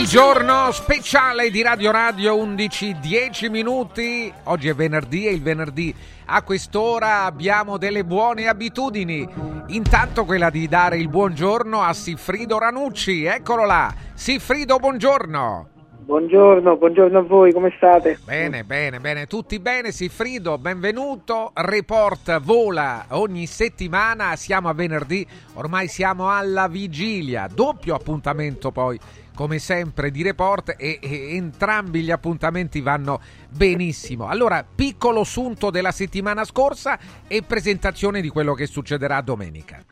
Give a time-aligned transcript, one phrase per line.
[0.00, 4.32] Il giorno speciale di Radio Radio 11 10 minuti.
[4.44, 9.28] Oggi è venerdì e il venerdì a quest'ora abbiamo delle buone abitudini.
[9.66, 13.24] Intanto quella di dare il buongiorno a Siffrido Ranucci.
[13.24, 13.92] Eccolo là.
[14.14, 15.68] Siffrido, buongiorno.
[16.10, 18.18] Buongiorno, buongiorno a voi, come state?
[18.24, 21.52] Bene, bene, bene, tutti bene, Siffrido, benvenuto.
[21.54, 25.24] Report vola ogni settimana, siamo a venerdì,
[25.54, 28.98] ormai siamo alla vigilia, doppio appuntamento poi,
[29.40, 34.26] come sempre, di report e, e entrambi gli appuntamenti vanno benissimo.
[34.26, 39.82] Allora, piccolo sunto della settimana scorsa e presentazione di quello che succederà domenica.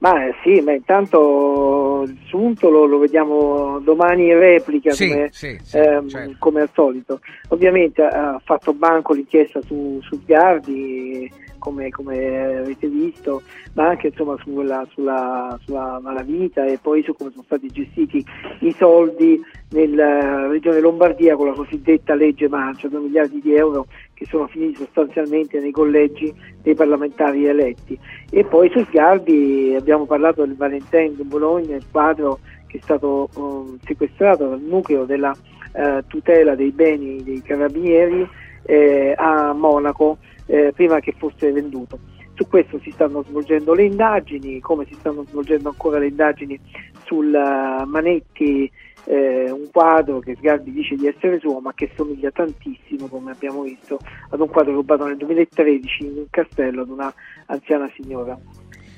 [0.00, 5.58] Ma sì, ma intanto il sunto lo, lo vediamo domani in replica Sì, come, sì,
[5.62, 6.36] sì, ehm, certo.
[6.38, 7.20] come al solito.
[7.48, 11.32] Ovviamente ha fatto banco l'inchiesta su, su Sgardi,
[11.64, 13.40] come, come avete visto,
[13.72, 18.22] ma anche insomma sulla, sulla, sulla malavita e poi su come sono stati gestiti
[18.60, 24.26] i soldi nella regione Lombardia con la cosiddetta legge Mancia, 2 miliardi di euro che
[24.26, 27.98] sono finiti sostanzialmente nei collegi dei parlamentari eletti.
[28.30, 33.30] E poi su Sgarbi abbiamo parlato del Valentine di Bologna, il quadro che è stato
[33.36, 35.34] um, sequestrato dal nucleo della
[35.72, 38.28] eh, tutela dei beni dei carabinieri
[38.66, 41.98] eh, a Monaco eh, prima che fosse venduto.
[42.34, 46.58] Su questo si stanno svolgendo le indagini, come si stanno svolgendo ancora le indagini
[47.04, 48.70] sul eh, Manetti,
[49.04, 53.62] eh, un quadro che Sgarbi dice di essere suo, ma che somiglia tantissimo, come abbiamo
[53.62, 53.98] visto,
[54.30, 57.12] ad un quadro rubato nel 2013 in un castello ad una
[57.46, 58.38] anziana signora.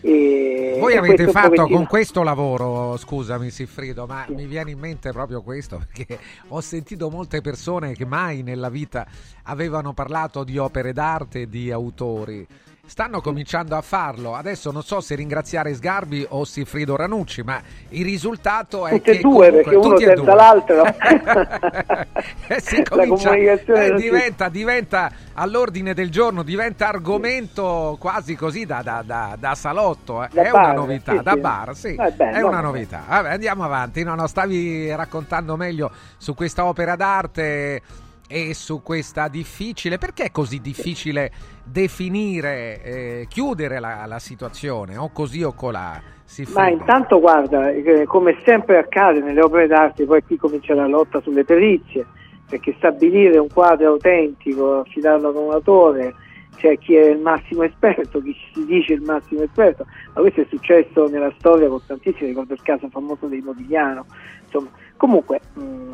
[0.08, 5.42] E- Voi avete fatto con questo lavoro, scusami Siffrido, ma mi viene in mente proprio
[5.42, 6.18] questo, perché
[6.48, 9.04] ho sentito molte persone che mai nella vita
[9.42, 12.46] avevano parlato di opere d'arte e di autori.
[12.88, 14.34] Stanno cominciando a farlo.
[14.36, 17.60] Adesso non so se ringraziare Sgarbi o Siffrido Ranucci, ma
[17.90, 20.34] il risultato è Tutte che e due, comunque- perché uno tutti e senza due.
[20.34, 20.82] l'altro.
[22.48, 28.64] Eh, si La comincia- comunicazione eh, diventa, diventa all'ordine del giorno, diventa argomento quasi così
[28.64, 30.22] da, da- da- da salotto.
[30.22, 30.28] eh.
[30.28, 31.40] È bar, una novità, sì, da sì.
[31.40, 31.94] bar, sì.
[31.94, 33.02] Eh, beh, è no, una novità.
[33.08, 34.02] Vabbè, andiamo avanti.
[34.04, 37.82] No, no, stavi raccontando meglio su questa opera d'arte
[38.28, 39.98] e su questa difficile.
[39.98, 41.30] Perché è così difficile
[41.64, 44.96] definire, eh, chiudere la, la situazione?
[44.96, 46.00] O così o colà?
[46.24, 46.70] Si Ma frega.
[46.70, 51.44] intanto guarda, eh, come sempre accade nelle opere d'arte, poi qui comincia la lotta sulle
[51.44, 52.04] perizie,
[52.48, 56.14] perché stabilire un quadro autentico, affidarlo ad un autore,
[56.56, 59.84] c'è chi è il massimo esperto, chi si dice il massimo esperto,
[60.14, 64.06] ma questo è successo nella storia con tantissimi, ricordo il caso famoso dei Modigliano,
[64.44, 65.86] insomma, comunque mh,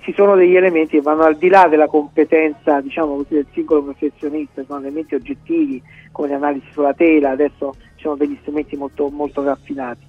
[0.00, 3.82] ci sono degli elementi che vanno al di là della competenza diciamo così, del singolo
[3.82, 9.08] professionista, sono elementi oggettivi come le analisi sulla tela, adesso ci sono degli strumenti molto,
[9.08, 10.06] molto raffinati.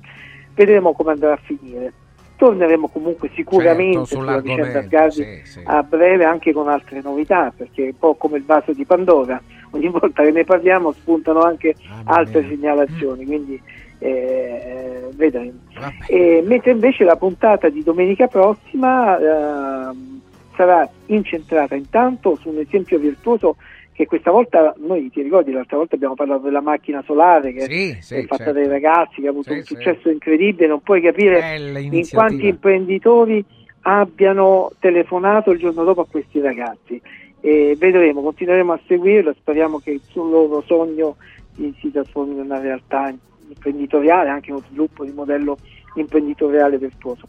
[0.53, 1.93] Vedremo come andrà a finire.
[2.35, 5.61] Torneremo comunque sicuramente Certo, sulla vicenda Sgarbi sì, sì.
[5.63, 9.41] a breve anche con altre novità, perché è un po' come il vaso di Pandora,
[9.71, 13.61] ogni volta che ne parliamo spuntano anche Mamma altre segnalazioni, quindi
[14.03, 15.59] eh, vedremo.
[15.73, 16.05] Vabbè.
[16.07, 20.21] E mentre invece la puntata di domenica prossima ehm,
[20.55, 23.55] sarà incentrata intanto su un esempio virtuoso
[23.93, 27.97] che questa volta, noi ti ricordi, l'altra volta abbiamo parlato della macchina solare che Sì,
[28.01, 28.59] sì, è fatta certo.
[28.59, 33.45] dai ragazzi, che ha avuto Sì, un successo incredibile, non puoi capire in quanti imprenditori
[33.81, 36.99] abbiano telefonato il giorno dopo a questi ragazzi.
[37.39, 41.17] E vedremo, continueremo a seguirlo, speriamo che il suo loro sogno
[41.55, 43.13] si, si trasformi in una realtà
[43.53, 45.57] imprenditoriale, anche uno sviluppo di modello
[45.95, 47.27] imprenditoriale virtuoso.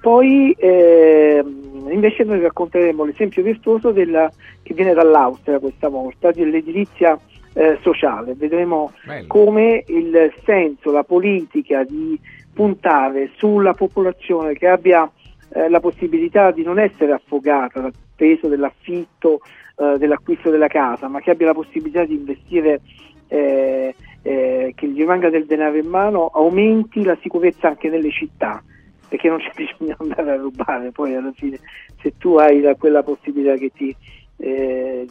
[0.00, 4.30] Poi ehm, invece noi racconteremo l'esempio virtuoso della-
[4.62, 7.18] che viene dall'Austria questa volta, dell'edilizia
[7.54, 8.34] eh, sociale.
[8.34, 9.26] Vedremo Bello.
[9.28, 12.18] come il senso, la politica di
[12.52, 15.10] puntare sulla popolazione che abbia
[15.54, 19.40] eh, la possibilità di non essere affogata dal peso dell'affitto,
[19.76, 22.80] eh, dell'acquisto della casa, ma che abbia la possibilità di investire,
[23.28, 28.62] eh, eh, che gli rimanga del denaro in mano, aumenti la sicurezza anche nelle città,
[29.08, 31.58] perché non c'è bisogno di andare a rubare, poi alla fine
[32.00, 33.94] se tu hai la- quella possibilità che ti,
[34.38, 35.06] eh,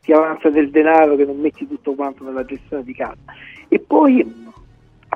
[0.00, 3.16] ti avanza del denaro che non metti tutto quanto nella gestione di casa.
[3.68, 4.24] E poi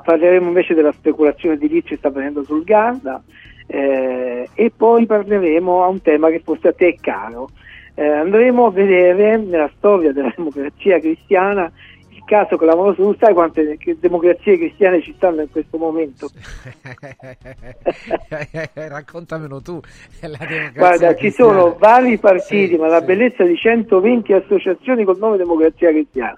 [0.03, 3.21] parleremo invece della speculazione edilizia che sta avvenendo sul Garda,
[3.67, 7.49] eh, e poi parleremo a un tema che forse a te è caro.
[7.93, 11.71] Eh, andremo a vedere nella storia della democrazia cristiana
[12.25, 16.29] caso clamoroso, tu sai quante democrazie cristiane ci stanno in questo momento?
[18.73, 19.79] Raccontamelo tu.
[20.73, 23.05] Guarda, ci sono vari partiti, sì, ma la sì.
[23.05, 26.37] bellezza di 120 associazioni col nome Democrazia Cristiana,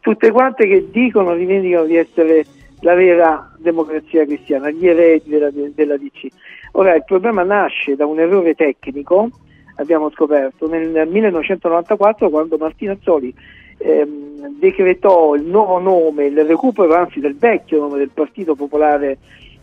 [0.00, 2.44] tutte quante che dicono, rivendicano di essere
[2.80, 6.26] la vera democrazia cristiana, gli eredi della, della DC.
[6.72, 9.28] Ora, il problema nasce da un errore tecnico,
[9.76, 13.34] abbiamo scoperto, nel 1994 quando Martinazzoli
[13.82, 19.18] ehm, decretò il nuovo nome, il recupero anzi del vecchio nome del Partito Popolare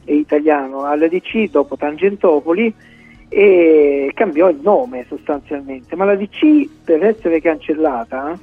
[0.06, 2.74] Italiano all'ADC dopo Tangentopoli
[3.30, 8.38] e cambiò il nome sostanzialmente, ma la DC per essere cancellata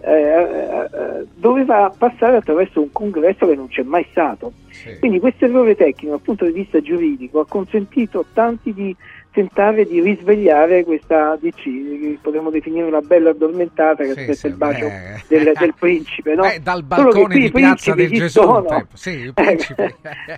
[0.00, 4.52] eh, eh, doveva passare attraverso un congresso che non c'è mai stato.
[4.68, 4.98] Sì.
[4.98, 8.94] Quindi questo errore tecnico dal punto di vista giuridico ha consentito a tanti di
[9.34, 14.46] tentare di risvegliare questa DC, che potremmo definire una bella addormentata che Sì, aspetta sì,
[14.46, 15.22] il bacio beh.
[15.26, 16.34] del, del principe.
[16.34, 16.42] No?
[16.42, 18.40] Beh, dal balcone di Piazza del Gesù.
[18.40, 18.86] tempo.
[18.92, 19.96] Sì, il principe.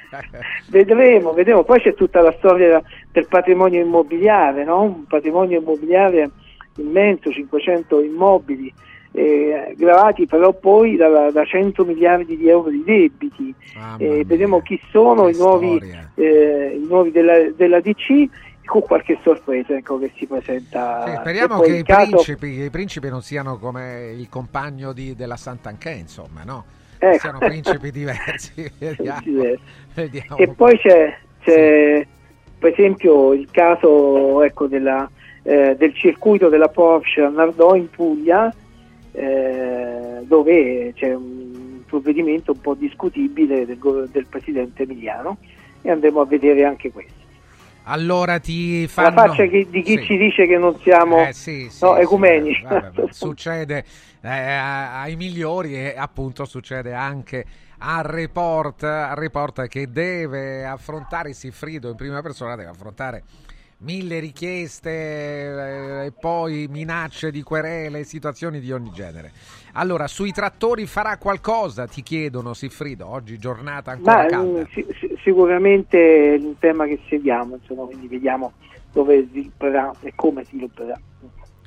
[0.71, 1.63] vedremo, vedremo.
[1.63, 2.83] Poi c'è tutta la storia
[3.13, 4.81] del patrimonio immobiliare, no?
[4.83, 6.31] un patrimonio immobiliare
[6.77, 8.73] immenso, 500 immobili,
[9.13, 13.55] eh, gravati però poi da, da 100 miliardi di euro di debiti.
[13.99, 15.79] Eh, vedremo chi sono i nuovi,
[16.15, 18.29] eh, i nuovi della, della DC
[18.67, 21.05] con qualche sorpresa ecco, che si presenta.
[21.07, 25.15] Sì, speriamo che i, caso- principi, che i principi non siano come il compagno di-
[25.15, 26.65] della Sant'Anché, insomma, no?
[26.99, 27.19] Ecco.
[27.19, 28.71] Siano principi diversi.
[28.79, 29.21] Vediamo.
[29.23, 29.63] diversi.
[29.95, 30.37] Vediamo.
[30.37, 32.07] E poi c'è, c'è,
[32.59, 35.09] per esempio il caso ecco, della,
[35.43, 38.53] eh, del circuito della Porsche a Nardò in Puglia,
[39.13, 43.79] eh, dove c'è un provvedimento un po' discutibile del,
[44.11, 45.39] del presidente Emiliano
[45.83, 47.25] e andremo a vedere anche questo.
[47.89, 49.11] Allora ti La fanno...
[49.29, 50.05] faccia chi- di chi Sì.
[50.05, 52.61] ci dice che non siamo Eh, sì, sì, no, sì, ecumeni.
[52.63, 53.85] vabbè, succede
[54.23, 57.45] eh, ai migliori e appunto succede anche
[57.79, 63.23] a Report, a Report che deve affrontare Sifrido in prima persona, deve affrontare
[63.79, 69.33] mille richieste eh, e poi minacce di querele, situazioni di ogni genere.
[69.73, 74.67] Allora, sui trattori farà qualcosa, ti chiedono Sifrido, oggi giornata ancora Ma calda.
[74.73, 78.53] si- si- sicuramente è un tema che seguiamo, insomma, quindi vediamo
[78.93, 80.99] dove svilupperà e come svilupperà.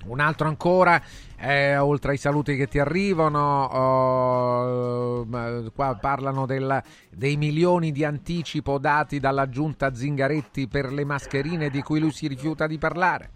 [0.10, 1.00] Un altro ancora,
[1.40, 5.28] eh, oltre ai saluti che ti arrivano, oh,
[5.76, 11.82] qua parlano del- dei milioni di anticipo dati dalla giunta Zingaretti per le mascherine di
[11.84, 13.30] cui lui si rifiuta di parlare.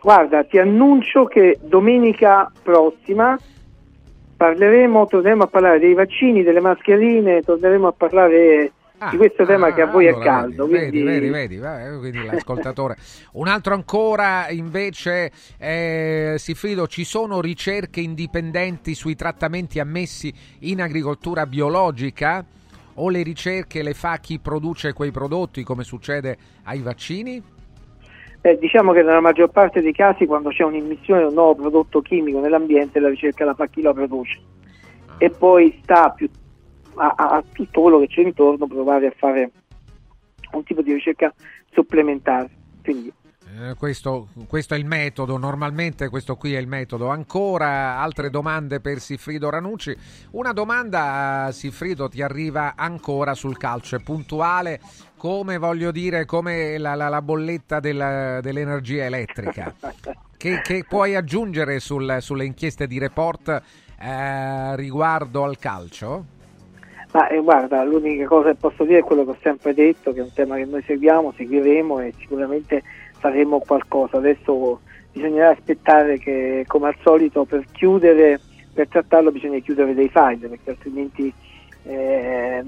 [0.00, 3.36] Guarda, ti annuncio che domenica prossima
[4.36, 8.72] parleremo, torneremo a parlare dei vaccini, delle mascherine, torneremo a parlare
[9.10, 10.66] di questo tema che a voi Ah, allora, è caldo.
[10.66, 12.96] Vedi, quindi- vedi, vedi, vabbè, quindi l'ascoltatore.
[13.32, 21.46] Un altro ancora, invece, eh, Sifrido, ci sono ricerche indipendenti sui trattamenti ammessi in agricoltura
[21.46, 22.44] biologica?
[22.96, 27.42] O le ricerche le fa chi produce quei prodotti, come succede ai vaccini?
[28.42, 32.02] Eh, diciamo che nella maggior parte dei casi quando c'è un'immissione di un nuovo prodotto
[32.02, 34.40] chimico nell'ambiente la ricerca la fa chi lo produce
[35.18, 36.28] e poi sta più
[36.96, 39.50] a, a- tutto quello che c'è intorno provare a fare
[40.52, 41.32] un tipo di ricerca
[41.72, 42.50] supplementare.
[42.82, 43.12] Quindi
[43.58, 47.08] Eh, questo, questo è il metodo, normalmente questo qui è il metodo.
[47.08, 49.94] Ancora altre domande per Sifrido Ranucci.
[50.32, 54.80] Una domanda, Sifrido, ti arriva ancora sul calcio, è puntuale
[55.16, 59.74] come voglio dire, come la, la- la bolletta della- dell'energia elettrica.
[60.42, 63.62] Che, che puoi aggiungere sul- sulle inchieste di report
[64.00, 66.24] eh, riguardo al calcio?
[67.12, 70.20] Ma eh, guarda, l'unica cosa che posso dire è quello che ho sempre detto, che
[70.20, 72.82] è un tema che noi seguiamo, seguiremo e sicuramente
[73.18, 74.16] faremo qualcosa.
[74.16, 74.80] Adesso
[75.12, 78.40] bisognerà aspettare che, come al solito, per chiudere,
[78.72, 81.32] per trattarlo bisogna chiudere dei file, perché altrimenti
[81.84, 82.62] eh,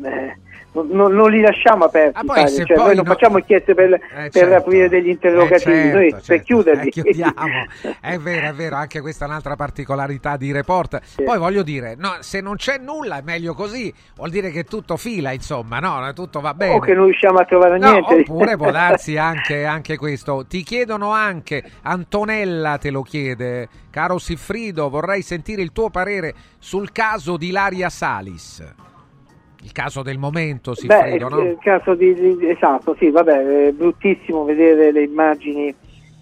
[0.72, 2.18] non, non- li lasciamo aperti.
[2.18, 4.54] Ah, poi Cioè, noi non no- facciamo inchieste per, Eh, per certo.
[4.56, 6.42] aprire degli interrogativi, Eh, certo, noi per certo.
[6.44, 6.88] chiuderli.
[6.88, 7.34] Eh, chiudiamo.
[8.00, 11.00] È vero, è vero, anche questa è un'altra particolarità di report.
[11.22, 14.96] Poi voglio dire, no, se non c'è nulla è meglio così, vuol dire che tutto
[14.96, 16.74] fila, insomma, no, tutto va bene.
[16.74, 18.14] o che non riusciamo a trovare No, niente.
[18.28, 20.44] oppure può darsi anche, anche questo.
[20.48, 26.90] Ti chiedono anche, Antonella te lo chiede, caro Siffrido, vorrei sentire il tuo parere sul
[26.90, 28.62] caso di Ilaria Salis.
[29.64, 31.40] Il caso del momento, Beh, Siffrido, no?
[31.40, 35.74] il caso di, esatto, sì, vabbè, è bruttissimo vedere le immagini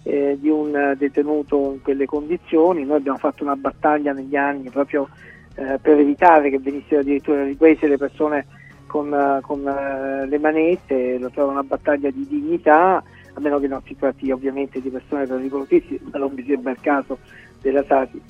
[0.03, 2.85] eh, di un eh, detenuto in quelle condizioni.
[2.85, 5.09] Noi abbiamo fatto una battaglia negli anni proprio
[5.55, 8.45] eh, per evitare che venissero addirittura riprese le persone
[8.87, 13.03] con, eh, con, eh, le manette, lo trovo una battaglia di dignità.
[13.35, 16.79] a meno che non si tratti ovviamente di persone pericolosissime, ma non mi sembra il
[16.79, 17.17] caso
[17.59, 18.21] della Sati.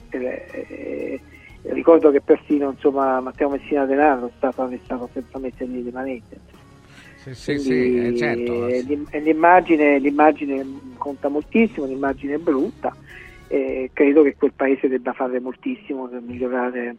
[1.63, 5.91] Eh, eh, ricordo che persino insomma, Matteo Messina Denaro è stato arrestato senza mettergli le
[5.91, 6.39] manette.
[7.15, 8.67] Sì, sì, sì, eh, certo.
[8.67, 10.65] eh, l'im- l'immagine, l'immagine
[10.97, 12.93] conta moltissimo, l'immagine è brutta
[13.47, 16.95] e credo che quel paese debba fare moltissimo per migliorare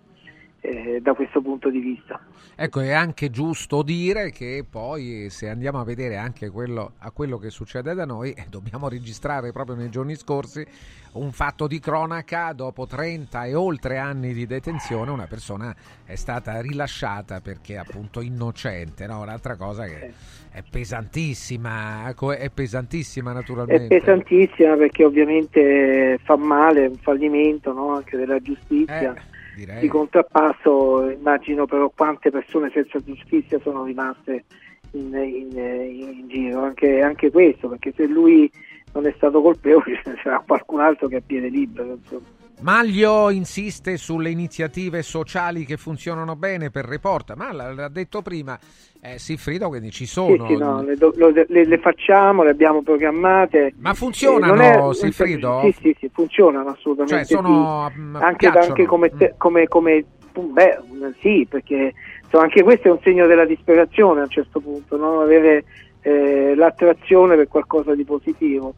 [0.65, 2.19] eh, da questo punto di vista.
[2.57, 7.37] Ecco, è anche giusto dire che poi se andiamo a vedere anche quello, a quello
[7.37, 10.65] che succede da noi, eh, dobbiamo registrare proprio nei giorni scorsi
[11.13, 15.73] un fatto di cronaca, dopo 30 e oltre anni di detenzione una persona
[16.05, 19.21] è stata rilasciata perché appunto innocente, no?
[19.21, 20.13] Un'altra cosa che
[20.51, 23.99] è pesantissima, ecco, è pesantissima È naturalmente.
[23.99, 27.95] pesantissima perché ovviamente fa male, è un fallimento no?
[27.97, 29.15] anche della giustizia.
[29.15, 29.81] Eh, direi.
[29.81, 34.45] Di contrappasso immagino però quante persone senza giustizia sono rimaste
[34.93, 38.51] in, in- in giro, anche, anche questo, perché se lui
[38.93, 41.95] non è stato colpevole ce ne sarà qualcun altro che è piede libero.
[41.95, 42.43] Insomma.
[42.61, 48.59] Maglio insiste sulle iniziative sociali che funzionano bene per Report, ma l'ha detto prima
[49.03, 50.47] eh, Siffrido, quindi ci Sì, sono.
[50.47, 53.75] sì, no, le, do- lo- le- le facciamo, le abbiamo programmate.
[53.79, 55.61] Ma funzionano, Eh, non è- Siffrido?
[55.65, 57.27] Sì, sì, sì, funzionano assolutamente.
[57.27, 58.01] Cioè, sono, sì.
[58.01, 59.39] mm, anche, anche come, te- Mm.
[59.39, 60.79] come, come- beh,
[61.21, 61.93] sì, perché
[62.23, 65.21] insomma, anche questo è un segno della disperazione a un certo punto, no?
[65.21, 65.65] avere
[66.01, 68.75] eh, l'attrazione per qualcosa di positivo.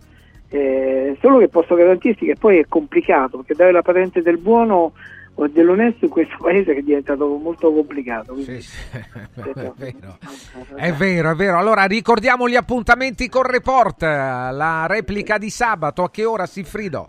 [0.48, 4.92] Eh, solo che posso garantirti che poi è complicato, perché dare la patente del buono
[5.38, 8.32] o dell'onesto in questo paese è diventato molto complicato.
[8.34, 8.96] quindi- Sì, sì,
[9.42, 10.18] è vero.
[10.76, 11.58] È vero, è vero.
[11.58, 17.08] Allora ricordiamo gli appuntamenti con Report, la replica di sabato, a che ora Siffrido?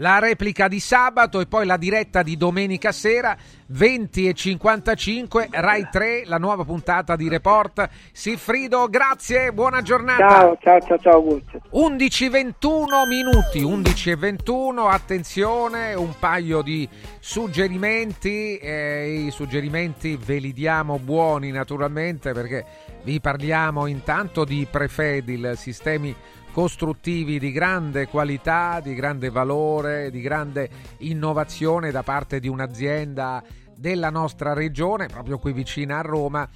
[0.00, 5.88] La replica di sabato e poi la diretta di domenica sera 20 e 55 Rai
[5.90, 7.86] 3, la nuova puntata di Report.
[8.10, 10.26] Siffrido, grazie, buona giornata.
[10.26, 11.60] Ciao, ciao, ciao, ciao, Augusto.
[11.74, 16.88] 11.21 minuti, 11.21, attenzione, un paio di
[17.18, 22.64] suggerimenti, eh, i suggerimenti ve li diamo buoni naturalmente perché
[23.02, 26.14] vi parliamo intanto di Prefedil, sistemi
[26.52, 33.42] costruttivi di grande qualità, di grande valore, di grande innovazione da parte di un'azienda
[33.76, 36.48] della nostra regione, proprio qui vicina a Roma,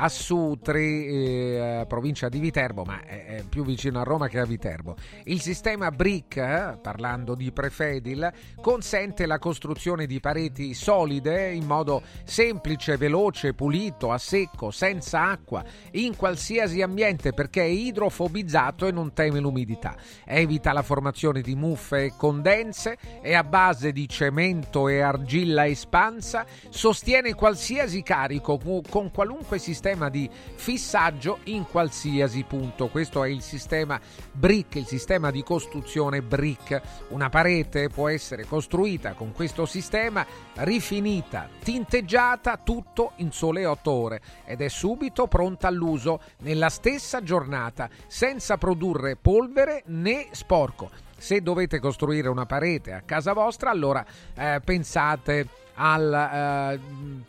[0.00, 4.96] a Sutri, eh, provincia di Viterbo, ma è, più vicino a Roma che a Viterbo.
[5.24, 12.96] Il sistema BRIC, parlando di Prefedil, consente la costruzione di pareti solide in modo semplice,
[12.96, 19.40] veloce, pulito, a secco, senza acqua, in qualsiasi ambiente perché è idrofobizzato e non teme
[19.40, 19.96] l'umidità.
[20.24, 26.46] Evita la formazione di muffe e condense, è a base di cemento e argilla espansa,
[26.68, 32.88] sostiene qualsiasi carico con qualunque sistema di fissaggio in qualsiasi punto.
[32.88, 34.00] Questo è il sistema
[34.32, 36.80] BRIC, il sistema di costruzione BRIC.
[37.08, 40.26] Una parete può essere costruita con questo sistema,
[40.56, 47.88] rifinita, tinteggiata, tutto in sole 8 ore ed è subito pronta all'uso nella stessa giornata,
[48.06, 50.90] senza produrre polvere né sporco.
[51.16, 54.04] Se dovete costruire una parete a casa vostra, allora
[54.34, 56.80] eh, pensate al eh,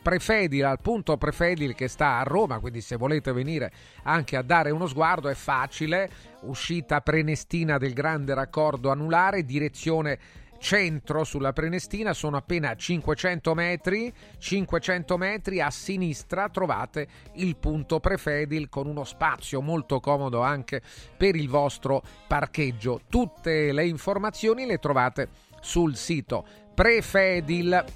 [0.01, 3.71] Prefedil, al punto Prefedil che sta a Roma, quindi se volete venire
[4.03, 6.09] anche a dare uno sguardo è facile,
[6.41, 10.17] uscita Prenestina del grande raccordo anulare, direzione
[10.59, 18.67] centro sulla Prenestina, sono appena 500 metri, 500 metri a sinistra trovate il punto Prefedil
[18.67, 20.81] con uno spazio molto comodo anche
[21.15, 23.01] per il vostro parcheggio.
[23.09, 25.29] Tutte le informazioni le trovate
[25.61, 26.45] sul sito
[26.79, 27.91] prefedil.it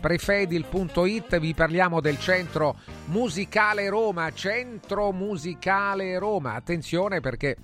[0.00, 6.54] prefedil.it vi parliamo del centro musicale Roma centro musicale Roma.
[6.54, 7.56] Attenzione perché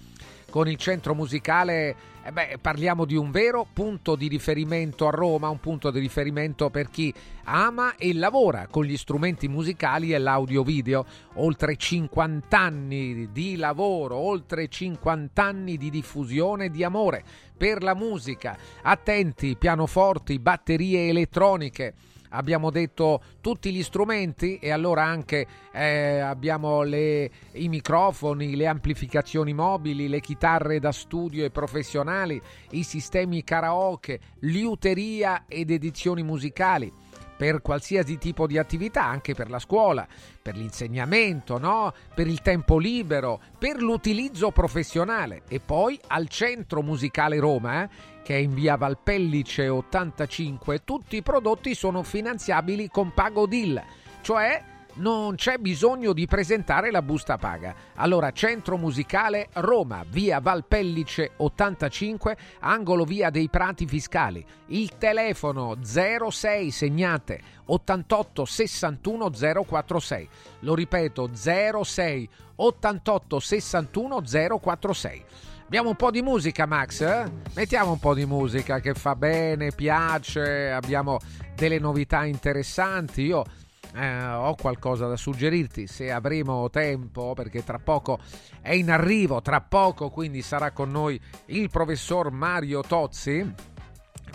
[0.49, 5.49] con il centro musicale eh beh, parliamo di un vero punto di riferimento a Roma,
[5.49, 7.13] un punto di riferimento per chi
[7.45, 11.07] ama e lavora con gli strumenti musicali e l'audio-video.
[11.37, 17.25] Oltre 50 anni di lavoro, oltre 50 anni di diffusione di amore
[17.57, 18.57] per la musica.
[18.83, 21.95] Attenti, pianoforti, batterie elettroniche
[22.31, 29.53] abbiamo detto tutti gli strumenti e allora anche eh, abbiamo le, i microfoni, le amplificazioni
[29.53, 36.93] mobili, le chitarre da studio e professionali, i sistemi karaoke, liuteria ed edizioni musicali
[37.41, 40.07] per qualsiasi tipo di attività, anche per la scuola,
[40.43, 41.91] per l'insegnamento, no?
[42.15, 47.89] per il tempo libero, per l'utilizzo professionale e poi al Centro Musicale Roma, eh,
[48.23, 53.83] che è in via Valpellice 85, tutti i prodotti sono finanziabili con pago DIL,
[54.21, 54.63] cioè
[55.01, 57.75] non c'è bisogno di presentare la busta paga.
[57.95, 64.45] Allora, Centro Musicale Roma, via Valpellice 85, angolo via dei Prati Fiscali.
[64.67, 69.31] Il telefono 06 segnate 88 61
[69.67, 70.29] 046.
[70.61, 74.23] Lo ripeto 06 88 61
[74.61, 75.25] 046.
[75.65, 77.01] Abbiamo un po' di musica, Max?
[77.01, 77.31] eh?
[77.55, 81.19] Mettiamo un po' di musica che fa bene, piace, abbiamo
[81.55, 83.23] delle novità interessanti.
[83.23, 83.45] Io
[83.95, 88.19] eh, ho qualcosa da suggerirti se avremo tempo, perché tra poco
[88.61, 93.55] è in arrivo, tra poco quindi sarà con noi il professor Mario Tozzi.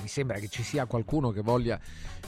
[0.01, 1.79] Mi sembra che ci sia qualcuno che voglia,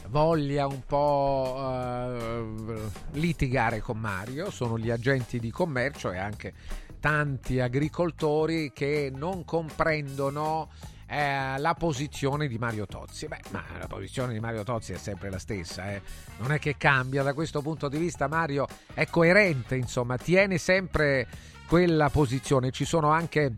[0.08, 2.80] voglia un po' eh,
[3.12, 6.54] litigare con Mario, sono gli agenti di commercio e anche
[7.00, 10.70] tanti agricoltori che non comprendono
[11.08, 13.28] eh, la posizione di Mario Tozzi.
[13.28, 16.02] Beh, ma la posizione di Mario Tozzi è sempre la stessa, eh.
[16.40, 18.28] non è che cambia da questo punto di vista.
[18.28, 21.28] Mario è coerente, insomma, tiene sempre
[21.68, 22.72] quella posizione.
[22.72, 23.54] Ci sono anche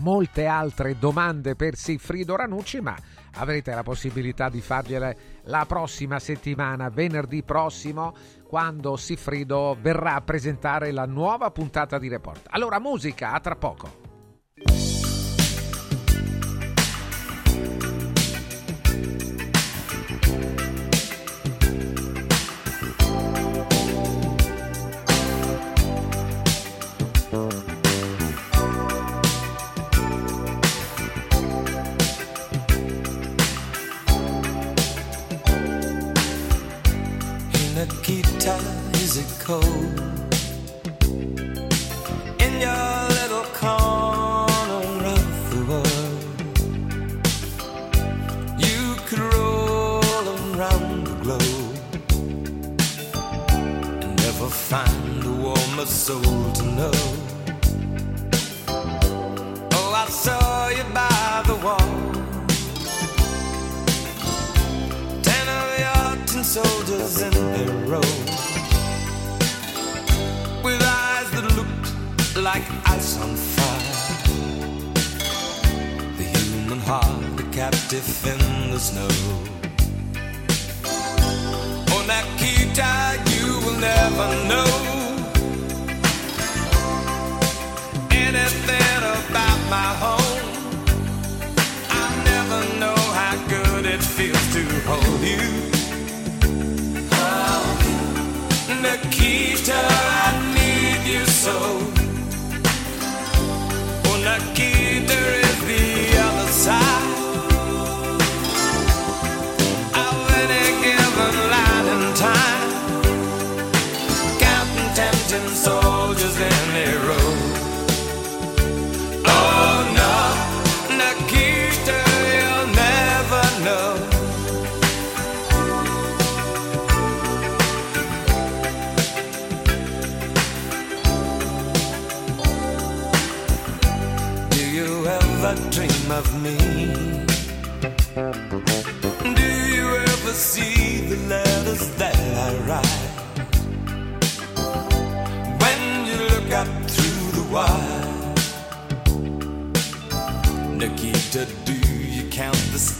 [0.00, 2.96] molte altre domande per Siffrido Ranucci, ma
[3.34, 8.14] avrete la possibilità di fargliele la prossima settimana, venerdì prossimo,
[8.46, 12.46] quando Siffrido verrà a presentare la nuova puntata di Report.
[12.50, 14.01] Allora, musica, a tra poco.
[55.82, 56.92] A soul to know.
[59.72, 61.92] Oh, I saw you by the wall.
[65.22, 68.12] Ten of your tin soldiers in a row
[70.62, 73.96] With eyes that looked like ice on fire
[76.16, 79.08] The human heart, a captive in the snow
[81.92, 82.92] Oh, Nikita,
[83.34, 85.01] you will never know
[89.72, 90.11] my home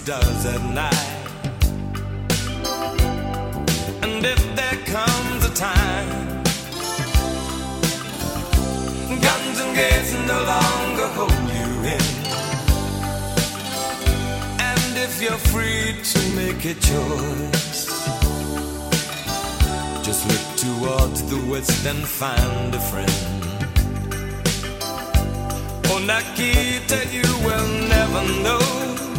[0.05, 1.11] stars at night?
[4.03, 6.11] And if there comes a time
[9.27, 12.07] Guns and gates no longer hold you in.
[14.71, 17.83] And if you're free to make a choice,
[20.07, 23.23] just look towards the west and find a friend.
[25.91, 29.12] Oh, Nikita, you will never know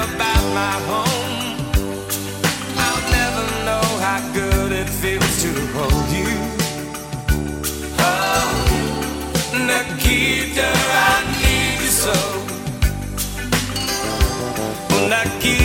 [0.00, 1.34] about my home.
[2.84, 6.32] I'll never know how good it feels to hold you.
[8.10, 8.48] Oh,
[9.68, 10.70] Nikita,
[11.08, 12.16] I need you so.
[15.10, 15.61] Nikita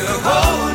[0.00, 0.65] to hold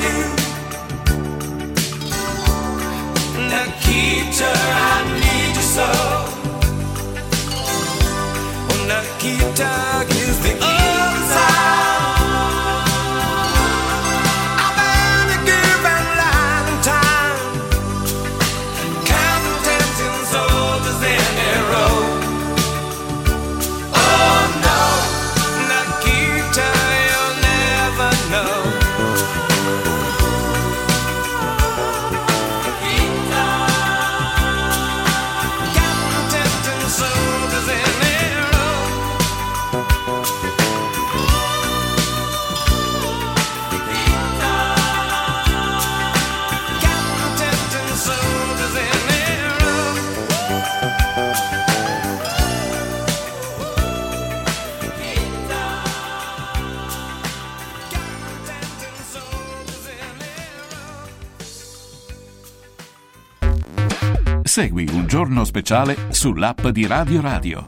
[64.51, 67.63] Segui un giorno speciale sull'app di Radio Radio.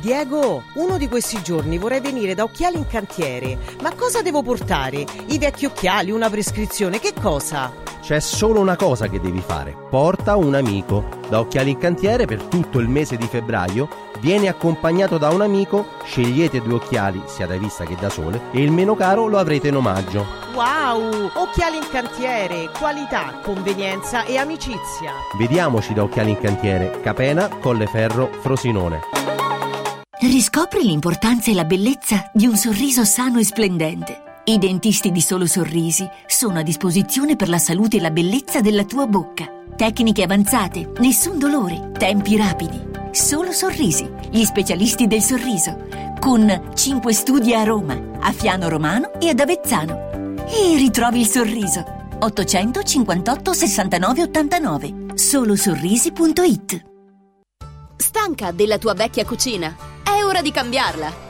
[0.00, 3.58] Diego, uno di questi giorni vorrei venire da Occhiali in Cantiere.
[3.82, 5.04] Ma cosa devo portare?
[5.26, 7.70] I vecchi occhiali, una prescrizione, che cosa?
[8.00, 9.76] C'è solo una cosa che devi fare.
[9.90, 11.04] Porta un amico.
[11.28, 15.86] Da Occhiali in Cantiere per tutto il mese di febbraio vieni accompagnato da un amico,
[16.04, 19.68] scegliete due occhiali, sia da vista che da sole, e il meno caro lo avrete
[19.68, 20.26] in omaggio.
[20.54, 21.30] Wow!
[21.34, 25.12] Occhiali in Cantiere, qualità, convenienza e amicizia.
[25.38, 29.00] Vediamoci da Occhiali in Cantiere, Capena, Colleferro, Frosinone.
[30.20, 34.22] Riscopri l'importanza e la bellezza di un sorriso sano e splendente.
[34.44, 38.84] I dentisti di Solo Sorrisi sono a disposizione per la salute e la bellezza della
[38.84, 39.46] tua bocca.
[39.76, 42.89] Tecniche avanzate, nessun dolore, tempi rapidi.
[43.12, 45.86] Solo Sorrisi, gli specialisti del sorriso,
[46.20, 50.36] con 5 studi a Roma, a Fiano Romano e ad Avezzano.
[50.46, 51.98] E ritrovi il sorriso.
[52.20, 56.84] 858 69 89 solosorrisi.it
[57.96, 59.74] Stanca della tua vecchia cucina?
[60.02, 61.29] È ora di cambiarla!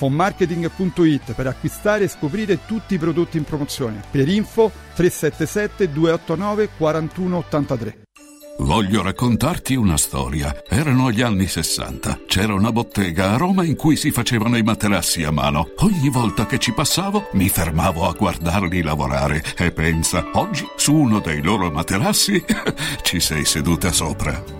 [0.00, 4.02] fonmarketing.it per acquistare e scoprire tutti i prodotti in promozione.
[4.10, 7.98] Per info 377 289 4183.
[8.60, 10.54] Voglio raccontarti una storia.
[10.68, 12.20] Erano gli anni 60.
[12.26, 15.70] C'era una bottega a Roma in cui si facevano i materassi a mano.
[15.78, 21.20] Ogni volta che ci passavo mi fermavo a guardarli lavorare e pensa, oggi su uno
[21.20, 22.42] dei loro materassi
[23.02, 24.59] ci sei seduta sopra.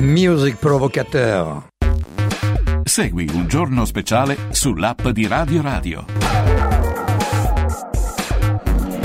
[0.00, 1.68] Music Provocateur.
[2.84, 6.06] Segui un giorno speciale sull'app di Radio Radio.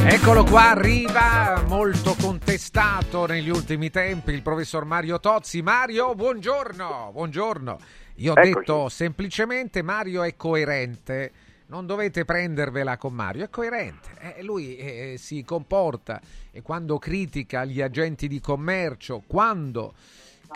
[0.06, 5.62] Eccolo qua, arriva molto contestato negli ultimi tempi il professor Mario Tozzi.
[5.62, 7.80] Mario, buongiorno, buongiorno.
[8.16, 8.54] Io ho Eccoci.
[8.54, 11.32] detto semplicemente Mario è coerente,
[11.68, 14.12] non dovete prendervela con Mario, è coerente.
[14.38, 19.94] Eh, lui eh, si comporta e quando critica gli agenti di commercio, quando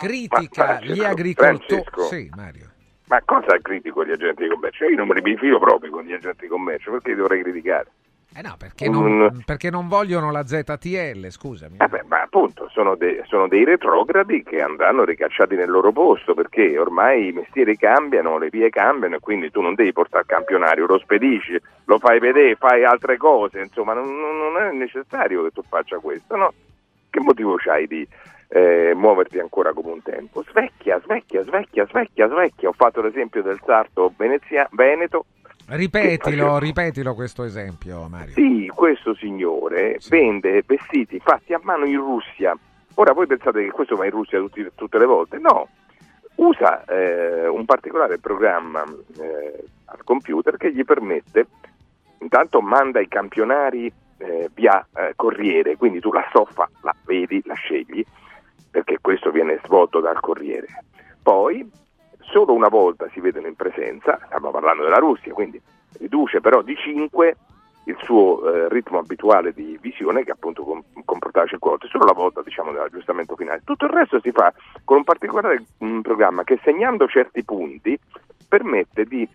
[0.06, 1.84] critica Francesco, gli agricoltori...
[2.08, 2.68] Sì, Mario.
[3.06, 4.84] Ma cosa critico gli agenti di commercio?
[4.84, 7.86] Io non me li filo proprio con gli agenti di commercio, perché li dovrei criticare?
[8.32, 11.78] Eh no, perché non, perché non vogliono la ZTL, scusami.
[11.80, 16.32] Eh beh, ma appunto sono, de- sono dei retrogradi che andranno ricacciati nel loro posto
[16.34, 20.26] perché ormai i mestieri cambiano, le vie cambiano e quindi tu non devi portare al
[20.26, 25.42] campionario, lo spedisci, lo fai vedere, fai altre cose, insomma non, non- non è necessario
[25.42, 26.52] che tu faccia questo, no?
[27.10, 28.06] Che motivo c'hai di
[28.52, 30.42] eh, muoverti ancora come un tempo?
[30.42, 32.68] Svecchia, svecchia, svecchia, svecchia, svecchia.
[32.68, 35.24] Ho fatto l'esempio del sarto venezia- veneto.
[35.68, 38.32] Ripetilo, ripetilo questo esempio, Mario.
[38.34, 42.56] Sì, questo signore vende vestiti fatti a mano in Russia.
[42.94, 45.38] Ora voi pensate che questo va in Russia tutti- tutte le volte?
[45.38, 45.68] No,
[46.36, 51.46] usa eh, un particolare programma eh, al computer che gli permette,
[52.18, 57.54] intanto manda i campionari eh, via eh, corriere, quindi tu la stoffa la vedi, la
[57.54, 58.04] scegli,
[58.70, 60.66] perché questo viene svolto dal corriere.
[61.22, 61.68] Poi
[62.20, 65.60] solo una volta si vedono in presenza, stiamo parlando della Russia, quindi
[65.98, 67.36] riduce però di 5
[67.84, 72.12] il suo eh, ritmo abituale di visione che appunto com- comportava 5 volte, solo la
[72.12, 73.62] volta diciamo dell'aggiustamento finale.
[73.64, 74.52] Tutto il resto si fa
[74.84, 77.98] con un particolare mm, programma che segnando certi punti
[78.48, 79.28] permette di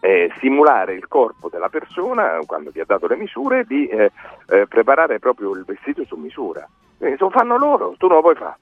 [0.00, 4.12] eh, simulare il corpo della persona quando vi ha dato le misure di eh,
[4.48, 6.68] eh, preparare proprio il vestito su misura.
[6.96, 8.56] Quindi lo fanno loro, tu non lo puoi fare.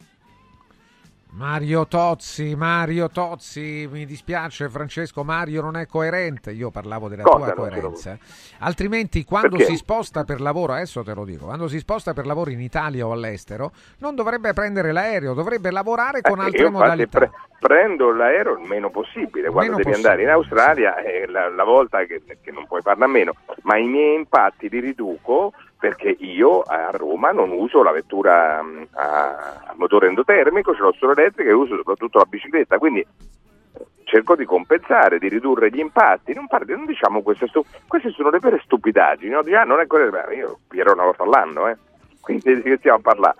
[1.36, 7.52] Mario Tozzi, Mario Tozzi, mi dispiace Francesco, Mario non è coerente, io parlavo della Cosa
[7.52, 8.16] tua coerenza.
[8.60, 9.66] Altrimenti quando Perché?
[9.66, 13.06] si sposta per lavoro, adesso te lo dico, quando si sposta per lavoro in Italia
[13.06, 17.18] o all'estero, non dovrebbe prendere l'aereo, dovrebbe lavorare con Eh, altre modalità.
[17.18, 21.50] pre- prendo l'aereo il meno possibile, quando Meno devi possibile, andare in Australia è la,
[21.50, 25.52] la volta che, che non puoi farla a meno, ma i miei impatti li riduco
[25.86, 31.12] perché io a Roma non uso la vettura mh, a, motore endotermico, ce l'ho solo
[31.12, 36.34] elettrica e uso soprattutto la bicicletta, quindi eh, cerco di compensare, di ridurre gli impatti,
[36.34, 39.42] non, parli- non diciamo queste, stu- queste sono le vere stupidaggini, no?
[39.42, 41.76] Dici, ah, non è quello, beh, io viaggerò una volta all'anno, eh?
[42.20, 43.36] quindi di che stiamo a parlare?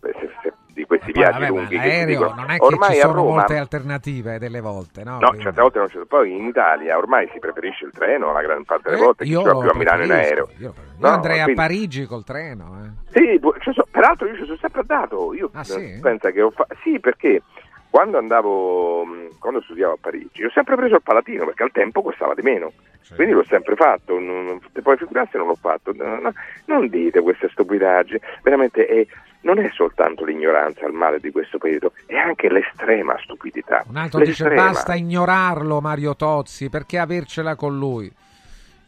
[0.00, 3.12] Se- se- di questi Poi, viaggi vabbè, lunghi l'aereo non è che ormai ci sono
[3.14, 5.12] Roma molte alternative delle volte, no?
[5.12, 5.98] No, Quindi- certe volte non c'è.
[6.06, 9.42] Poi in Italia ormai si preferisce il treno la gran parte delle Eh, volte, io
[9.42, 10.48] più a Milano in aereo.
[10.58, 12.76] Io, io No, andrei quindi- a Parigi col treno.
[12.84, 13.18] eh.
[13.18, 15.32] Sì, bu- ci so- peraltro io ci sono sempre andato.
[15.34, 15.98] Io Ah, sì?
[16.02, 17.42] pensa che ho fa- Sì, perché
[17.90, 22.02] quando andavo, mh, quando studiavo a Parigi, ho sempre preso il Palatino perché al tempo
[22.02, 22.72] costava di meno.
[23.14, 25.92] Quindi l'ho sempre fatto, non, poi figurarsi non l'ho fatto.
[25.94, 26.32] No, no,
[26.64, 29.06] non dite queste stupidaggini, veramente è-
[29.44, 33.84] non è soltanto l'ignoranza il male di questo periodo, è anche l'estrema stupidità.
[33.88, 34.72] Un altro dice L'estrema.
[34.72, 38.12] basta ignorarlo Mario Tozzi, perché avercela con lui?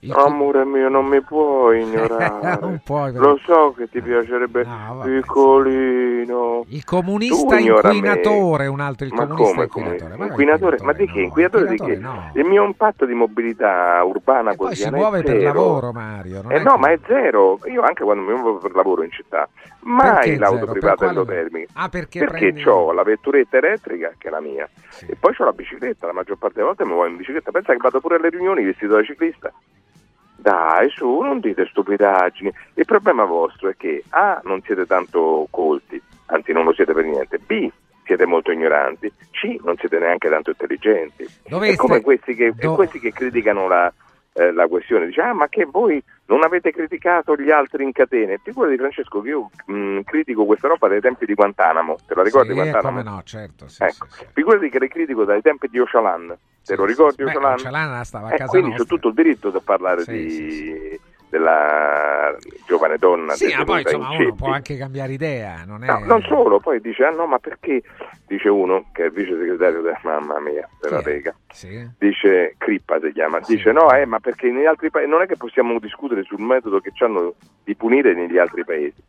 [0.01, 2.59] No, amore mio, non mi puoi ignorare.
[2.67, 3.31] Non puoi, però.
[3.31, 4.65] Lo so che ti piacerebbe
[5.03, 6.65] piccolino.
[6.69, 7.95] Il comunista ignora me.
[7.97, 10.17] inquinatore, un altro il Ma comunista come, inquinatore.
[10.17, 10.77] Ma Inquinatore?
[10.83, 11.21] Ma di che?
[11.21, 11.83] Inquinatore di che?
[11.93, 12.41] inquinatore no.
[12.41, 16.43] Il mio impatto di mobilità urbana Poi si quotidiana muove è per lavoro, Mario.
[16.49, 17.59] Eh no, che- ma è zero.
[17.67, 19.49] Io anche quando mi muovo per lavoro in città,
[19.81, 21.73] mai l'auto privata endotermica.
[21.75, 24.69] Ah, perché perché prendi- ho la vetturetta elettrica, che è la mia,
[25.07, 26.07] e poi ho la bicicletta.
[26.07, 27.51] La maggior parte delle volte mi muovo in bicicletta.
[27.51, 29.53] Pensa che vado pure alle riunioni vestito da ciclista.
[30.37, 32.53] Dai, su, non dite stupidaggini.
[32.75, 37.05] Il problema vostro è che A, non siete tanto colti, anzi non lo siete per
[37.05, 37.39] niente.
[37.39, 37.69] B,
[38.05, 39.13] siete molto ignoranti.
[39.31, 41.27] C, non siete neanche tanto intelligenti.
[41.49, 43.93] Doveste- È come questi che, do- questi che criticano la,
[44.35, 48.39] eh, la questione, dice ah ma che voi non avete criticato gli altri in catene,
[48.43, 52.49] figurati Francesco che io mh, critico questa roba dai tempi di Guantanamo, te la ricordi
[52.49, 53.03] Sì, Guantanamo?
[53.03, 53.67] no, certo.
[53.69, 57.59] Sì, ecco, figurati che le critico dai tempi di Ocalan, te lo ricordi Beh, Ocalan?
[57.61, 58.85] Ocalan stava a Eh, casa quindi nostra.
[58.87, 64.11] c'ho tutto il diritto di parlare di, della giovane donna Sì, ma poi in insomma
[64.11, 65.87] uno può anche cambiare idea, non è...
[65.87, 67.83] No, non solo, poi dice, ah no, ma perché?
[68.27, 71.05] Dice uno, che è il vice segretario della mamma mia, della è?
[71.05, 71.89] Lega, Sì.
[71.99, 75.37] dice, Crippa si chiama, dice no, eh, ma perché negli altri paesi, non è che
[75.37, 79.03] possiamo discutere sul metodo che hanno di punire negli altri paesi.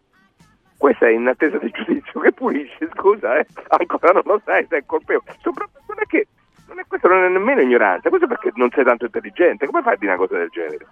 [0.77, 4.77] Questa è in attesa di giudizio che pulisce, scusa, eh, ancora non lo sai se
[4.77, 5.35] è colpevole.
[5.41, 6.27] Soprattutto non è che,
[6.67, 9.81] non è, questo non è nemmeno ignoranza, questo è perché non sei tanto intelligente, come
[9.81, 10.87] fai a dire una cosa del genere?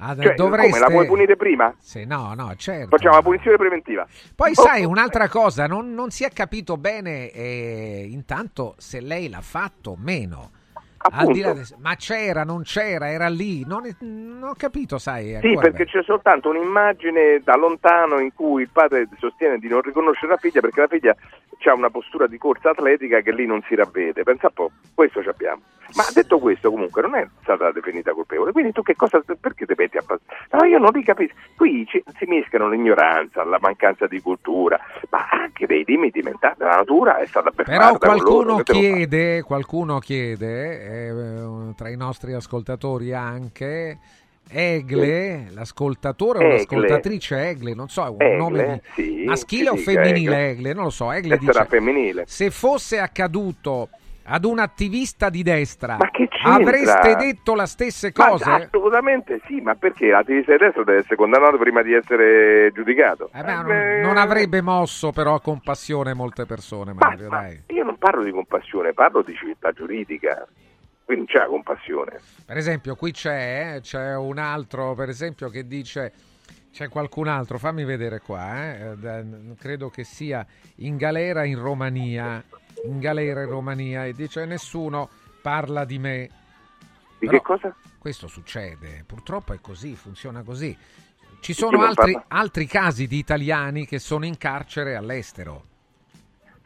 [0.00, 0.70] Ah, Cioè, dovreste...
[0.70, 1.74] come, la vuoi punire prima?
[1.78, 2.96] Sì, no, no, certo.
[2.96, 4.06] Facciamo la punizione preventiva.
[4.34, 9.28] Poi Oh, sai, un'altra cosa, non, non si è capito bene eh, intanto se lei
[9.28, 10.50] l'ha fatto o meno.
[11.00, 11.68] Al di là Appunto.
[11.70, 15.38] de- ma c'era, non c'era, era lì, non, è- non ho capito, sai.
[15.40, 20.32] Sì, perché c'è soltanto un'immagine da lontano in cui il padre sostiene di non riconoscere
[20.32, 21.16] la figlia perché la figlia
[21.64, 24.22] ha una postura di corsa atletica che lì non si ravvede.
[24.22, 25.60] Pensa un po', questo ci abbiamo.
[25.96, 28.52] Ma detto questo, comunque, non è stata definita colpevole.
[28.52, 30.46] Quindi tu che cosa, perché ti metti a passare?
[30.52, 31.34] No, io non li capisco.
[31.56, 34.78] Qui ci- si mischiano l'ignoranza, la mancanza di cultura,
[35.10, 36.54] ma anche dei limiti mentali.
[36.58, 38.72] La natura è stata Però beffarda loro, qualcuno lo fa?
[38.72, 43.98] chiede, qualcuno chiede, eh, tra i nostri ascoltatori anche,
[44.50, 46.52] Egle, l'ascoltatore o Egle.
[46.52, 50.50] l'ascoltatrice Egle, non so, è un Egle, nome di sì, maschile o femminile Egle.
[50.50, 52.24] Egle, non lo so, Egle E sarà dice, femminile.
[52.26, 53.90] se fosse accaduto
[54.30, 56.10] ad un attivista di destra, Ma
[56.42, 58.50] avreste detto le stesse Ma cose?
[58.50, 63.30] assolutamente sì, ma perché l'attivista di destra deve essere condannato prima di essere giudicato?
[63.32, 67.62] Eh beh, non, Eh, non avrebbe mosso però con passione molte persone, Mario, dai.
[67.68, 70.46] Io non parlo di compassione, parlo di civiltà giuridica,
[71.08, 72.20] quindi c'è la compassione.
[72.44, 76.12] Per esempio, qui c'è, eh, c'è un altro, per esempio, che dice,
[76.70, 82.44] c'è qualcun altro, fammi vedere qua, eh, credo che sia in galera in Romania,
[82.84, 85.08] in galera in Romania, e dice nessuno
[85.40, 86.28] parla di me.
[87.18, 87.74] Di Però che cosa?
[87.98, 90.76] Questo succede, purtroppo è così, funziona così.
[91.40, 95.67] Ci sono altri, altri casi di italiani che sono in carcere all'estero.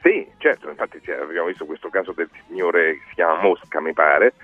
[0.03, 4.35] Sì, certo, infatti abbiamo visto questo caso del signore che si chiama Mosca, mi pare,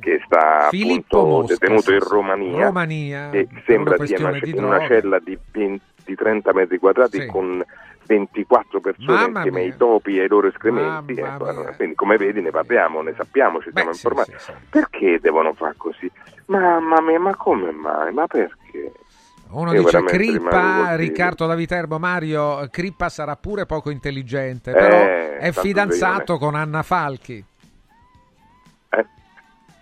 [0.00, 2.08] che sta Mosca, detenuto sì, in sì.
[2.08, 6.52] Romania, Romania, e sembra una sia in una, di in cella di 20 di 30
[6.52, 7.26] metri quadrati Sì.
[7.26, 7.64] con
[8.06, 9.76] 24 persone Mamma insieme ai mia.
[9.76, 11.18] topi e ai loro escrementi.
[11.20, 14.32] Allora, quindi come vedi ne parliamo, ne sappiamo, ci siamo Beh, sì, informati.
[14.36, 14.52] sì, sì.
[14.68, 16.10] Perché devono fare così?
[16.46, 18.12] Mamma mia, ma come mai?
[18.12, 18.92] Ma perché?
[19.54, 20.94] Uno Io dice Crippa.
[20.96, 26.54] Riccardo da Viterbo, Mario, Crippa sarà pure poco intelligente, però Eh, è tanto fidanzato con
[26.54, 27.44] Anna Falchi.
[28.90, 29.06] Eh?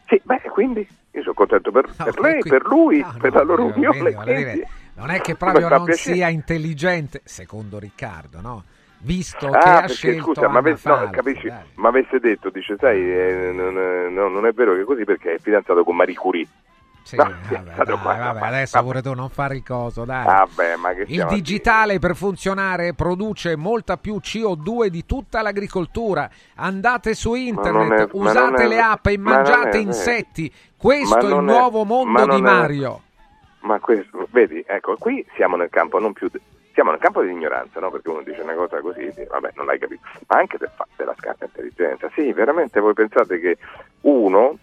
[0.07, 3.33] Sì, beh, quindi io sono contento per, No, per lei, qui- per lui, no, per
[3.33, 4.13] no, la loro unione.
[4.15, 4.63] quindi-
[4.95, 6.15] non è che proprio non piacere.
[6.17, 8.65] sia intelligente, secondo Riccardo, no?
[9.05, 12.77] Visto che Ah, ha perché scelto scusa, ma, avesse, no, capisci, ma avesse detto, dice,
[12.79, 15.97] sai, eh, non, eh, no, non è vero che è così perché è fidanzato con
[15.97, 16.47] Marie Curie.
[17.05, 18.87] Sì, No, vabbè, dai, vabbè, adesso vabbè.
[18.91, 20.25] pure tu non fare il coso, dai.
[20.25, 26.29] Vabbè, Il digitale per funzionare produce molta più CO2 di tutta l'agricoltura.
[26.57, 30.53] Andate su internet, è- usate non è- le app e mangiate insetti.
[30.77, 33.03] Questo è il nuovo mondo di Mario.
[33.61, 36.29] Ma questo, vedi, ecco, qui siamo nel campo non più...
[36.29, 36.41] de-
[36.73, 37.91] siamo nel campo dell'ignoranza, no?
[37.91, 40.01] Perché uno dice una cosa così, dice, vabbè, non l'hai capito.
[40.29, 42.09] Ma anche del fa- della scarsa intelligenza.
[42.15, 43.59] Sì, veramente voi pensate che
[44.01, 44.57] uno,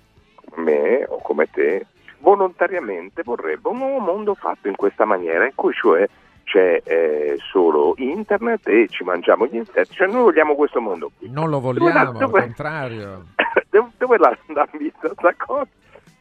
[0.50, 1.86] come me o come te,
[2.20, 6.08] volontariamente vorrebbe un nuovo mondo fatto in questa maniera, in cui cioè
[6.44, 11.30] c'è eh, solo internet e ci mangiamo gli insetti, cioè noi vogliamo questo mondo qui.
[11.30, 13.26] Non lo Dove vogliamo, al dove- contrario.
[13.70, 14.38] dove, dove l'ha
[14.78, 15.68] vista sta cosa?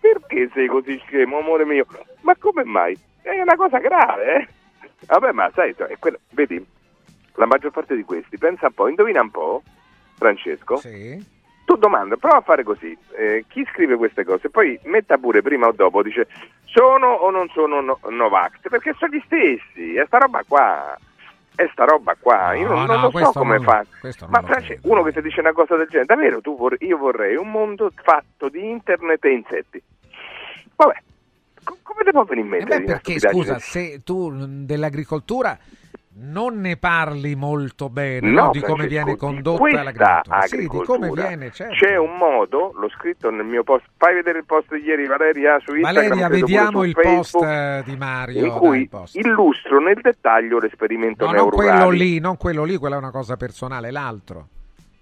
[0.00, 1.86] Perché sei così scemo, amore mio?
[2.20, 2.96] Ma come mai?
[3.22, 4.48] È una cosa grave, eh?
[5.06, 6.64] Vabbè, ma sai, quello- vedi,
[7.34, 9.62] la maggior parte di questi, pensa un po', indovina un po',
[10.16, 11.36] Francesco, Sì.
[11.68, 15.66] Tu domanda, prova a fare così, eh, chi scrive queste cose, poi metta pure prima
[15.66, 16.26] o dopo, dice,
[16.64, 18.52] sono o non sono no- Novax?
[18.70, 20.96] Perché sono gli stessi, è sta roba qua,
[21.54, 23.84] è sta roba qua, io No, non, non no, lo so come non- fa.
[24.00, 26.96] non Ma Francesco, uno che ti dice una cosa del genere, davvero tu vor- io
[26.96, 29.82] vorrei un mondo fatto di internet e insetti.
[30.74, 30.94] Vabbè,
[31.64, 32.64] co- come può venire in Eh mente?
[32.64, 34.32] beh, di una perché scusa, se tu
[34.64, 35.58] dell'agricoltura
[36.20, 40.40] non ne parli molto bene No, no, di come viene condotta l'agricoltura.
[40.42, 41.74] Sì, di come viene, certo.
[41.74, 45.58] C'è un modo, l'ho scritto nel mio post, fai vedere il post di ieri Valeria
[45.60, 46.08] su Instagram.
[46.08, 48.44] Valeria, vediamo il post Facebook, eh, di Mario.
[48.46, 49.14] in cui il post.
[49.16, 53.36] illustro nel dettaglio l'esperimento No, non quello lì, non quello lì, quella è una cosa
[53.36, 54.48] personale, l'altro.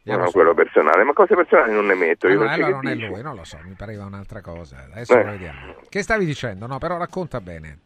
[0.08, 0.36] Andiamo No, su.
[0.36, 2.28] quello personale, ma cose personali non ne metto.
[2.28, 4.86] Io Allora, non allora non è lui, non lo so, mi pareva un'altra cosa.
[4.92, 5.24] Adesso Eh.
[5.24, 5.58] lo vediamo.
[5.88, 6.66] Che stavi dicendo?
[6.68, 7.78] No, però racconta bene.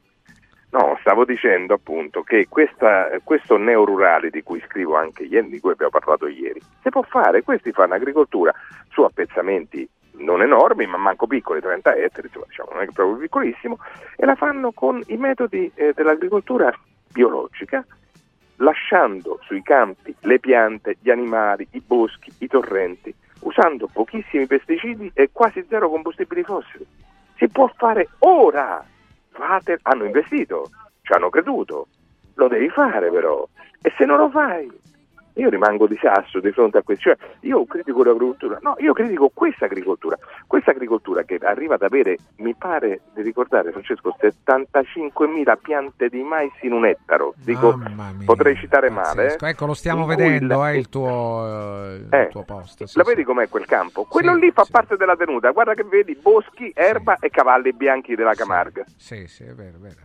[0.72, 5.72] No, stavo dicendo appunto che questa, questo neorurale di cui scrivo anche ieri, di cui
[5.72, 8.54] abbiamo parlato ieri, si può fare, questi fanno agricoltura
[8.88, 9.88] su appezzamenti
[10.20, 13.78] non enormi, ma manco piccoli, 30 ettari, insomma, diciamo, non è proprio piccolissimo,
[14.16, 16.72] e la fanno con i metodi eh, dell'agricoltura
[17.10, 17.84] biologica,
[18.56, 25.30] lasciando sui campi le piante, gli animali, i boschi, i torrenti, usando pochissimi pesticidi e
[25.32, 26.86] quasi zero combustibili fossili.
[27.36, 28.84] Si può fare ora!
[29.40, 30.68] Fate, hanno investito,
[31.00, 31.86] ci hanno creduto,
[32.34, 33.48] lo devi fare però.
[33.80, 34.70] E se non lo fai,
[35.34, 37.10] io rimango di sasso di fronte a questo.
[37.10, 40.16] Cioè, io critico l'agricoltura, no, io critico questa agricoltura,
[40.46, 46.50] questa agricoltura che arriva ad avere, mi pare di ricordare, Francesco, 75.000 piante di mais
[46.62, 47.34] in un ettaro.
[47.44, 47.78] Dico,
[48.24, 49.22] potrei citare male.
[49.24, 49.46] Pazzesco.
[49.46, 52.84] Ecco, lo stiamo vedendo, la- eh, il tuo, eh, il Eh, tuo post.
[52.84, 53.02] sì, sì.
[53.04, 54.04] vedi com'è quel campo?
[54.04, 55.50] Quello Sì, lì fa parte della tenuta.
[55.50, 58.84] Guarda che vedi boschi, erba e cavalli bianchi della Camarga.
[58.96, 59.96] Sì, sì, è vero, è vero.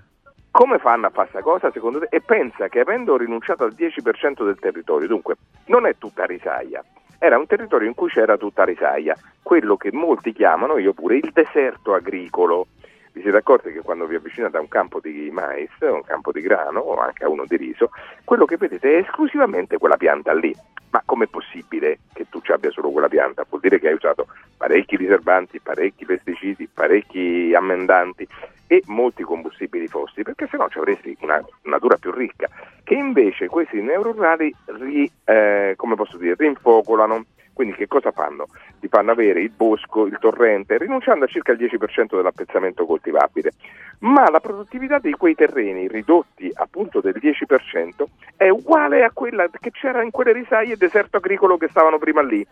[0.56, 2.08] Come fanno a fare questa cosa secondo te?
[2.10, 5.36] E pensa che avendo rinunciato al 10% del territorio, dunque
[5.66, 6.82] non è tutta risaia,
[7.20, 11.30] era un territorio in cui c'era tutta risaia, quello che molti chiamano, io pure, il
[11.34, 12.68] deserto agricolo.
[13.12, 16.40] Vi siete accorti che quando vi avvicinate a un campo di mais, un campo di
[16.40, 17.90] grano o anche a uno di riso,
[18.24, 20.56] quello che vedete è esclusivamente quella pianta lì.
[20.92, 23.46] Ma com'è possibile che tu ci abbia solo quella pianta?
[23.50, 28.26] Vuol dire che hai usato parecchi riservanti, parecchi pesticidi, parecchi ammendanti
[28.68, 32.48] e molti combustibili fossili, perché se no ci avresti una natura più ricca,
[32.84, 37.26] che invece questi neururali ri, eh, come posso dire, rinfocolano.
[37.54, 38.48] Quindi che cosa fanno?
[38.82, 43.54] Ti fanno avere il bosco, il torrente, rinunciando a circa il 10% dell'appezzamento coltivabile.
[44.00, 48.04] Ma la produttività di quei terreni ridotti appunto del 10%
[48.36, 52.46] è uguale a quella che c'era in quelle risaie deserto agricolo che stavano prima lì.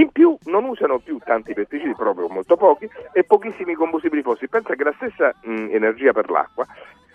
[0.00, 4.48] In più non usano più tanti pesticidi, proprio molto pochi, e pochissimi combustibili fossili.
[4.48, 6.66] Pensa che la stessa mh, energia per l'acqua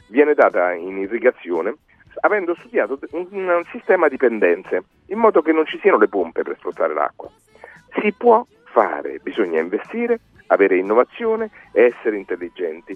[0.09, 1.73] viene data in irrigazione
[2.21, 6.43] avendo studiato un, un sistema di pendenze, in modo che non ci siano le pompe
[6.43, 7.29] per spostare l'acqua.
[7.99, 12.95] Si può fare, bisogna investire, avere innovazione e essere intelligenti.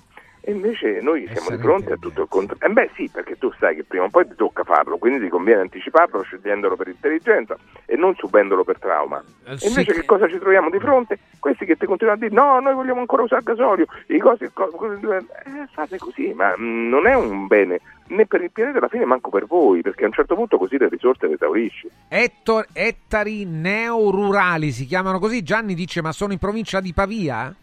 [0.50, 2.66] E invece noi siamo di fronte a tutto il contrario.
[2.68, 5.30] Eh beh sì, perché tu sai che prima o poi ti tocca farlo, quindi ti
[5.30, 9.24] conviene anticiparlo scegliendolo per intelligenza e non subendolo per trauma.
[9.45, 11.20] Eh, sì invece che- che cosa ci troviamo di fronte?
[11.38, 14.52] Questi che ti continuano a dire no, noi vogliamo ancora usare gasolio, i cosi, il
[14.52, 15.26] co- eh,
[15.72, 19.30] fate così, ma mm, non è un bene né per il pianeta alla fine manco
[19.30, 21.88] per voi, perché a un certo punto così le risorse le esaurisci.
[22.08, 25.43] Etto- ettari neorurali si chiamano così.
[25.43, 27.54] Gianni dice: Ma sono in provincia di Pavia?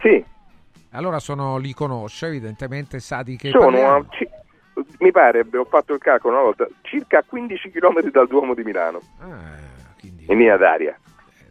[0.00, 0.24] Sì.
[0.92, 4.28] Allora sono, li conosce, evidentemente sa di che Sono ci-
[5.00, 9.00] mi pare, ho fatto il calcolo una volta, circa 15 km dal Duomo di Milano,
[10.28, 10.96] in linea d'aria.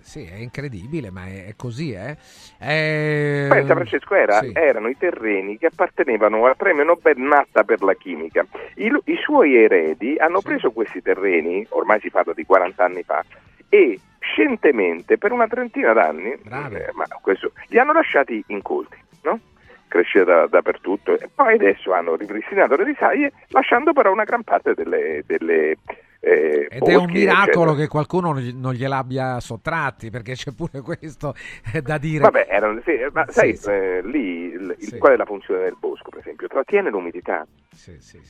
[0.01, 2.15] Sì, è incredibile, ma è, è così, eh?
[2.59, 4.51] Eh, Pensa Francesco, era- sì.
[4.53, 8.45] erano i terreni che appartenevano al premio Nobel Natta per la chimica.
[8.75, 13.23] I, i suoi eredi hanno preso questi terreni, ormai si parla di 40 anni fa,
[13.67, 18.95] e scientemente per una trentina d'anni, eh, ma questo, li hanno lasciati incolti,
[19.29, 19.39] no?
[19.87, 24.73] Crescere da- dappertutto e poi adesso hanno ripristinato le risaie lasciando però una gran parte
[24.73, 25.77] delle, delle
[26.19, 27.73] eh, Ed è un boschi, miracolo eccetera.
[27.75, 31.35] che qualcuno non gli- non gliel'abbia sottratti, perché c'è pure questo
[31.73, 32.23] eh, da dire.
[32.23, 33.69] Vabbè, erano, sì, ma Sì, sai, sì.
[33.69, 36.47] eh, lì il- il- qual è la funzione del bosco, per esempio?
[36.47, 37.45] Trattiene l'umidità,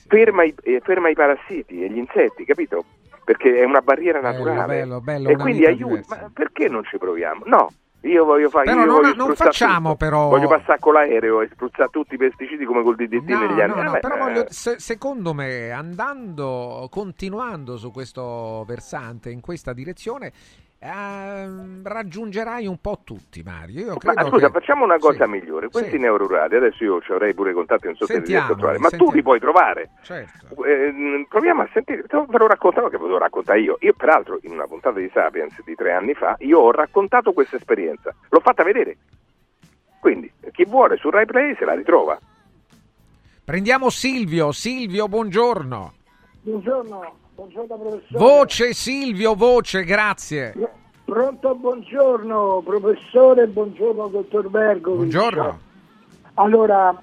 [0.07, 2.83] ferma, i, eh, ferma i parassiti e gli insetti, capito?
[3.23, 4.75] Perché è una barriera Bello, naturale.
[4.79, 6.15] bello, bello, e una quindi aiuta.
[6.21, 7.43] Ma perché non ci proviamo?
[7.45, 7.71] No,
[8.07, 8.65] io voglio fare.
[8.65, 9.95] Però non- voglio non facciamo tutto.
[10.05, 13.61] però- Voglio passare con l'aereo e spruzzare tutti i pesticidi come col DDT No, negli
[13.61, 13.73] anni.
[13.75, 19.41] no, no, Vabbè, però eh, voglio- se- secondo me, andando, continuando su questo versante, in
[19.41, 20.31] questa direzione,
[20.79, 23.79] ehm, raggiungerai un po' tutti, Mario.
[23.85, 25.69] Io Ma credo scusa, che- facciamo una cosa Sì, migliore.
[25.69, 25.97] Questi sì.
[25.97, 28.77] neorurali, adesso io ci avrei pure contatti, non so se li riesco a Sentiamoli, trovare,
[28.79, 29.15] ma tu sentiamo.
[29.15, 29.89] li puoi trovare.
[30.03, 30.63] Certo.
[30.65, 33.77] Eh, proviamo a sentire, te- ve lo raccontavo che ve lo raccontai io.
[33.81, 37.55] Io, peraltro, in una puntata di Sapiens di tre anni fa, io ho raccontato questa
[37.55, 38.97] esperienza, l'ho fatta vedere.
[39.99, 42.17] Quindi, chi vuole su Rai Play se la ritrova.
[43.43, 44.51] Prendiamo Silvio.
[44.51, 45.93] Silvio, buongiorno.
[46.41, 48.17] Buongiorno, buongiorno professore.
[48.17, 50.53] Voce Silvio, voce, grazie.
[51.05, 54.95] Pronto, buongiorno professore, buongiorno dottor Bergo.
[54.95, 55.59] Buongiorno.
[56.33, 56.99] Allora,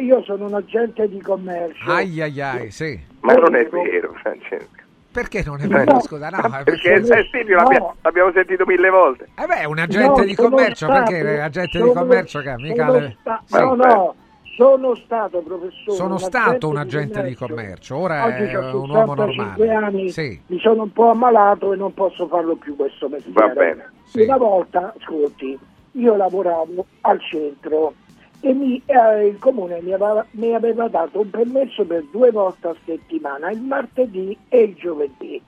[0.00, 1.90] io sono un agente di commercio.
[1.90, 2.98] Ai ai ai, sì.
[3.20, 4.76] Ma non è vero, Francesco.
[5.10, 6.00] Perché non è vero?
[6.00, 7.18] Scusa, no, Perché perché...
[7.18, 9.28] eh, Silvio l'abbia- l'abbiamo sentito mille volte.
[9.38, 13.16] Eh beh, un agente No, di commercio, stato- perché agente di commercio che mica le-
[13.20, 14.14] sta- Ma no, no,
[14.58, 15.96] Sono stato professore.
[15.96, 19.72] Sono un stato un agente agente di commercio, ora Oggi è un uomo 65 normale.
[19.86, 20.40] anni, Sì.
[20.46, 23.38] mi sono un po' ammalato e non posso farlo più questo mestiere.
[23.38, 23.92] Va bene.
[24.14, 25.56] Una volta, ascolti,
[25.92, 27.94] io lavoravo al centro
[28.40, 32.66] e mi- eh, il comune mi aveva, mi aveva dato un permesso per due volte
[32.66, 35.40] a settimana, il martedì e il giovedì.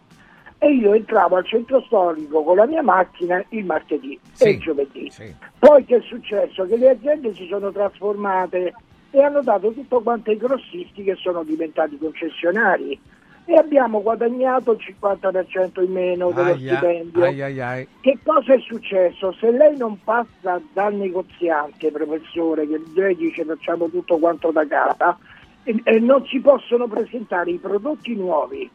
[0.59, 5.11] E io entravo al centro storico con la mia macchina il martedì e il giovedì.
[5.59, 6.65] Poi che è successo?
[6.65, 8.73] Che le aziende si sono trasformate
[9.11, 12.99] e hanno dato tutto quanto ai grossisti che sono diventati concessionari
[13.45, 17.25] e abbiamo guadagnato il 50% in meno dello Aia, stipendio.
[17.25, 17.89] ai, ai, ai.
[18.01, 19.33] Che cosa è successo?
[19.33, 25.19] Se lei non passa dal negoziante, professore, che lei dice facciamo tutto quanto da casa,
[25.65, 28.71] e, e non si possono presentare i prodotti nuovi,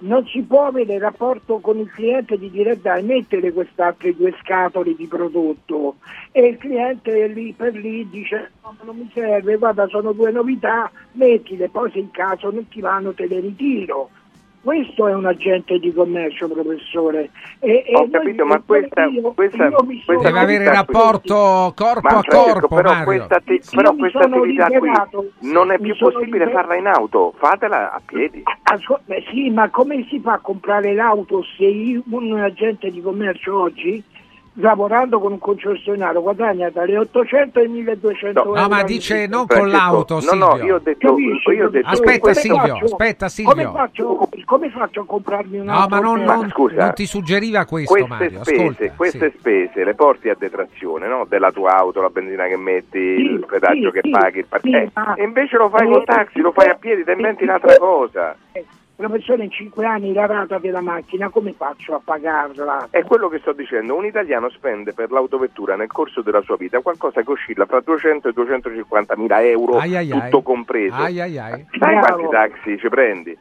[0.00, 4.94] non si può avere rapporto con il cliente di dire dai mettere quest'altre due scatole
[4.94, 5.96] di prodotto
[6.32, 10.90] e il cliente lì per lì dice no, non mi serve, guarda sono due novità,
[11.12, 14.10] mettile, poi se in caso non ti vanno te le ritiro.
[14.62, 17.30] Questo è un agente di commercio, professore.
[17.60, 22.00] E, e Ho noi- capito, ma questa, io- questa, io questa Deve avere rapporto corpo
[22.02, 23.04] Ma a Francesco, corpo, però Mario.
[23.04, 25.18] questa, atti- Sì, però questa attività liberato.
[25.38, 28.42] qui non è più possibile liber- farla in auto, fatela a piedi.
[28.64, 33.00] Ascol- beh, sì, ma come si fa a comprare l'auto se io- un agente di
[33.00, 34.02] commercio oggi,
[34.60, 38.60] lavorando con un concessionario, guadagna dalle 800 ai 1200 euro?
[38.60, 40.46] No, ma al dice non con l'auto, no, Silvio.
[40.56, 41.50] no, io ho detto, Capisci?
[41.50, 42.84] io ho detto Aspetta, Silvio, faccio?
[42.84, 43.72] aspetta, Come Silvio.
[43.72, 45.88] faccio, come faccio a comprarmi No, un'auto?
[45.88, 46.84] ma non, non- scusa.
[46.84, 48.44] non ti suggeriva questo, queste Mario.
[48.44, 48.92] spese, Ascolta.
[48.96, 51.26] queste spese le porti a detrazione no?
[51.28, 54.70] della tua auto, la benzina che metti, il pedaggio sì, che sì, paghi, il sì,
[54.72, 57.44] eh, ma- e invece lo fai Eh, col taxi, lo fai a piedi, ti inventi
[57.44, 58.36] un'altra cosa.
[59.00, 62.88] Una persona in 5 anni la rata della macchina, come faccio a pagarla?
[62.90, 66.80] È quello che sto dicendo, un italiano spende per l'autovettura nel corso della sua vita
[66.80, 70.20] qualcosa che oscilla fra 200 e 250 mila euro, Ai, ai, ai.
[70.20, 70.96] tutto compreso.
[70.96, 71.66] Ai, ai, ai.
[71.78, 73.34] Quanti taxi ci prendi?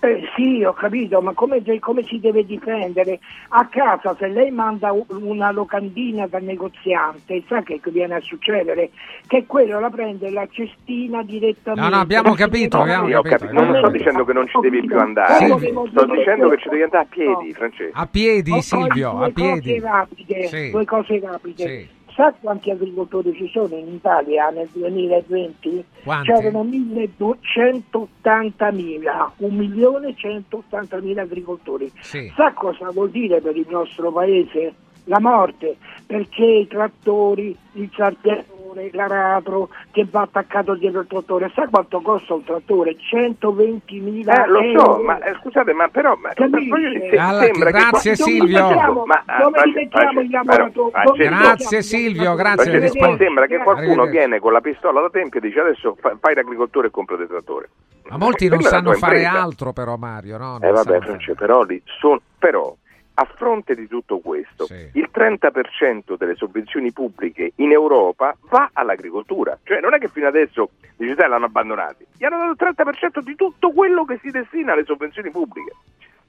[0.00, 3.18] Eh, sì, ho capito, ma come, come si deve difendere?
[3.48, 8.90] A casa, se lei manda una locandina dal negoziante, sa che viene a succedere?
[9.26, 11.88] Che quello la prende la cestina direttamente.
[11.88, 13.36] No, no, abbiamo capito, abbiamo capito.
[13.36, 15.86] capito, non sto dicendo che non ci devi più andare, Silvio.
[15.90, 17.98] sto dicendo che ci devi andare a piedi, Francesco.
[17.98, 19.80] A piedi, Silvio, a piedi.
[19.80, 20.70] Cose rapide, Sì.
[20.70, 21.66] Due cose rapide.
[21.68, 21.95] Sì.
[22.16, 25.84] Sa quanti agricoltori ci sono in Italia nel 2020?
[26.02, 26.32] Quanti?
[26.32, 31.92] C'erano 1.180.000, 1.180.000 agricoltori.
[32.00, 32.32] Sì.
[32.34, 34.72] Sa cosa vuol dire per il nostro paese?
[35.04, 38.55] La morte, perché i trattori, il sarpiatore,
[38.92, 42.96] l'aratro che va attaccato dietro il trattore, sa quanto costa un trattore?
[42.96, 44.80] 120.000 Eh, lo euro.
[44.96, 49.04] so, ma eh, scusate, ma però ma, se- Alla- sembra grazie, che Silvio.
[49.06, 50.90] Ma, ah, Dove rimettiamo face- i lavoratori?
[50.92, 52.70] però, Grazie Silvio, grazie.
[52.70, 53.10] Francesco, rispondi.
[53.10, 56.34] ma sembra che qualcuno viene con la pistola da tempio e dice adesso fa- fai
[56.34, 57.66] l'agricoltore e compra dei trattori.
[58.08, 59.42] Ma molti non sanno fare impresa.
[59.42, 60.58] altro però, Mario, no?
[60.58, 61.82] Non Eh vabbè, Francesco, però, lì
[62.38, 62.74] però
[63.18, 69.58] a fronte di tutto questo, il 30% delle sovvenzioni pubbliche in Europa va all'agricoltura.
[69.62, 73.20] Cioè non è che fino adesso dici dai l'hanno abbandonati, gli hanno dato il 30%
[73.20, 75.72] di tutto quello che si destina alle sovvenzioni pubbliche.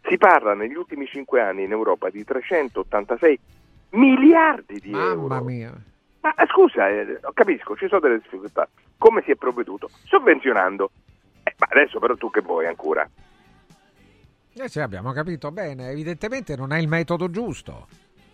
[0.07, 3.39] Si parla negli ultimi 5 anni in Europa di 386
[3.91, 5.27] miliardi di euro.
[5.27, 5.73] Mamma mia.
[6.21, 8.67] Ma eh, scusa, eh, capisco, ci sono delle difficoltà.
[8.97, 9.89] Come si è provveduto?
[10.05, 10.91] Sovvenzionando.
[11.43, 13.07] Eh, ma adesso però tu che vuoi ancora?
[14.59, 17.87] Eh sì, abbiamo capito bene, evidentemente non è il metodo giusto.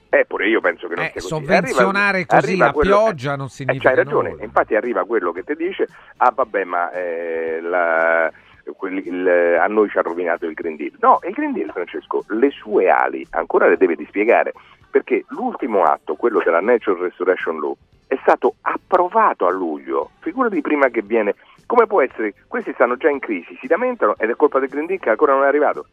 [0.10, 1.28] Eh, pure io penso che non Eh, sia così.
[1.28, 4.44] sovvenzionare Arriva- così arriva a quello- pioggia non eh, significa C'hai ragione, nulla.
[4.44, 8.32] infatti arriva quello che ti dice, ah vabbè, ma eh, la-
[8.78, 10.92] quelli- il- a noi ci ha rovinato il Green Deal.
[11.00, 14.54] No, il Green Deal, Francesco, le sue ali ancora le deve dispiegare,
[14.90, 17.76] perché l'ultimo atto, quello della Natural Restoration Law,
[18.08, 20.12] è stato approvato a luglio.
[20.20, 21.34] Figurati prima che viene...
[21.66, 22.34] Come può essere?
[22.48, 25.34] Questi stanno già in crisi, si lamentano ed è colpa del Green Deal che ancora
[25.34, 25.88] non è arrivato.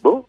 [0.00, 0.26] Boh,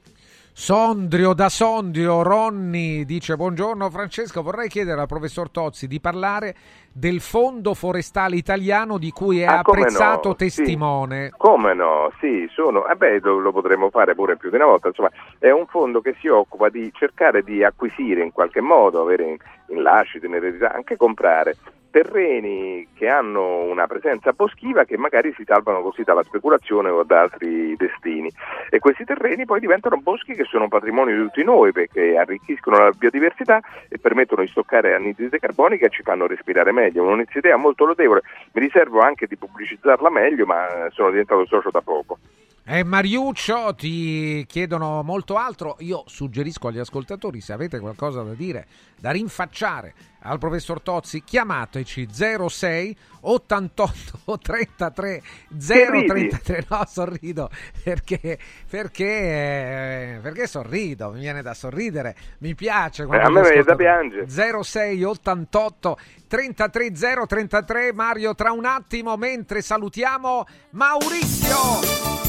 [0.54, 6.56] Sondrio da Sondrio, Ronni dice buongiorno Francesco, vorrei chiedere al professor Tozzi di parlare
[6.92, 10.36] del fondo forestale italiano di cui è Ah, come no, apprezzato sì.
[10.36, 11.32] testimone.
[11.38, 12.12] Come no?
[12.20, 12.86] Sì, sono.
[12.88, 14.90] Eh beh, lo, lo potremmo fare pure più di una volta.
[14.90, 15.10] Insomma,
[15.40, 19.38] è un fondo che si occupa di cercare di acquisire in qualche modo, avere in,
[19.68, 21.56] in lascito, in eredità, anche comprare
[21.92, 27.22] terreni che hanno una presenza boschiva che magari si salvano così dalla speculazione o da
[27.22, 28.32] altri destini.
[28.70, 32.92] E questi terreni poi diventano boschi che sono patrimonio di tutti noi perché arricchiscono la
[32.98, 37.04] biodiversità e permettono di stoccare anidride carbonica e ci fanno respirare meglio.
[37.04, 38.22] Un'idea molto lodevole.
[38.54, 42.18] Mi riservo anche di pubblicizzarla meglio, ma sono diventato socio da poco.
[42.64, 45.78] Eh, Mariuccio, ti chiedono molto altro.
[45.80, 48.68] Io suggerisco agli ascoltatori, se avete qualcosa da dire,
[49.00, 49.94] da rinfacciare
[50.24, 55.22] al professor Tozzi, chiamateci 06 88 33
[55.58, 56.66] 033.
[56.70, 57.50] No, sorrido
[57.84, 58.38] perché,
[58.70, 63.08] perché, eh, perché sorrido, mi viene da sorridere, mi piace.
[63.12, 64.30] Eh, a me viene da piangere.
[64.30, 65.98] 06 88
[66.28, 66.92] 33
[67.26, 72.21] 033 Mario tra un attimo mentre salutiamo Maurizio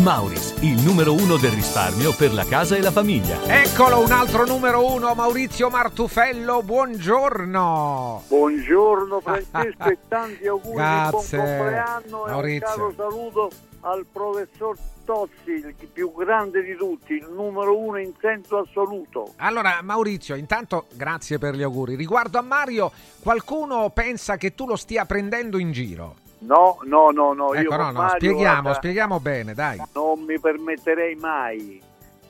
[0.00, 3.36] Mauris, il numero uno del risparmio per la casa e la famiglia.
[3.44, 8.22] Eccolo un altro numero uno, Maurizio Martufello, buongiorno.
[8.26, 12.66] Buongiorno Francesco e tanti auguri Grazie, buon compleanno e Maurizio.
[12.66, 18.14] un caro saluto al professor Tozzi, il più grande di tutti, il numero uno in
[18.18, 19.34] senso assoluto.
[19.36, 21.94] Allora Maurizio, intanto grazie per gli auguri.
[21.94, 22.90] Riguardo a Mario,
[23.20, 26.28] qualcuno pensa che tu lo stia prendendo in giro?
[26.40, 29.82] No, no, no, no, io ecco, no, con no, Mario, spieghiamo, guarda, spieghiamo bene, dai.
[29.94, 31.80] non mi permetterei mai,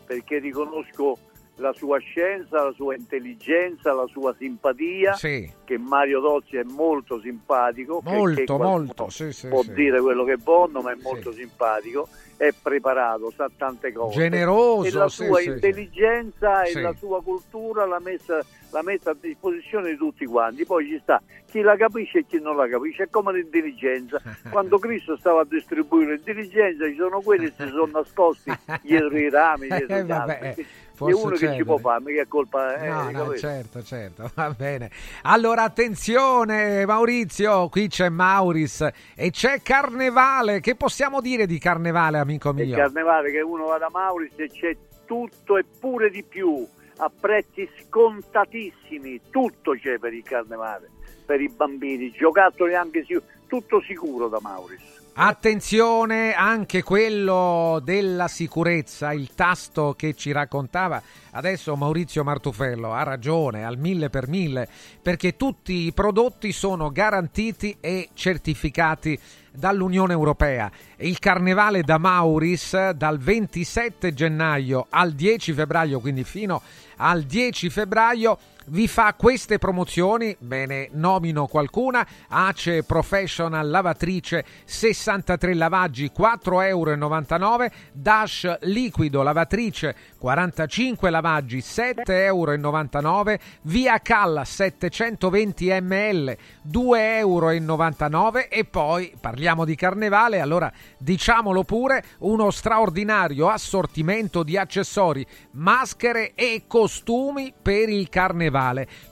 [0.05, 1.17] perché riconosco
[1.57, 5.49] la sua scienza, la sua intelligenza, la sua simpatia, Sì.
[5.65, 9.73] che Mario Tozzi è molto simpatico, Molto, molto, sì, sì, può sì.
[9.75, 12.09] dire quello che vuole, ma è molto simpatico,
[12.41, 14.19] è preparato, sa tante cose.
[14.19, 15.49] Generoso, e la sì, sua sì, sì.
[15.51, 16.79] intelligenza Sì.
[16.79, 20.65] e la sua cultura l'ha messa, l'ha messa a disposizione di tutti quanti.
[20.65, 21.21] Poi ci sta
[21.51, 24.23] chi la capisce e chi non la capisce, è come l'intelligenza.
[24.51, 29.29] Quando Cristo stava a distribuire l'intelligenza, ci sono quelli che si sono nascosti dietro i
[29.29, 30.67] rami, dietro Eh, gli vabbè, alberi.
[31.01, 31.57] Può È uno che succedere.
[31.57, 34.91] ci può fare, mica è colpa eh, No, no, certo, certo, va bene.
[35.23, 40.61] Allora, attenzione, Maurizio, qui c'è Mauris e c'è Carnevale.
[40.61, 42.77] Che possiamo dire di Carnevale, amico il mio?
[42.77, 44.77] carnevale che uno va da Mauris e c'è
[45.07, 46.67] tutto e pure di più
[46.99, 50.91] a prezzi scontatissimi tutto c'è per il carnevale
[51.25, 53.05] per i bambini giocattoli anche
[53.47, 61.03] tutto sicuro da Mauris Attenzione, anche quello della sicurezza, il tasto che ci raccontava
[61.33, 64.67] adesso Maurizio Martufello ha ragione al mille per mille
[65.03, 69.21] perché tutti i prodotti sono garantiti e certificati
[69.53, 70.71] dall'Unione Europea.
[70.97, 76.63] Il carnevale da Mauris dal 27 gennaio al 10 febbraio, quindi fino
[76.97, 85.55] al 10 febbraio vi fa queste promozioni, ve ne nomino qualcuna, Ace Professional lavatrice 63
[85.55, 96.37] lavaggi 4,99 euro, Dash liquido lavatrice 45 lavaggi 7,99 euro, Via Calla 720 ml
[96.71, 105.27] 2,99 euro e poi parliamo di carnevale, allora diciamolo pure, uno straordinario assortimento di accessori,
[105.53, 108.50] maschere e costumi per il carnevale.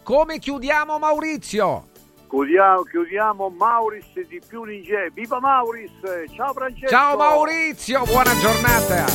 [0.03, 1.87] Come chiudiamo Maurizio?
[2.29, 5.91] chiudiamo, chiudiamo Mauris di più Ninja viva Mauris
[6.35, 9.07] ciao Francesco Ciao Maurizio, buona giornata.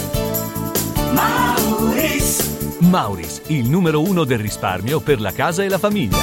[1.14, 2.80] Mauris.
[2.80, 6.18] Mauris, il numero uno del risparmio per la casa e la famiglia.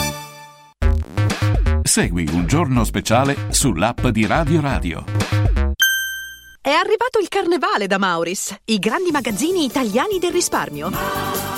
[1.82, 5.04] Segui un giorno speciale sull'app di Radio Radio.
[6.60, 11.49] È arrivato il carnevale da Mauris, i grandi magazzini italiani del risparmio.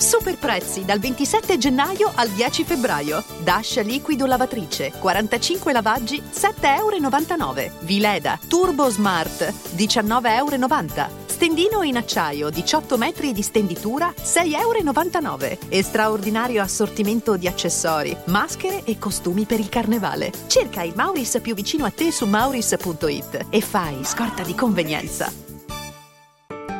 [0.00, 3.22] Super prezzi dal 27 gennaio al 10 febbraio.
[3.42, 7.70] Dash liquido lavatrice, 45 lavaggi, 7,99 euro.
[7.80, 11.18] Vileda Turbo Smart, 19,90 euro.
[11.26, 15.58] Stendino in acciaio, 18 metri di stenditura, 6,99 euro.
[15.68, 20.32] E straordinario assortimento di accessori, maschere e costumi per il carnevale.
[20.46, 25.49] Cerca il Mauris più vicino a te su mauris.it e fai scorta di convenienza.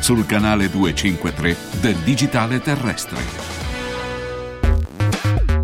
[0.00, 3.18] sul canale 253 del digitale terrestre.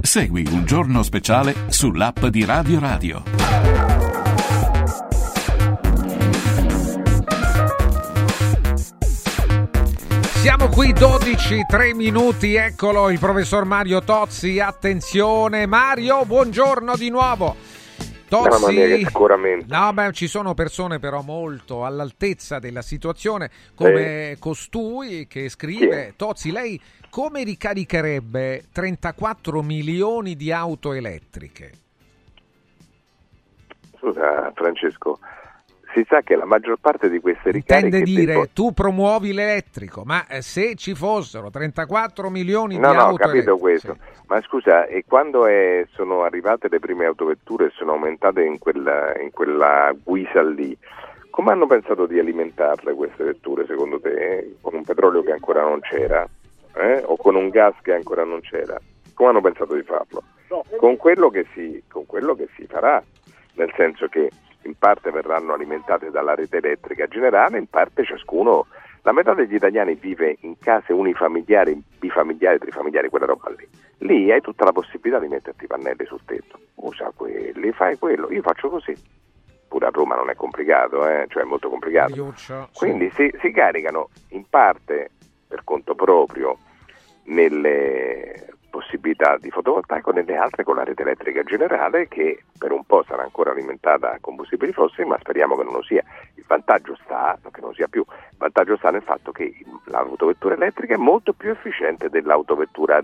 [0.00, 3.22] Segui un giorno speciale sull'app di Radio Radio.
[10.46, 17.56] Siamo qui 12, 3 minuti, eccolo il professor Mario Tozzi, attenzione Mario, buongiorno di nuovo.
[18.28, 19.66] Mamma mia, che scoramento.
[19.74, 26.50] No, beh, ci sono persone però molto all'altezza della situazione, come costui che scrive, Tozzi,
[26.50, 31.72] lei come ricaricherebbe 34 milioni di auto elettriche?
[33.98, 35.18] Scusa Francesco,
[35.96, 37.86] si sa che la maggior parte di queste ricariche...
[37.86, 42.94] Intende dire, devo- tu promuovi l'elettrico, ma eh, se ci fossero 34 milioni No, di
[42.96, 43.58] no, ho auto capito elettriche...
[43.60, 43.96] questo.
[44.26, 49.18] Ma scusa, e quando è- sono arrivate le prime autovetture e sono aumentate in quella,
[49.20, 50.76] in quella guisa lì,
[51.30, 54.10] come hanno pensato di alimentarle queste vetture secondo te?
[54.38, 54.54] eh?
[54.60, 56.26] Con un petrolio che ancora non c'era?
[56.74, 57.02] Eh?
[57.06, 58.78] O con un gas che ancora non c'era?
[59.14, 60.22] Come hanno pensato di farlo?
[60.76, 63.02] Con quello che si, con quello che si farà,
[63.54, 64.30] nel senso che
[64.66, 68.66] in parte verranno alimentate dalla rete elettrica generale, in parte ciascuno,
[69.02, 73.68] la metà degli italiani vive in case unifamiliari, bifamiliari, trifamiliari, quella roba lì.
[73.98, 78.30] Lì hai tutta la possibilità di metterti i pannelli sul tetto, usa quelli, fai quello,
[78.32, 78.94] io faccio così.
[79.68, 81.26] Pure a Roma non è complicato, eh?
[81.28, 82.14] cioè è molto complicato.
[82.14, 82.78] Iuccio, sì.
[82.78, 85.10] Quindi si, si caricano in parte
[85.46, 86.58] per conto proprio
[87.24, 93.02] nelle possibilità di fotovoltaico, nelle altre con la rete elettrica generale che per un po'
[93.08, 96.04] sarà ancora alimentata a combustibili fossili, ma speriamo che non lo sia.
[96.34, 99.50] Il vantaggio sta, che non sia più, il vantaggio sta nel fatto che
[99.86, 103.00] l'autovettura elettrica è molto più efficiente dell'autovettura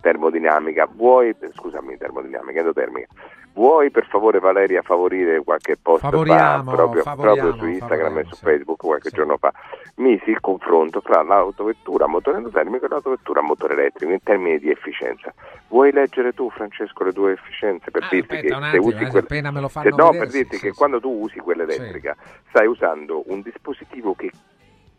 [0.00, 3.06] termodinamica, vuoi, scusami, termodinamica, endotermica,
[3.52, 8.24] vuoi per favore Valeria favorire qualche post Favoriamo, fa, proprio, favoriamo, proprio su Instagram e
[8.24, 9.52] su Facebook qualche giorno fa,
[9.96, 14.58] misi il confronto tra l'autovettura a motore endotermico e l'autovettura a motore elettrico in termini
[14.58, 15.32] di efficienza.
[15.68, 18.96] Vuoi leggere tu Francesco le tue efficienze per Ah, dirti aspetta che se attimo, usi
[19.02, 21.00] eh, quella appena me lo che- fanno no, vedere, per dirti sì, che sì, quando
[21.00, 22.16] tu usi quella elettrica
[22.48, 24.30] stai usando un dispositivo che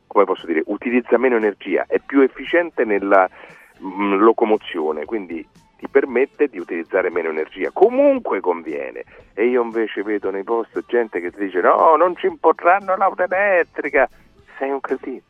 [0.07, 3.29] come posso dire, utilizza meno energia, è più efficiente nella
[3.83, 7.71] mm, locomozione, quindi ti permette di utilizzare meno energia.
[7.71, 9.03] Comunque conviene.
[9.33, 13.23] E io invece vedo nei post gente che ti dice no, non ci imporranno l'auto
[13.23, 14.07] elettrica.
[14.59, 15.21] Sei un cretino.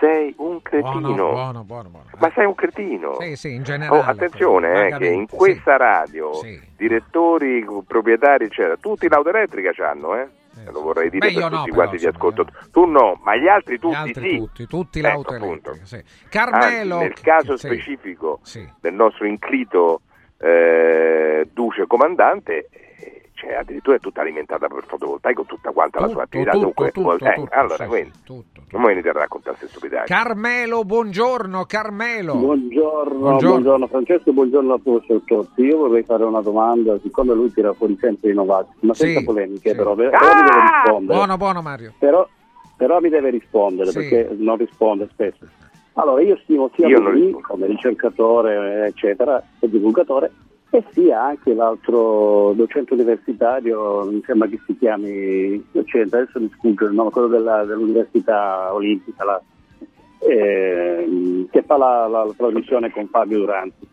[0.00, 1.00] Sei un cretino.
[1.00, 2.06] Buono, buono, buono, buono.
[2.18, 3.16] Ma sei un cretino.
[3.20, 4.00] Sì, sì, in generale.
[4.00, 6.32] Oh, attenzione eh, che in questa radio
[6.76, 10.28] direttori, proprietari, eccetera, tutti l'auto elettrica c'hanno, eh?
[10.70, 12.46] Lo vorrei dire Beh, per tutti no, quanti gli ascolto.
[12.70, 14.36] Tu no, ma gli altri tutti Gli altri sì.
[14.36, 15.70] tutti, tutti Ecco, l'auto appunto.
[15.70, 16.28] elettrica, sì.
[16.28, 18.68] Carmelo, Anzi, nel caso specifico Sì.
[18.80, 20.02] del nostro inclito
[20.38, 22.68] eh, duce comandante,
[23.42, 26.52] eh, cioè, addirittura è tutta alimentata per fotovoltaico, tutta quanta la sua attività.
[26.52, 30.02] tutto, Dunque, tutto, eh, tutto, allora, sì, quindi, non mi venite a raccontare queste.
[30.04, 32.34] Carmelo, buongiorno, Carmelo.
[32.36, 33.48] Buongiorno, Buongiorno.
[33.50, 35.62] buongiorno, Francesco, buongiorno a professor Tozzi.
[35.62, 39.22] Io vorrei fare una domanda, siccome lui tira fuori sempre i novati, ma Sì, senza
[39.24, 39.76] polemiche, sì.
[39.76, 41.14] però, però mi deve rispondere.
[41.18, 41.92] Buono, buono Mario.
[41.98, 42.28] Però,
[42.76, 43.98] però mi deve rispondere Sì.
[43.98, 45.46] perché non risponde spesso.
[45.94, 50.30] Allora, io stimo sia Io non lui come ricercatore, eccetera, e divulgatore,
[50.74, 56.86] e sia anche l'altro docente universitario, mi sembra che si chiami, docente, adesso mi sfugge
[56.86, 59.42] il nome, quello della- dell'Università Olimpica, la-
[60.20, 63.86] ehm, che fa la, la, la trasmissione con Fabio Duranti.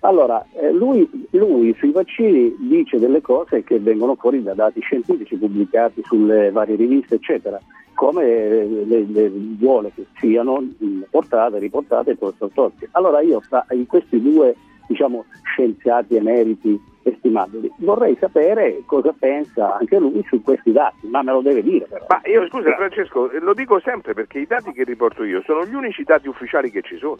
[0.00, 5.36] Allora, eh, lui, lui sui vaccini dice delle cose che vengono fuori da dati scientifici
[5.36, 7.60] pubblicati sulle varie riviste, eccetera,
[7.94, 10.62] come eh, le, le vuole che siano
[11.08, 12.88] portate, riportate il professor Totti.
[12.92, 14.54] Allora io fra in questi due
[14.86, 21.32] diciamo, scienziati emeriti estimabili vorrei sapere cosa pensa anche lui su questi dati, ma me
[21.32, 22.04] lo deve dire però.
[22.08, 25.74] Ma io scusa Francesco, lo dico sempre perché i dati che riporto io sono gli
[25.74, 27.18] unici dati ufficiali che ci sono.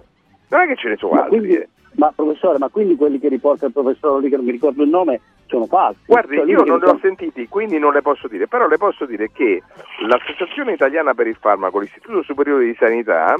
[0.49, 1.39] Non è che ce ne sono Ma, altri.
[1.39, 1.69] quindi, eh.
[1.95, 4.89] ma professore, ma quindi quelli che riporta il professore lì che non mi ricordo il
[4.89, 6.01] nome sono falsi?
[6.07, 9.07] Guardi, Cioè, io non li ho sentiti, quindi non le posso dire, però le posso
[9.07, 9.63] dire che
[10.07, 13.35] l'Associazione Italiana per il Farmaco, l'Istituto Superiore di Sanità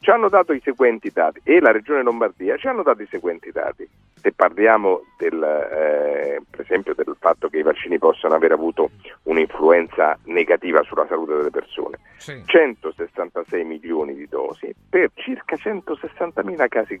[0.00, 3.50] ci hanno dato i seguenti dati e la Regione Lombardia ci hanno dato i seguenti
[3.50, 3.88] dati.
[4.14, 8.90] Se parliamo del, eh, per esempio del fatto che i vaccini possano aver avuto
[9.24, 11.98] un'influenza negativa sulla salute delle persone,
[12.44, 17.00] 166 milioni di dosi per circa 160 mila casi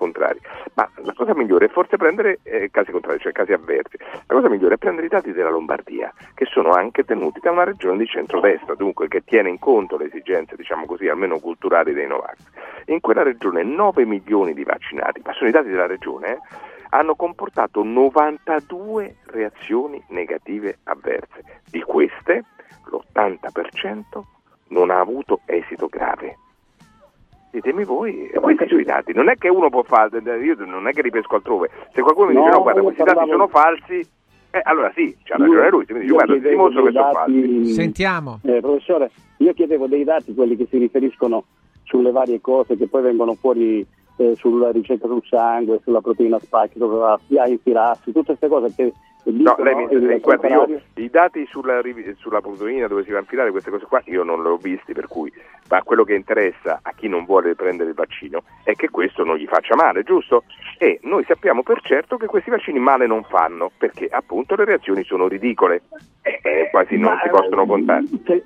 [0.00, 0.40] contrari.
[0.74, 3.98] Ma la cosa migliore è forse prendere eh, casi contrari, cioè casi avversi.
[4.26, 7.64] La cosa migliore è prendere i dati della Lombardia, che sono anche tenuti da una
[7.64, 12.06] regione di centrodestra, dunque che tiene in conto le esigenze, diciamo così, almeno culturali dei
[12.06, 12.38] Novax.
[12.86, 16.38] In quella regione 9 milioni di vaccinati, ma sono i dati della regione, eh,
[16.90, 21.60] hanno comportato 92 reazioni negative avverse.
[21.70, 22.44] Di queste
[22.90, 24.22] l'80%
[24.68, 26.38] non ha avuto esito grave.
[27.50, 29.12] Ditemi voi, e questi sono i dati.
[29.12, 31.68] Non è che uno può fare, io non è che ripesco altrove.
[31.92, 34.08] Se qualcuno mi dice No, no, guarda, questi dati parlavo- sono falsi,
[34.50, 35.84] eh, allora sì, c'ha Io- ragione lui.
[35.86, 37.72] Se mi dice io guarda, dimostro che dei sono dati- falsi.
[37.72, 38.38] Sentiamo.
[38.44, 41.44] Eh, professore, io chiedevo dei dati, quelli che si riferiscono
[41.82, 43.84] sulle varie cose che poi vengono fuori
[44.16, 48.92] eh, sulla ricerca sul sangue, sulla proteina spike, sulla infirassi, tutte queste cose che
[49.22, 51.80] No, lei mi, il eh, guardi, io, i dati sulla,
[52.16, 54.92] sulla proteina dove si va a infilare queste cose qua io non le ho visti,
[54.92, 55.32] per cui
[55.68, 59.36] ma quello che interessa a chi non vuole prendere il vaccino è che questo non
[59.36, 60.44] gli faccia male, giusto?
[60.78, 65.04] E noi sappiamo per certo che questi vaccini male non fanno, perché appunto le reazioni
[65.04, 65.82] sono ridicole
[66.22, 68.04] e e quasi non Ma, si possono eh, contare.
[68.24, 68.44] se-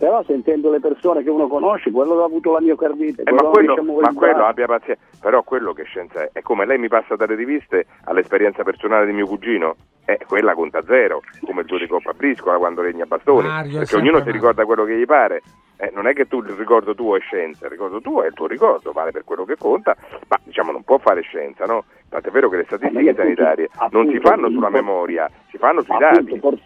[0.00, 3.42] però sentendo le persone che uno conosce, quello che ha avuto la miocardite, Eh, ma
[3.42, 6.30] quello diciamo, ma quello braccio, abbia pazienza, però quello che scienza è?
[6.32, 9.76] È come lei mi passa dalle riviste all'esperienza personale di mio cugino,
[10.06, 13.76] eh, quella conta zero, come il tuo di Coppa Briscola quando regna a bastoni, Mario
[13.76, 15.42] è perché ognuno si ricorda quello che gli pare.
[15.82, 18.34] Eh, non è che tu il ricordo tuo è scienza, il ricordo tuo è il
[18.34, 19.96] tuo ricordo, vale per quello che conta,
[20.28, 21.84] ma diciamo non può fare scienza, no?
[22.08, 25.56] Tant'è vero che le statistiche io appunto- sanitarie non si fanno sulla appunto- memoria, si
[25.58, 26.38] fanno sui appunto, dati.
[26.38, 26.58] por-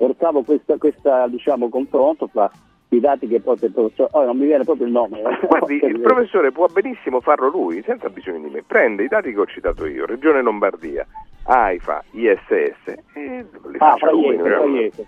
[0.00, 2.50] portavo questa, questa, diciamo, confronto fra
[2.88, 5.20] i dati che poi il professore, oh, non mi viene proprio il nome.
[5.46, 8.62] Guardi, il professore può benissimo farlo lui, senza bisogno di me.
[8.66, 11.06] Prende i dati che ho citato io, Regione Lombardia,
[11.42, 14.38] AIFA, ISS, e li Ah, faccia lui.
[14.38, 15.06] Fraiese.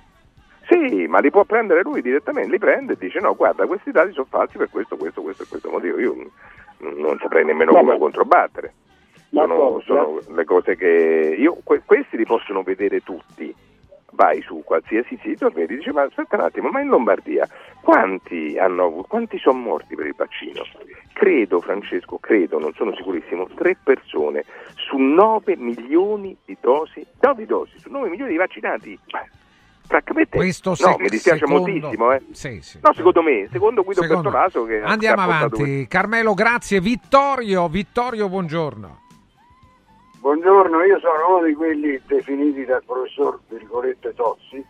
[0.68, 4.12] Sì, ma li può prendere lui direttamente, li prende e dice no, guarda, questi dati
[4.12, 5.98] sono falsi per questo, questo, questo e questo motivo.
[5.98, 6.14] Io
[6.78, 8.74] non saprei nemmeno come controbattere.
[9.30, 13.52] Sono, sono le cose che io, que- questi li possono vedere tutti.
[14.14, 17.48] Vai su qualsiasi sito e vedi, dice ma aspetta un attimo, ma in Lombardia
[17.80, 20.62] quanti hanno avuto, quanti sono morti per il vaccino?
[21.14, 24.44] credo Francesco, credo, non sono sicurissimo, tre persone
[24.74, 28.98] su 9 milioni di dosi, no di dosi, su 9 milioni di vaccinati.
[29.86, 32.12] Francamente, Questo no, se- mi dispiace secondo- moltissimo.
[32.12, 32.22] Eh.
[32.32, 32.78] Sì, sì.
[32.82, 35.86] No, secondo me, secondo Guido Secondo- Bertolaso che Andiamo avanti.
[35.86, 36.80] Carmelo, grazie.
[36.80, 39.00] Vittorio, Vittorio, buongiorno.
[40.22, 44.64] Buongiorno, io sono uno di quelli definiti dal professor virgolette Tozzi,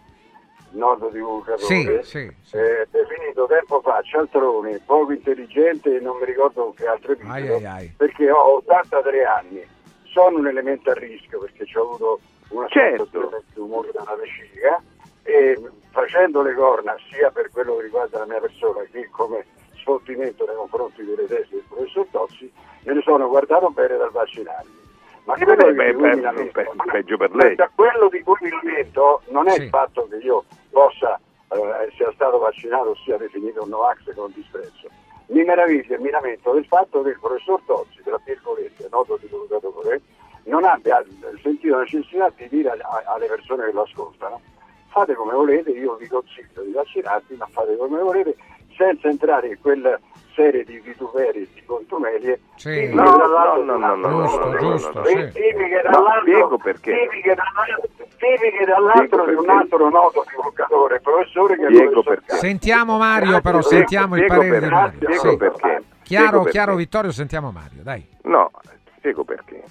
[0.70, 2.57] noto divulgatore, Sì, sì, sì.
[2.57, 7.92] eh, definito tempo fa cialtrone, poco intelligente e non mi ricordo che ai, ai.
[7.94, 9.62] perché ho 83 anni,
[10.05, 13.05] sono un elemento a rischio perché ho avuto una Certo.
[13.05, 14.82] situazione di tumore della vescica
[15.22, 19.44] e facendo le corna sia per quello che riguarda la mia persona che come
[19.74, 22.50] sfoltimento nei confronti delle tesi del professor Tozzi,
[22.84, 24.80] me ne sono guardato bene dal vaccinarmi.
[25.25, 27.55] Ma Eh, quello beh, beh, pe- peggio per lei.
[27.55, 29.62] da quello di cui mi lamento non è Sì.
[29.62, 31.18] il fatto che io possa
[31.51, 34.89] eh, sia stato vaccinato o sia definito un Novax con disprezzo.
[35.27, 40.01] Mi meraviglio e mi lamento del fatto che il professor Tozzi, tra virgolette, noto divulgatore,
[40.45, 41.05] non abbia
[41.43, 44.41] sentito la necessità di dire a- alle persone che lo ascoltano
[44.89, 48.35] fate come volete, io vi consiglio di vaccinarvi, ma fate come volete,
[48.77, 49.99] senza entrare in quella
[50.35, 52.93] serie di vituperi e di contumelie Sì.
[52.93, 55.07] No, no, no, no, no, Giusto, giusto, no, no.
[55.07, 55.14] sì.
[55.33, 56.93] tipiche dall'altro, spiego perché.
[56.93, 62.37] tipiche dall'altro, tipiche dall'altro di un altro noto divulgatore, professore che il professor perché.
[62.37, 64.99] Sentiamo Mario, però Grazie, sentiamo il spiego parere di perché, Mario.
[64.99, 65.37] spiego Sì.
[65.37, 65.83] perché.
[66.03, 66.83] Chiaro, chiaro perché.
[66.83, 68.07] Vittorio, sentiamo Mario, dai.
[68.22, 68.51] No,
[68.97, 69.62] spiego perché.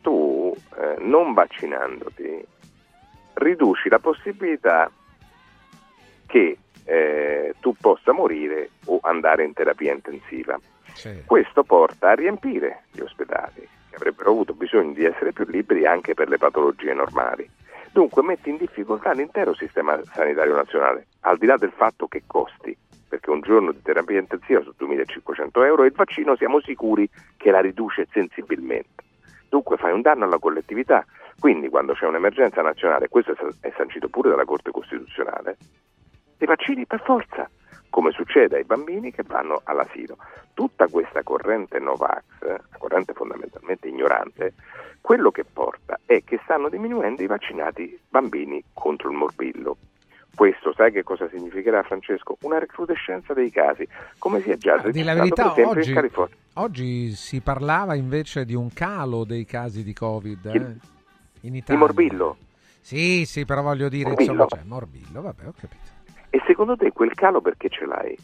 [0.00, 2.46] Tu, eh, non vaccinandoti,
[3.34, 4.90] riduci la possibilità
[6.26, 6.58] che
[6.88, 10.58] eh, tu possa morire o andare in terapia intensiva.
[11.26, 16.14] Questo porta a riempire gli ospedali, che avrebbero avuto bisogno di essere più liberi anche
[16.14, 17.48] per le patologie normali.
[17.92, 22.76] Dunque metti in difficoltà l'intero sistema sanitario nazionale, al di là del fatto che costi,
[23.06, 27.50] perché un giorno di terapia intensiva su 2.500 euro e il vaccino siamo sicuri che
[27.50, 29.04] la riduce sensibilmente.
[29.48, 31.04] Dunque fai un danno alla collettività.
[31.38, 35.56] Quindi quando c'è un'emergenza nazionale, questo è sancito pure dalla Corte Costituzionale,
[36.38, 37.48] i vaccini per forza,
[37.90, 40.16] come succede ai bambini che vanno all'asilo.
[40.54, 42.24] Tutta questa corrente Novax,
[42.78, 44.54] corrente fondamentalmente ignorante,
[45.00, 49.76] quello che porta è che stanno diminuendo i vaccinati bambini contro il morbillo.
[50.34, 52.36] Questo sai che cosa significherà Francesco?
[52.42, 53.86] Una recrudescenza dei casi,
[54.18, 56.36] come si è già Di la registrato verità, per esempio oggi, in California.
[56.54, 60.50] oggi si parlava invece di un calo dei casi di Covid eh,
[61.40, 61.78] in Di Italia.
[61.80, 62.36] morbillo.
[62.80, 64.32] Sì, sì, però voglio dire, Morbillo.
[64.32, 65.96] insomma, c'è morbillo, vabbè, ho capito.
[66.30, 68.16] E secondo te quel calo perché ce l'hai?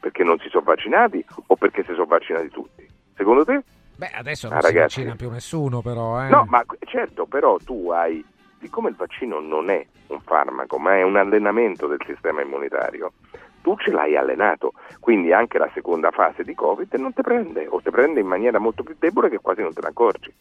[0.00, 2.86] Perché non si sono vaccinati o perché si sono vaccinati tutti?
[3.14, 3.62] Secondo te?
[3.96, 4.96] Beh, adesso non Ah, si ragazzi.
[5.00, 6.28] vaccina più nessuno, però, eh.
[6.30, 8.24] No, ma certo, però tu hai,
[8.60, 13.12] siccome il vaccino non è un farmaco, ma è un allenamento del sistema immunitario,
[13.60, 17.80] tu ce l'hai allenato, quindi anche la seconda fase di Covid non ti prende, o
[17.82, 20.32] ti prende in maniera molto più debole che quasi non te ne accorgi.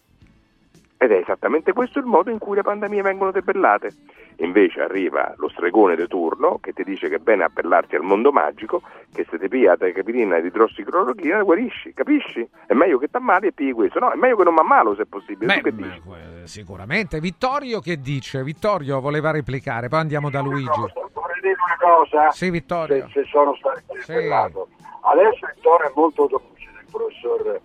[1.01, 3.93] Ed è esattamente questo il modo in cui le pandemie vengono debellate.
[4.41, 8.33] Invece arriva lo stregone di turno che ti dice che è bene appellarti al mondo
[8.33, 8.81] magico,
[9.13, 12.45] che se ti piglia la capirina di idrossiclorochina guarisci, capisci?
[12.67, 14.93] È meglio che ti ammali e pigli questo, no, è meglio che non mi ammalo
[14.95, 15.55] se è possibile.
[15.55, 16.01] tu che Beh, dici?
[16.43, 17.19] eh, sicuramente.
[17.21, 18.43] Vittorio che dice?
[18.43, 20.67] Vittorio voleva replicare, poi andiamo da Luigi.
[21.13, 23.07] Vorrei dire una cosa, Sì, Vittorio.
[23.07, 24.67] se, se sono stato interpellato.
[25.01, 27.59] Adesso il tono è molto dolce del professor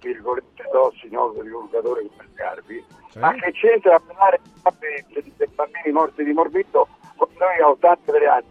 [0.00, 2.84] virgolette Dossi, noto divulgatore come Scarpi,
[3.16, 4.40] ma che c'entra a parlare
[5.08, 8.44] di dei bambini morti di morbillo quando noi a 83 anni,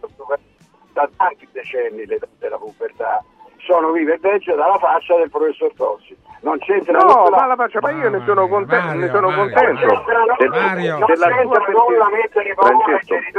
[0.92, 3.24] da tanti decenni l'età della pubertà,
[3.58, 6.16] sono vive e vegge dalla faccia del professor Tossi.
[6.40, 10.04] Non c'entra No, ma la faccia, ma io ne sono contento, ne sono contento.
[10.38, 10.98] Del- Mario.
[11.04, 11.26] della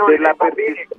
[0.05, 0.31] della,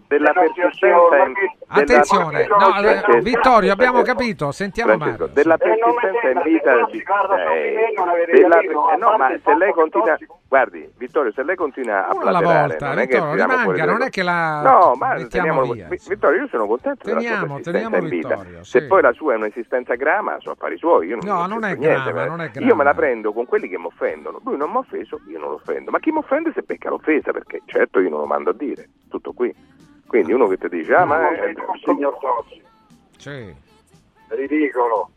[0.09, 1.33] della persistenza della-
[1.73, 5.35] Attenzione, no, Vittorio, abbiamo capito, sentiamo Francesco, Mario.
[5.35, 10.17] della persistenza in vita eh, della- eh, no, ma se lei continua
[10.49, 14.23] guardi Vittorio se lei continua a platerare volta, non è Vittorio, rimanga, non è che
[14.25, 17.97] la no ma mettiamo via, Vi- Vittorio io sono contento della Teniamo, sua persistenza teniamo
[18.05, 18.29] in vita.
[18.37, 21.49] Vittorio, se poi la sua è un'esistenza grama sono affari suoi io non No, non
[21.61, 22.93] non è niente, grama, ma- non è io me la grama.
[22.95, 25.91] prendo con quelli che mi offendono lui non mi ha offeso io non lo offendo
[25.91, 28.89] ma chi mi offende se becca l'offesa perché certo io non lo mando a dire
[29.09, 29.55] tutto qui
[30.07, 31.55] quindi uno che ti dice ah ma è-
[31.85, 32.63] signor Tossi,
[33.17, 33.55] Sì.
[34.29, 35.11] ridicolo.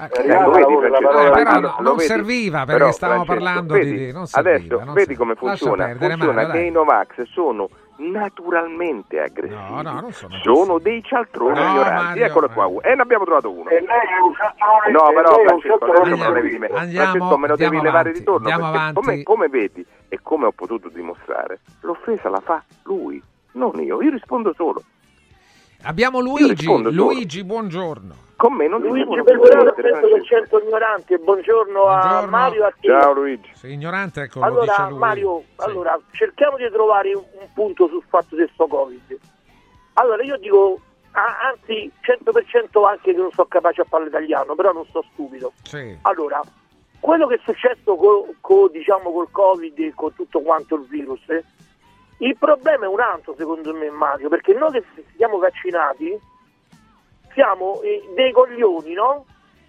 [0.00, 2.02] Eh, Ecco, Eh, di però non vedi?
[2.08, 4.12] serviva perché Però, stavamo Francesco, parlando vedi, di...
[4.12, 5.18] Non serviva, adesso non vedi serviva.
[5.18, 6.66] come funziona perdere, funziona Mario, che dai.
[6.66, 12.24] i Novax sono naturalmente aggressivi No, no, non sono sono dei cialtroni No, ignoranti Mario,
[12.26, 15.46] eccolo qua e ne abbiamo trovato uno E lei è un cialtrone, No, però lei
[15.46, 16.66] è un Francesco, adesso me lo devi di me.
[16.68, 19.00] Andiamo- Francesco, me lo devi andiamo levare avanti, di torno andiamo perché avanti.
[19.00, 23.22] come, come vedi e come ho potuto dimostrare, l'offesa la fa lui,
[23.52, 24.02] non io.
[24.02, 24.82] Io rispondo solo.
[25.84, 26.90] Abbiamo Luigi, rispondo.
[26.90, 28.22] Luigi, buongiorno.
[28.36, 31.18] Con me non Luigi Belgrano, penso che certo ignorante.
[31.18, 32.88] Buongiorno, a Mario a te.
[32.88, 33.50] Ciao Luigi.
[33.54, 34.98] Sei ignorante, ecco, lo dice Allora, lui.
[34.98, 39.18] Mario, allora, cerchiamo di trovare un, un punto sul fatto di sto Covid.
[39.94, 40.80] Allora, io dico,
[41.12, 45.52] anzi, 100% anche che non sono capace a parlare italiano, però non sto stupido.
[45.62, 45.96] Sì.
[46.02, 46.40] Allora,
[46.98, 51.20] quello che è successo co- co- diciamo, col Covid e con tutto quanto il virus,
[51.28, 51.44] eh,
[52.18, 54.84] il problema è un altro secondo me Mario, perché noi che
[55.16, 56.18] siamo vaccinati
[57.32, 59.24] siamo eh, dei coglioni, no?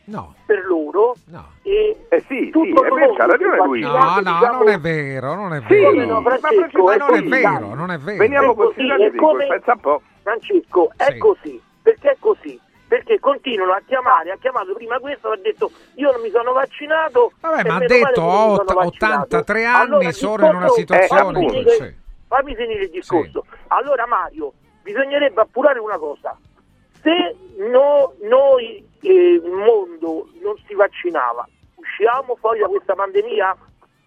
[0.07, 0.35] No.
[0.45, 1.15] Per loro.
[1.63, 3.79] E Eh sì, tutto sì, è vero, c'ha ragione è lui.
[3.81, 5.89] No, no, diciamo- non è vero, non è Sì, vero.
[5.89, 7.73] Come no, ma Francesco, Ma è non è così, vero, dai.
[7.75, 8.17] non è vero.
[8.17, 10.01] Veniamo È così, considerati è come- pensa un po'.
[10.21, 11.17] Francesco, è Sì.
[11.17, 12.59] così, perché è così?
[12.87, 17.31] Perché continuano a chiamare, ha chiamato prima questo, ha detto io non mi sono vaccinato.
[17.41, 18.21] Vabbè, ma ha detto
[18.63, 18.79] vaccinato.
[18.83, 22.03] 83 anni Allora, sono in una situazione cui- sì.
[22.27, 23.45] Fammi finire il discorso.
[23.67, 26.37] Allora Mario, bisognerebbe appurare una cosa.
[27.01, 27.35] Se
[27.69, 33.55] no- noi, eh, il mondo, non si vaccinava, usciamo fuori da questa pandemia?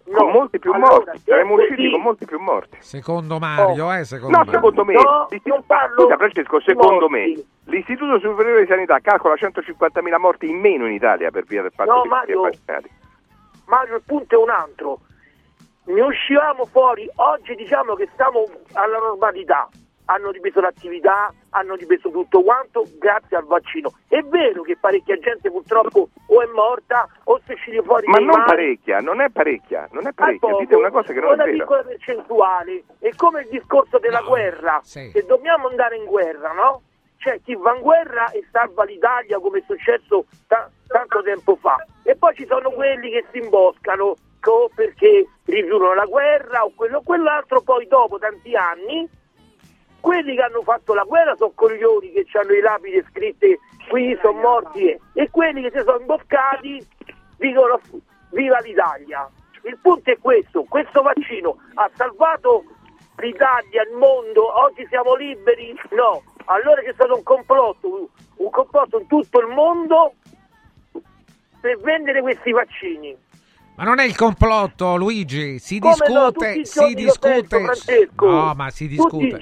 [0.09, 0.17] No.
[0.17, 2.77] Con molti più Allora, morti, saremmo usciti così- con molti più morti.
[2.81, 4.53] Secondo Mario, eh, secondo No, Mario.
[4.53, 7.35] secondo me, No, non parlo scusa Francesco, secondo morti.
[7.35, 11.71] me l'Istituto Superiore di Sanità calcola 150.000 morti in meno in Italia per via del
[11.75, 12.41] fatto No, che si è Mario.
[12.41, 12.89] vaccinati.
[13.67, 14.99] Mario, il punto è un altro.
[15.89, 19.67] Ne uscivamo fuori, oggi diciamo che siamo alla normalità.
[20.05, 23.91] Hanno ripreso l'attività, hanno ripreso tutto quanto grazie al vaccino.
[24.07, 28.17] È vero che parecchia gente purtroppo o è morta o si è usciti fuori Ma
[28.17, 28.43] non mali.
[28.45, 31.43] parecchia, non è parecchia, non è parecchia, poco, dite una cosa che non è una
[31.43, 31.57] vera.
[31.57, 32.83] piccola percentuale.
[32.99, 34.79] È come il discorso della guerra.
[34.83, 35.09] sì.
[35.11, 36.81] Se dobbiamo andare in guerra, no?
[37.17, 41.75] C'è chi va in guerra e salva l'Italia come è successo ta- tanto tempo fa.
[42.03, 46.97] E poi ci sono quelli che si imboscano co- perché rifiutano la guerra o quello
[46.97, 49.07] o quell'altro, poi dopo tanti anni
[49.99, 53.59] quelli che hanno fatto la guerra sono coglioni che hanno i lapidi scritte
[53.89, 56.85] qui sono morti e, quelli che si sono imboscati
[57.37, 57.79] dicono
[58.31, 59.29] viva l'Italia.
[59.63, 62.63] Il punto è questo, questo vaccino ha salvato
[63.17, 65.75] l'Italia, il mondo, oggi siamo liberi?
[65.91, 70.13] No, allora c'è stato un complotto, un complotto in tutto il mondo
[71.59, 73.17] per vendere questi vaccini.
[73.79, 77.45] Ma non è il complotto, Luigi, si Come no, discute, i si discute.
[77.47, 78.29] Francesco.
[78.29, 79.39] No, ma si discute.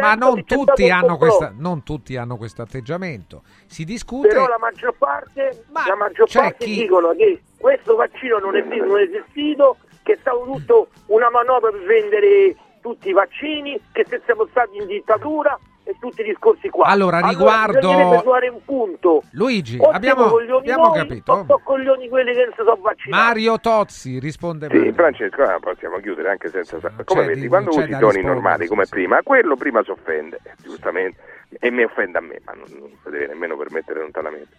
[0.00, 3.44] Ma non tutti questa non tutti hanno questo atteggiamento.
[3.66, 8.56] Si discute Però la maggior parte, la maggior parte chi- dicono che questo vaccino non
[8.56, 13.80] è, non è esistito, che è stato tutto una manovra per vendere tutti i vaccini,
[13.92, 15.56] che se siamo stati in dittatura
[15.88, 16.86] e tutti i discorsi qua.
[16.86, 17.78] Allora, riguardo-
[18.20, 19.22] trovare un punto.
[19.32, 21.32] Luigi, O abbiamo, abbiamo noi, capito.
[21.32, 23.22] O sono coglioni quelli che non si sono vaccinati.
[23.24, 24.92] Mario Tozzi risponde Sì.
[24.92, 26.78] Francesco, ah, possiamo chiudere anche senza...
[26.80, 28.90] come c'è vedi, di- quando usi toni rispondere, normali sì, come sì.
[28.90, 31.20] prima, quello prima si offende, eh, giustamente,
[31.60, 34.56] e mi offende a me, ma non, non si deve nemmeno permettere lontanamente.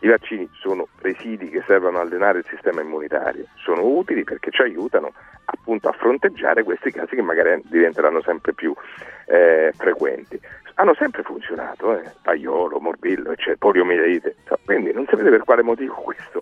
[0.00, 4.62] I vaccini sono presidi che servono a allenare il sistema immunitario, sono utili perché ci
[4.62, 5.12] aiutano
[5.46, 8.72] appunto a fronteggiare questi casi che magari diventeranno sempre più
[9.26, 10.38] eh, frequenti.
[10.80, 15.62] Hanno sempre funzionato, eh, paiolo, morbillo, eccetera, poliomielite, insomma, quindi non si vede per quale
[15.62, 16.40] motivo questo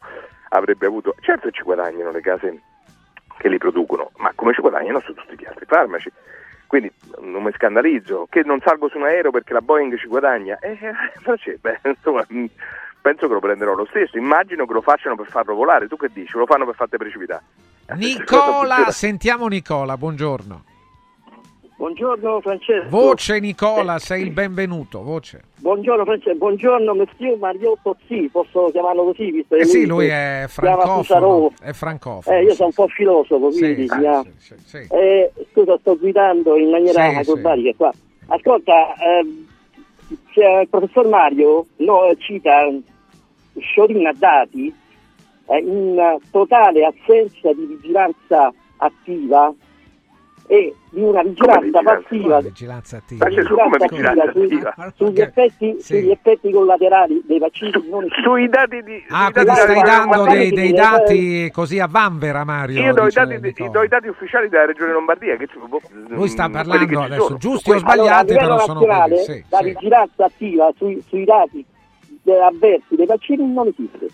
[0.50, 1.14] avrebbe avuto...
[1.20, 2.60] Certo ci guadagnano le case
[3.38, 6.12] che li producono, ma come ci guadagnano su tutti gli altri farmaci.
[6.66, 10.58] Quindi non mi scandalizzo, che non salgo su un aereo perché la Boeing ci guadagna.
[10.58, 12.44] Eh, eh, cioè, beh, insomma, mh,
[13.00, 14.18] penso che lo prenderò lo stesso.
[14.18, 15.88] Immagino che lo facciano per farlo volare.
[15.88, 16.36] Tu che dici?
[16.36, 17.42] Lo fanno per farti precipitare.
[17.94, 20.64] Nicola, sentiamo Nicola, buongiorno.
[21.76, 22.88] Buongiorno Francesco.
[22.88, 25.42] Voce Nicola, sei il benvenuto, voce.
[25.58, 30.46] Buongiorno Francesco, buongiorno Monsieur Mariotto sì, posso chiamarlo così visto che Eh sì, lui è
[30.48, 32.34] francofono, è francofono.
[32.34, 34.86] Eh, io sono un po' filosofo, quindi sì, ha- sì, sì.
[34.90, 37.92] Eh, scusa, sto guidando in maniera Sì, acrobatica qua.
[38.28, 38.94] Ascolta,
[40.32, 42.70] c'è il professor Mario no, cita
[43.58, 44.74] Sciorin dati
[45.48, 49.52] eh, in totale assenza di vigilanza attiva
[50.48, 53.28] e di una vigilanza passiva vigilanza attiva.
[54.94, 59.04] Sugli, effetti, sugli effetti collaterali dei vaccini non Sui dati di...
[59.08, 62.80] Ah, quindi dati stai dando dei, dei dati così a vanvera, Mario.
[62.80, 65.36] Io do i, dati, do i dati ufficiali della Regione Lombardia.
[65.36, 67.38] Che, boh, Lui sta mm, parlando ci adesso, sono.
[67.38, 69.64] giusti o sbagliati, Allora, però sono quelli, sì, la sì.
[69.64, 71.64] vigilanza attiva sui, sui dati
[72.24, 74.08] eh, avversi dei vaccini non esiste.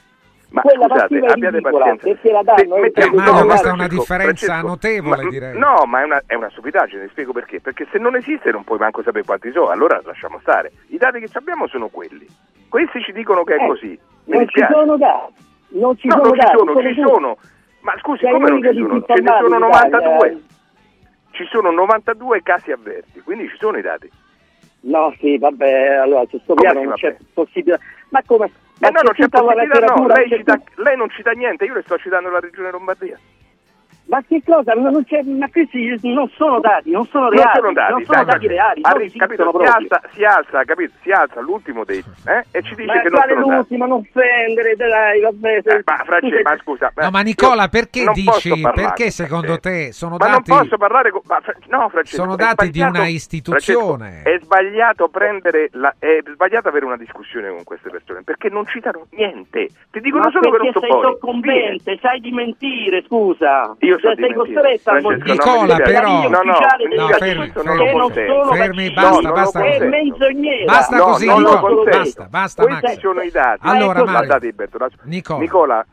[0.52, 2.06] Ma Quella scusate, abbiate pazienza.
[2.06, 5.28] perché la danno Se- eh, mettiamo- Mario, per- questa è una differenza Francesco, notevole, ma-
[5.30, 5.58] direi.
[5.58, 7.60] No, ma è una, è una stupidaggine, spiego perché.
[7.60, 10.72] Perché se non esiste non puoi manco sapere quanti sono, allora lasciamo stare.
[10.88, 12.26] I dati che abbiamo sono quelli.
[12.68, 13.86] Questi ci dicono che è Eh, così.
[14.24, 14.72] Mi non ci dispiace.
[14.72, 15.32] sono dati,
[15.70, 16.56] non ci no, sono non ci dati.
[16.58, 17.36] sono, come ci sono.
[17.80, 19.02] Ma scusi, come non l'unico ci sono?
[19.06, 20.28] Ce ne sono in Italia, 92.
[20.28, 20.40] eh.
[21.32, 24.10] Ci sono 92 casi avverti, quindi ci sono i dati.
[24.84, 27.78] No, sì, vabbè, allora su sto piano non c'è possibilità.
[28.10, 28.50] Ma come?
[28.78, 31.98] Ma no, non c'è possibilità, no, lei, cita- lei non cita niente, io le sto
[31.98, 33.18] citando la regione Lombardia.
[34.04, 34.76] Ma che cosa?
[34.76, 38.04] Ma, non c'è, ma questi non sono dati, non sono Non reali, sono dati, non
[38.04, 38.56] sono dai, dati dai.
[38.56, 40.92] reali, Arri- non capito, si alza, si alza, capito?
[41.02, 42.44] Si alza l'ultimo dei eh?
[42.50, 43.48] e ci dice Ma che non sono dati.
[43.54, 45.60] l'ultimo, non offendere, dai, vabbè.
[45.62, 48.60] se- Eh, ma, Francesco, sei- ma scusa, No, ma Nicola, perché non dici?
[48.60, 49.92] Perché con secondo te.
[49.92, 50.50] sono Ma dati?
[50.50, 54.20] non posso parlare con ma, Fra- no, Francesco, Sono dati di una istituzione.
[54.22, 58.66] Francesco, è sbagliato prendere la, è sbagliato avere una discussione con queste persone perché non
[58.66, 59.68] citano niente.
[59.90, 61.12] Ti dicono Ma solo che non perché sono sei buoni.
[61.14, 63.74] soccombente, sai di mentire, scusa.
[63.80, 64.34] Io so Cioè, sei mentire.
[64.54, 67.52] costretta a no, Nicola, però- no, no, No, fermi, fermi,
[68.52, 70.64] fermi, basta, No, basta È menzognera.
[70.72, 71.90] Basta No, così, non Nicola.
[71.90, 72.98] Basta, basta, Questi Max.
[73.00, 73.58] sono i dati.
[73.62, 74.52] Allora, Mario.
[74.54, 74.96] Bertolazzo.
[75.02, 75.38] Nicola.
[75.38, 75.86] Nicola,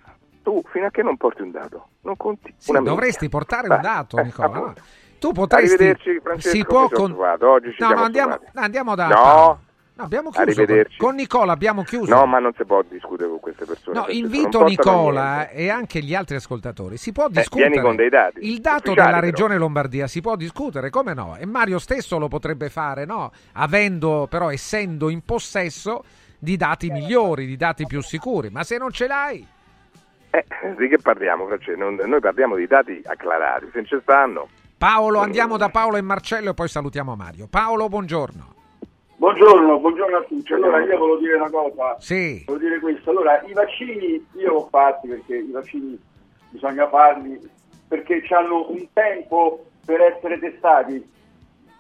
[0.44, 2.54] tu fino a che non porti un dato, non conti.
[2.58, 4.48] Sì, dovresti portare Beh, un dato, eh, Nicola.
[4.48, 4.82] appunto.
[5.20, 5.96] Tu potresti.
[6.38, 7.16] Si può con-.
[7.42, 9.08] Oggi ci no, siamo no, andiamo, andiamo da.
[9.08, 9.60] No.
[10.00, 10.66] No, abbiamo chiuso.
[10.66, 12.16] Con, con Nicola abbiamo chiuso.
[12.16, 14.00] No, ma non si può discutere con queste persone.
[14.00, 15.54] No, invito Nicola niente.
[15.56, 16.96] e anche gli altri ascoltatori.
[16.96, 17.68] Si può Eh, discutere.
[17.70, 18.50] vieni con dei dati.
[18.50, 19.20] Il dato della però.
[19.20, 21.36] regione Lombardia si può discutere, come no?
[21.38, 23.32] E Mario stesso lo potrebbe fare, no?
[23.54, 26.04] Avendo, però, essendo in possesso
[26.40, 28.50] di dati migliori, di dati più sicuri.
[28.50, 29.46] Ma se non ce l'hai,
[30.32, 30.46] Eh,
[30.78, 31.78] di che parliamo, Francesco?
[31.78, 34.48] Non- noi parliamo di dati acclarati, se non ci stanno.
[34.78, 37.48] Paolo, andiamo da Paolo e Marcello e poi salutiamo Mario.
[37.50, 38.54] Paolo, buongiorno.
[39.20, 40.54] Buongiorno, buongiorno a tutti.
[40.54, 41.98] Allora io volevo dire una cosa.
[42.00, 42.42] Sì.
[42.46, 43.10] Volevo dire questo.
[43.10, 46.00] Allora, i vaccini io l'ho fatti perché i vaccini
[46.52, 47.38] bisogna farli
[47.90, 51.06] perché hanno un tempo per essere testati.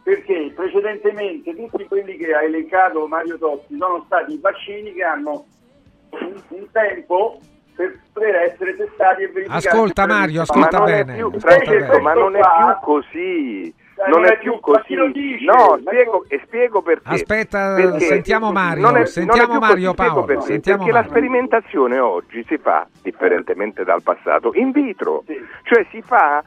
[0.03, 5.45] Perché precedentemente tutti quelli che ha elencato Mario Totti sono stati vaccini che hanno
[6.09, 7.39] un, un tempo
[7.73, 9.67] per poter essere testati e verificati.
[9.67, 11.17] Ascolta Mario, ascolta ma non è bene.
[11.17, 11.99] più, ascolta bene.
[12.01, 13.73] ma non è più così.
[13.99, 14.83] Dai, Non è più ma così.
[14.85, 15.43] chi lo dice?
[15.43, 17.09] No, spiego, e spiego perché.
[17.09, 20.77] Aspetta, Perché sentiamo Mario, non è- non è sentiamo più Mario così, Paolo, Perché, sentiamo
[20.77, 21.11] perché la Mario.
[21.17, 25.23] sperimentazione oggi si fa, differentemente dal passato, in vitro.
[25.63, 26.41] Cioè si fa,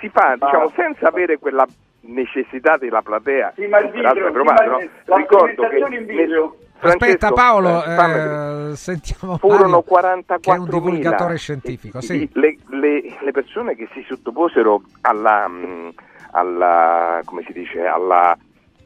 [0.00, 1.64] si fa diciamo, senza avere quella
[2.02, 3.52] necessità della platea.
[3.56, 4.88] Sì, ma il vitro, è provato, sì, ma no?
[5.06, 10.50] la Ricordo che sperimentazione in vitro- Aspetta Francesco, Paolo, eh, eh, sentiamo furono Mario, che
[10.50, 12.00] è un 44.000 divulgatore scientifico.
[12.00, 12.28] Sì.
[12.32, 15.92] le, le- le persone che si sottoposero alla, mh,
[16.32, 18.36] alla come si dice, alla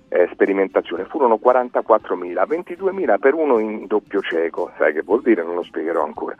[0.08, 5.42] eh, sperimentazione furono 44.000, 22.000 per uno in doppio cieco, sai che vuol dire?
[5.42, 6.36] Non lo spiegherò ancora.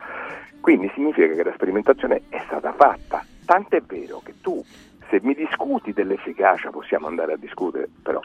[0.61, 4.63] Quindi significa che la sperimentazione è stata fatta, tant'è vero che tu
[5.09, 8.19] se mi discuti dell'efficacia possiamo andare a discutere, però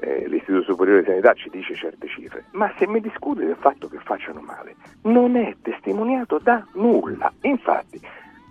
[0.00, 3.88] eh, l'Istituto Superiore di Sanità ci dice certe cifre, ma se mi discuti del fatto
[3.88, 7.32] che facciano male, non è testimoniato da nulla.
[7.42, 8.00] Infatti,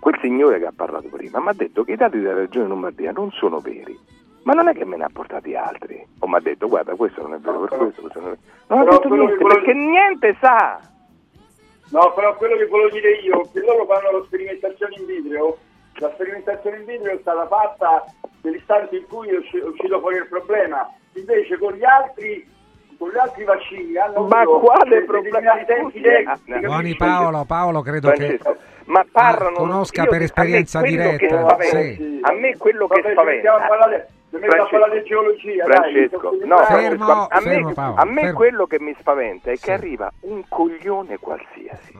[0.01, 3.11] quel signore che ha parlato prima mi ha detto che i dati della Regione Lombardia
[3.11, 3.97] non sono veri.
[4.43, 7.21] Ma non è che me ne ha portati altri, o mi ha detto guarda questo
[7.21, 10.37] non è vero per questo, questo non è Non ha detto niente, volevo- perché niente
[10.41, 10.79] sa.
[11.91, 15.57] No, però quello che volevo dire io, che loro fanno la sperimentazione in vitro,
[15.99, 18.05] la sperimentazione in vitro è stata fatta
[18.41, 22.43] nell'istante in cui è uscito fuori il problema, invece con gli altri,
[23.01, 25.51] con gli altri vaccini hanno Ma avuto quale problema?
[25.51, 26.59] ah, capisci?
[26.59, 28.57] Buoni Paolo, Paolo credo Francesco, che
[28.91, 31.39] ma parlano conosca io- per a me esperienza quello che diretta.
[31.49, 32.19] spaventa- sì.
[32.21, 33.57] A me quello che Vabbè, spaventa a
[36.69, 36.97] dai,
[37.39, 38.35] no, me, fermo, Paolo, a me fermo.
[38.37, 41.97] quello che mi spaventa è che arriva un coglione qualsiasi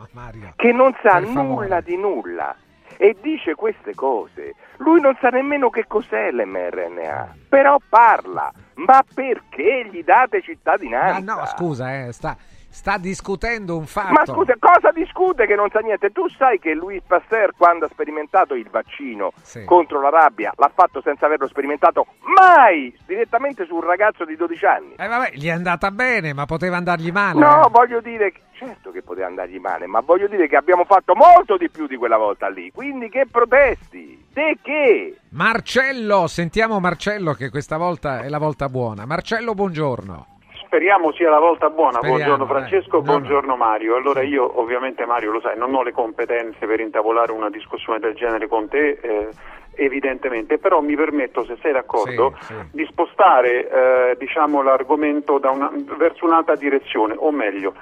[0.56, 2.56] che non sa nulla di nulla
[2.98, 4.54] e dice queste cose.
[4.78, 8.52] Lui non sa nemmeno che cos'è l'mRNA, però parla.
[8.86, 11.36] Ma perché gli date cittadinanza?
[11.36, 12.36] no, scusa, eh, sta,
[12.72, 14.14] sta discutendo un fatto.
[14.14, 16.12] Ma scusa, cosa discute che non sa niente?
[16.12, 19.66] Tu sai che Louis Pasteur, quando ha sperimentato il vaccino Sì.
[19.66, 24.66] contro la rabbia, l'ha fatto senza averlo sperimentato mai direttamente su un ragazzo di 12
[24.66, 24.94] anni?
[24.98, 27.40] Eh vabbè, gli è andata bene, ma poteva andargli male.
[27.40, 27.70] No, eh.
[27.70, 31.70] voglio dire, certo che poteva andargli male, ma voglio dire che abbiamo fatto molto di
[31.70, 32.72] più di quella volta lì.
[32.72, 34.26] Quindi che protesti?
[34.32, 35.18] De che?
[35.32, 39.06] Marcello, sentiamo Marcello che questa volta è la volta buona.
[39.06, 40.31] Marcello, buongiorno.
[40.72, 41.98] Speriamo sia la volta buona.
[41.98, 42.46] Speriamo, buongiorno.
[42.46, 43.98] Francesco, No, buongiorno Mario.
[43.98, 48.14] Allora io ovviamente Mario lo sai, non ho le competenze per intavolare una discussione del
[48.16, 49.28] genere con te, eh,
[49.76, 52.56] evidentemente, però mi permetto, se sei d'accordo, Sì, sì.
[52.72, 57.74] di spostare eh, diciamo, l'argomento da una- verso un'altra direzione, o meglio,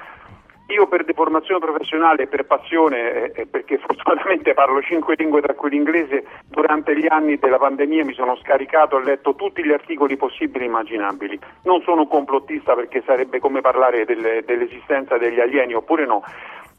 [0.69, 5.69] io per deformazione professionale e per passione, eh, perché fortunatamente parlo cinque lingue tra cui
[5.69, 10.65] l'inglese, durante gli anni della pandemia mi sono scaricato e letto tutti gli articoli possibili
[10.65, 11.39] e immaginabili.
[11.63, 16.23] Non sono un complottista perché sarebbe come parlare delle- dell'esistenza degli alieni oppure no.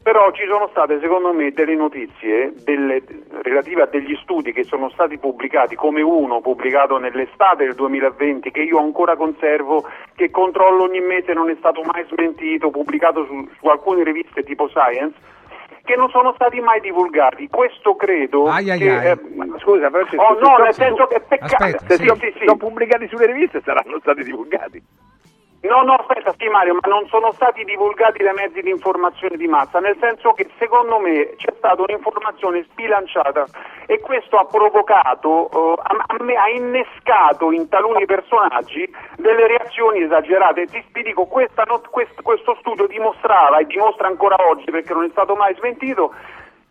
[0.03, 3.03] Però ci sono state secondo me delle notizie delle,
[3.43, 8.61] relative a degli studi che sono stati pubblicati, come uno pubblicato nell'estate del 2020 che
[8.61, 13.67] io ancora conservo, che controllo ogni mese, non è stato mai smentito, pubblicato su, su
[13.67, 15.15] alcune riviste tipo Science,
[15.83, 17.47] che non sono stati mai divulgati.
[17.47, 18.89] Questo credo Ai, ai, che...
[18.89, 19.07] ai.
[19.11, 19.19] eh,
[19.59, 21.63] Scusa, Francesco, oh, no, nel senso che è peccato.
[21.63, 22.05] Aspetta, se sì.
[22.07, 22.45] sono, sì, sì.
[22.45, 24.81] sono pubblicati sulle riviste saranno stati divulgati.
[25.63, 29.45] No, no, aspetta, sì Mario, ma non sono stati divulgati dai mezzi di informazione di
[29.47, 33.45] massa, nel senso che secondo me c'è stata un'informazione sbilanciata
[33.85, 40.01] e questo ha provocato, eh, a- a me- ha innescato in taluni personaggi delle reazioni
[40.01, 40.65] esagerate.
[40.65, 45.03] Ti, ti dico, questa not- quest- questo studio dimostrava e dimostra ancora oggi, perché non
[45.03, 46.11] è stato mai smentito,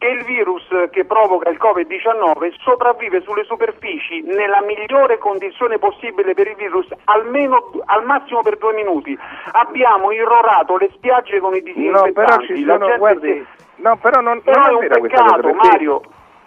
[0.01, 6.47] che il virus che provoca il Covid-19 sopravvive sulle superfici nella migliore condizione possibile per
[6.49, 9.17] il virus, almeno al massimo per due minuti.
[9.53, 12.13] Abbiamo irrorato le spiagge con i No, disinfettanti.
[12.15, 16.01] però ci sono, guardi, si- no, però non, non è un peccato, perché- Mario.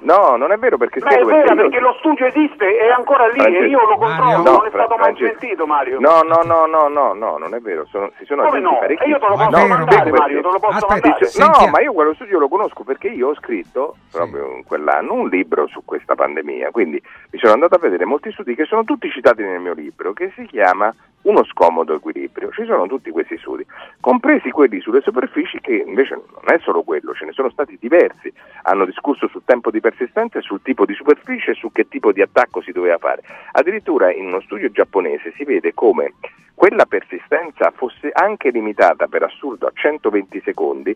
[0.03, 2.89] No, non è vero perché Ma è vera perché io- perché lo studio esiste, è
[2.89, 3.63] ancora lì Francesco.
[3.63, 4.43] e io lo controllo, Mario.
[4.43, 5.99] non No, è stato mai smentito Mario.
[5.99, 7.85] No, no, no, no, no, no, non è vero.
[7.85, 8.79] Sono, si sono Come aggiunti no?
[8.81, 9.03] parecchi.
[9.03, 10.13] E io te lo posso mandare Mario.
[10.13, 11.25] Mario, te lo posso Aspetta, mandare.
[11.25, 11.39] sì.
[11.39, 11.71] No, Sentiamo.
[11.71, 15.67] ma io quello studio lo conosco perché io ho scritto proprio in quell'anno un libro
[15.67, 17.01] su questa pandemia, quindi
[17.31, 20.31] mi sono andato a vedere molti studi che sono tutti citati nel mio libro, che
[20.35, 20.93] si chiama
[21.23, 22.51] Uno scomodo equilibrio.
[22.51, 23.65] Ci sono tutti questi studi,
[23.99, 28.31] compresi quelli sulle superfici che invece non è solo quello, ce ne sono stati diversi.
[28.63, 32.21] Hanno discusso sul tempo di persistenza sul tipo di superficie e su che tipo di
[32.21, 33.23] attacco si doveva fare.
[33.53, 36.13] Addirittura in uno studio giapponese si vede come
[36.53, 40.95] quella persistenza fosse anche limitata per assurdo a 120 secondi,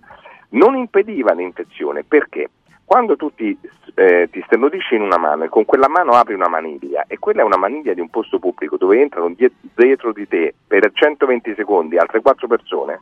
[0.49, 2.49] non impediva l'infezione perché
[2.87, 3.55] quando tu ti,
[3.95, 7.41] eh, ti sternudisci in una mano e con quella mano apri una maniglia e quella
[7.41, 11.53] è una maniglia di un posto pubblico dove entrano die- dietro di te per 120
[11.55, 13.01] secondi altre quattro persone,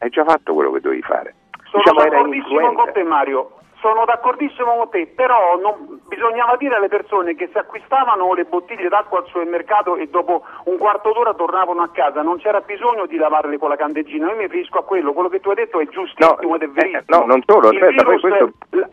[0.00, 1.34] hai già fatto quello che dovevi fare.
[1.70, 3.50] Sono Diciamo, d'accordissimo con te Mario,
[3.80, 8.88] sono d'accordissimo con te, però non- bisognava dire alle persone che se acquistavano le bottiglie
[8.88, 13.16] d'acqua al supermercato e dopo un quarto d'ora tornavano a casa, non c'era bisogno di
[13.16, 15.86] lavarle con la candeggina, io mi riferisco a quello, quello che tu hai detto è
[15.88, 17.00] giustissimo ed è verissimo.
[17.00, 18.88] Eh, no, non solo, aspetta, poi questo, è-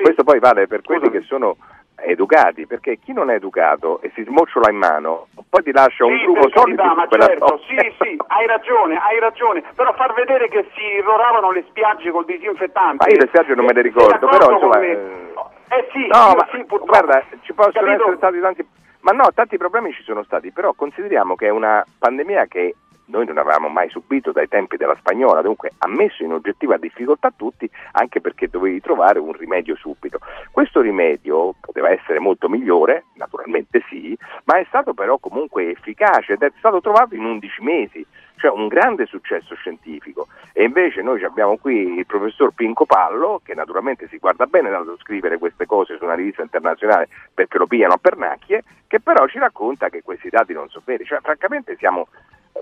[0.00, 0.02] sì.
[0.04, 1.18] questo poi vale per quelli Scusami.
[1.20, 1.56] che sono
[2.02, 6.16] educati, perché chi non è educato e si smocciola in mano, poi ti lascia un
[6.18, 10.66] Sì, carità, su ma certo, sì, sì, hai ragione, hai ragione, però far vedere che
[10.74, 13.04] si irroravano le spiagge col disinfettante.
[13.04, 14.80] Ma io le spiagge non me le Sei ricordo, però insomma...
[14.80, 15.28] eh,
[15.72, 16.86] Eh sì, No, ma sì, purtroppo.
[16.86, 18.02] guarda, ci possono Capito?
[18.02, 18.66] essere stati tanti...
[19.02, 22.74] Ma no, tanti problemi ci sono stati, però consideriamo che è una pandemia che
[23.10, 27.32] noi non avevamo mai subito dai tempi della spagnola, dunque ha messo in oggettiva difficoltà
[27.36, 30.20] tutti, anche perché dovevi trovare un rimedio subito.
[30.50, 36.42] Questo rimedio poteva essere molto migliore, naturalmente sì, ma è stato però comunque efficace ed
[36.42, 38.06] è stato trovato in 11 mesi,
[38.36, 40.28] cioè un grande successo scientifico.
[40.52, 44.96] E invece noi abbiamo qui il professor Pinco Pallo, che naturalmente si guarda bene dallo
[44.98, 49.38] scrivere queste cose su una rivista internazionale perché lo pigliano a pernacchie, che però ci
[49.38, 51.04] racconta che questi dati non sono veri.
[51.04, 52.08] Cioè, francamente siamo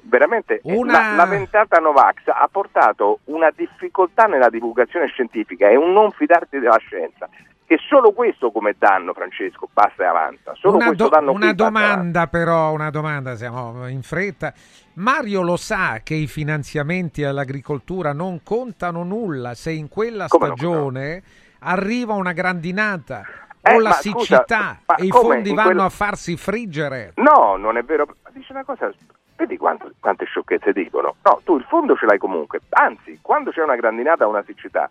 [0.03, 5.93] veramente Una- la, la ventata Novax ha portato una difficoltà nella divulgazione scientifica e un
[5.93, 7.29] non fidarsi della scienza.
[7.69, 10.55] Che solo questo come danno, Francesco, basta e avanza.
[10.55, 14.55] Solo Una, questo do- danno una qui domanda però, una domanda, siamo in fretta.
[14.95, 21.23] Mario lo sa che i finanziamenti all'agricoltura non contano nulla se in quella Come stagione
[21.59, 23.23] arriva una grandinata
[23.61, 27.13] Eh, o la scusa, siccità ma e i fondi vanno quella- a farsi friggere.
[27.17, 28.07] No, non è vero.
[28.23, 28.91] Ma dice una cosa,
[29.39, 31.15] vedi quanto- quante sciocchezze dicono.
[31.23, 32.61] No, tu il fondo ce l'hai comunque.
[32.71, 34.91] Anzi, quando c'è una grandinata o una siccità,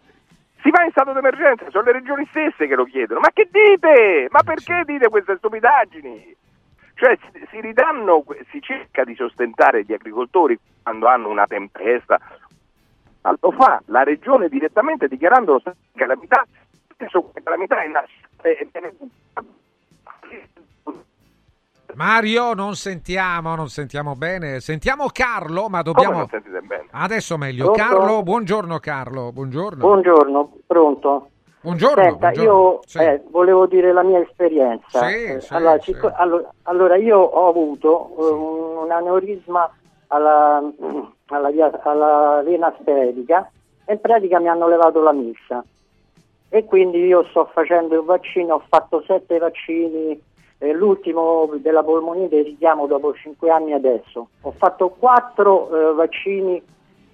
[0.61, 3.19] si va in stato d'emergenza, sono le regioni stesse che lo chiedono.
[3.19, 4.27] Ma che dite?
[4.31, 6.35] Ma perché dite queste stupidaggini?
[6.95, 7.17] Cioè
[7.49, 12.17] si, ridanno, si cerca di sostentare gli agricoltori quando hanno una tempesta.
[13.21, 16.45] Ma lo fa la regione direttamente dichiarando lo stato di calamità.
[16.95, 18.03] Questa calamità è una...
[21.97, 24.59] Mario, non sentiamo, non sentiamo bene.
[24.59, 26.17] Sentiamo Carlo, ma dobbiamo...
[26.19, 26.85] non sentite bene?
[26.91, 27.71] Adesso meglio.
[27.71, 27.81] Pronto?
[27.81, 29.79] Carlo, buongiorno Carlo, buongiorno.
[29.79, 31.29] Buongiorno, pronto?
[31.61, 32.51] Buongiorno, Senta, buongiorno.
[32.73, 32.99] io Sì.
[32.99, 35.07] eh, volevo dire la mia esperienza.
[35.07, 35.79] Sì, Eh, sì, allora,
[36.17, 38.31] allo- allora, io ho avuto eh,
[38.83, 39.67] un, aneurisma
[40.09, 40.61] alla,
[41.29, 43.49] alla, via- alla vena sferetica
[43.85, 45.65] e in pratica mi hanno levato la missa.
[46.49, 50.21] E quindi io sto facendo il vaccino, ho fatto sette vaccini,
[50.59, 54.27] eh, l'ultimo della polmonite richiamo dopo cinque anni adesso.
[54.41, 56.61] Ho fatto quattro eh, vaccini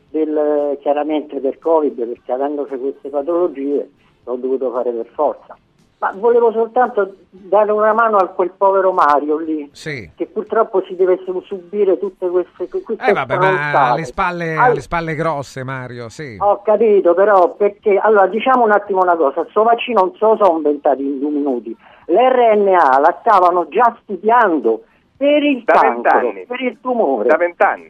[0.09, 3.89] del, chiaramente del Covid perché avendoci queste patologie
[4.23, 5.57] l'ho dovuto fare per forza.
[5.99, 10.09] Ma volevo soltanto dare una mano a quel povero Mario lì, Sì.
[10.13, 14.71] che purtroppo si deve su- subire tutte queste, queste Eh vabbè, ma alle spalle, Al-
[14.71, 16.35] alle spalle grosse, Mario, sì.
[16.41, 20.35] Ho capito, però perché allora diciamo un attimo una cosa, sto vaccino non se lo
[20.41, 21.77] sono inventato in due minuti.
[22.07, 24.83] L'RNA la stavano già studiando
[25.17, 26.45] per il Da cancro, vent'anni.
[26.45, 27.27] per il tumore.
[27.29, 27.85] Da vent'anni.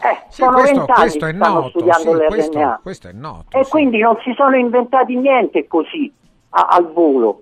[0.00, 2.26] Eh, Sì, sono questo, vent'anni questo che è stanno noto, studiando sì, l'RNA.
[2.28, 3.58] questo, questo è noto.
[3.58, 6.12] E quindi non si sono inventati niente così
[6.50, 7.40] a- al volo.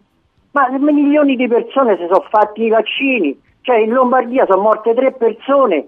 [0.53, 5.13] Ma milioni di persone si sono fatti i vaccini, cioè in Lombardia sono morte tre
[5.13, 5.87] persone,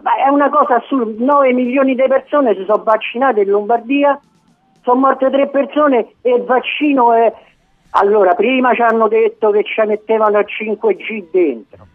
[0.00, 4.20] ma è una cosa assurda, 9 milioni di persone si sono vaccinate in Lombardia,
[4.82, 7.32] sono morte tre persone e il vaccino è...
[7.98, 11.86] Allora, prima ci hanno detto che ci mettevano il 5G dentro,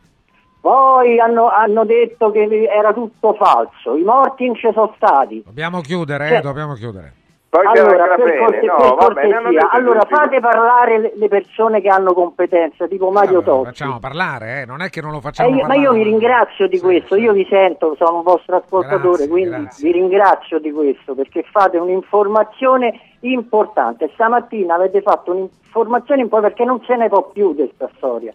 [0.59, 5.43] poi hanno, hanno detto che era tutto falso, i morti non ci sono stati.
[5.45, 7.13] Dobbiamo chiudere, Cioè- eh, dobbiamo chiudere.
[7.51, 12.13] Poi Allora, per, corte- no, per vabbè, allora fate parlare le, le persone che hanno
[12.13, 13.65] competenza, tipo Mario Vabbè, Tozzi.
[13.65, 16.69] Facciamo parlare, eh, non è che non lo Eh, facciamo io- ma io vi ringrazio
[16.69, 19.91] di questo, io vi sento, sono un vostro ascoltatore, Grazie, quindi grazie.
[19.91, 24.09] vi ringrazio di questo perché fate un'informazione importante.
[24.13, 28.31] Stamattina avete fatto un'informazione importante perché non se ne può più di questa storia.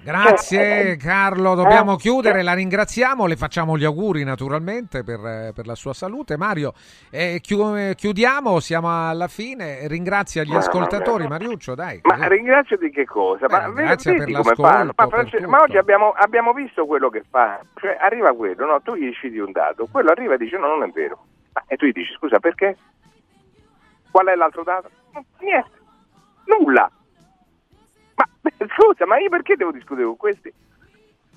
[0.00, 2.42] Grazie Cioè, eh, Carlo, dobbiamo eh, chiudere, eh.
[2.42, 6.36] la ringraziamo, le facciamo gli auguri naturalmente per, eh, per la sua salute.
[6.36, 6.72] Mario,
[7.10, 12.00] eh, chiu- eh, chiudiamo, siamo alla fine, ringrazia gli ascoltatori, Mariuccio, dai.
[12.04, 13.46] Ma ringrazio di che cosa?
[13.46, 14.62] Eh, grazie per l'ascolto?
[14.62, 17.60] Ma, per Francesco, ma oggi abbiamo, abbiamo visto quello che fa.
[17.74, 18.80] Cioè, arriva quello, no?
[18.80, 21.24] Tu gli citi un dato, quello arriva e dice no, non è vero.
[21.52, 22.76] Ma- e tu gli dici scusa perché?
[24.10, 24.90] Qual è l'altro dato?
[25.40, 25.70] Niente,
[26.44, 26.88] nulla.
[28.18, 28.26] Ma
[28.74, 30.52] scusa, ma io perché devo discutere con questi?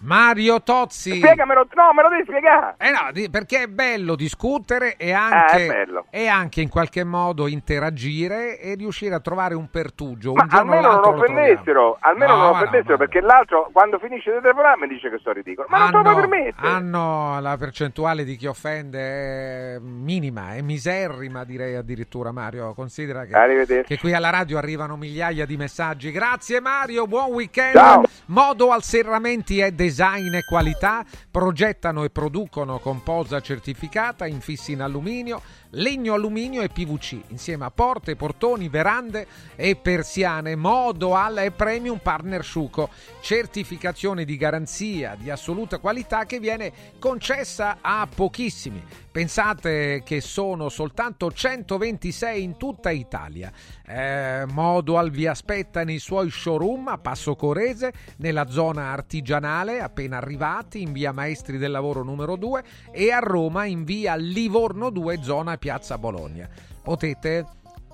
[0.02, 1.18] Mario Tozzi.
[1.18, 2.76] Spiegamelo, no, me lo devi spiegare.
[2.78, 6.06] Eh no, di- perché è bello discutere e anche, è bello.
[6.10, 10.32] e anche in qualche modo interagire e riuscire a trovare un pertugio.
[10.32, 14.42] Un almeno non offendessero, almeno No, non ma no, offendessero, perché l'altro quando finisce di
[14.42, 15.68] telefonare mi dice che sto ridicolo.
[15.70, 20.62] Ma non te lo puoi hanno, hanno la percentuale di chi offende è minima, è
[20.62, 26.12] miserrima direi addirittura Mario, considera che, che qui alla radio arrivano migliaia di messaggi.
[26.12, 27.74] Grazie Mario, buon weekend.
[27.74, 28.04] Ciao.
[28.28, 34.82] Modo al serramenti è design e qualità, progettano e producono con posa certificata, infissi in
[34.82, 40.56] alluminio, legno alluminio e PVC, insieme a porte, portoni, verande e persiane.
[40.56, 42.90] Modo al e premium partner Sciuco,
[43.22, 48.84] certificazione di garanzia di assoluta qualità che viene concessa a pochissimi.
[49.12, 53.52] Pensate che sono soltanto 126 in tutta Italia.
[53.86, 60.82] Eh, Modual vi aspetta nei suoi showroom a Passo Corese, nella zona artigianale, appena arrivati,
[60.82, 65.58] in via Maestri del Lavoro numero 2 e a Roma in via Livorno 2, zona
[65.62, 66.50] Piazza Bologna.
[66.82, 67.46] Potete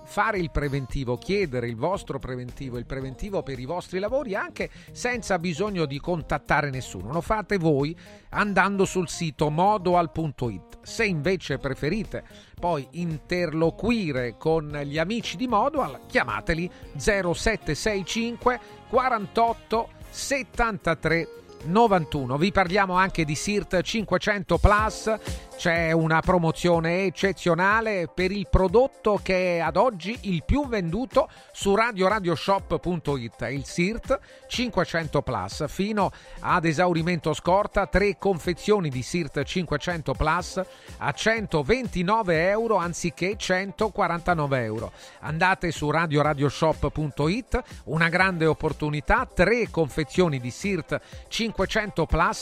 [0.05, 5.37] fare il preventivo, chiedere il vostro preventivo, il preventivo per i vostri lavori anche senza
[5.37, 7.11] bisogno di contattare nessuno.
[7.11, 7.95] Lo fate voi
[8.29, 10.77] andando sul sito modoal.it.
[10.81, 12.23] Se invece preferite
[12.57, 21.27] poi interloquire con gli amici di Modoal, chiamateli 0765 48 73
[21.65, 22.37] 91.
[22.37, 25.15] Vi parliamo anche di SIRT 500 Plus.
[25.57, 31.73] C'è una promozione eccezionale per il prodotto che è ad oggi il più venduto su
[31.73, 35.65] radioradioshop.it, il SIRT 500 Plus.
[35.67, 36.11] Fino
[36.41, 40.61] ad esaurimento scorta, tre confezioni di SIRT 500 Plus
[40.97, 44.91] a 129 euro anziché 149 euro.
[45.21, 51.46] Andate su radioradioshop.it, una grande opportunità, tre confezioni di SIRT 500 Plus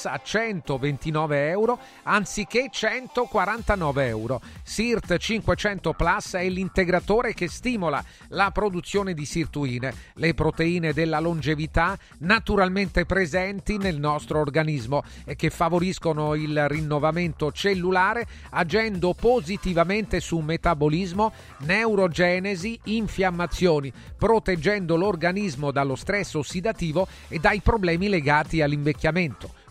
[0.06, 4.41] a 129 euro anziché 149 euro.
[4.64, 11.98] SIRT 500 Plus è l'integratore che stimola la produzione di sirtuine, le proteine della longevità
[12.19, 21.32] naturalmente presenti nel nostro organismo e che favoriscono il rinnovamento cellulare agendo positivamente su metabolismo,
[21.60, 28.94] neurogenesi, infiammazioni, proteggendo l'organismo dallo stress ossidativo e dai problemi legati all'invecchiamento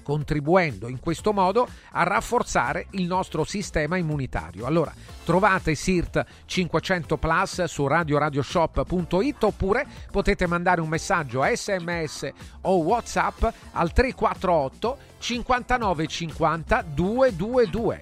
[0.02, 4.66] contribuendo in questo modo a rafforzare il nostro sistema immunitario.
[4.66, 4.92] Allora,
[5.24, 12.30] trovate SIRT 500 Plus su radioradioshop.it oppure potete mandare un messaggio SMS
[12.62, 17.98] o WhatsApp al 348 59 50 222.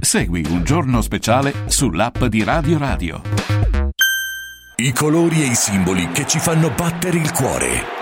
[0.00, 3.20] Segui un giorno speciale sull'app di Radio Radio.
[4.76, 8.01] I colori e i simboli che ci fanno battere il cuore,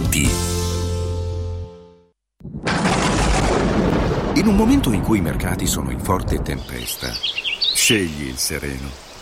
[4.35, 7.09] In un momento in cui i mercati sono in forte tempesta,
[7.73, 9.10] scegli il sereno.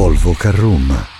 [0.00, 1.19] Volvo Carroom.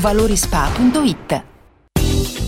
[0.01, 1.50] valorispa.it.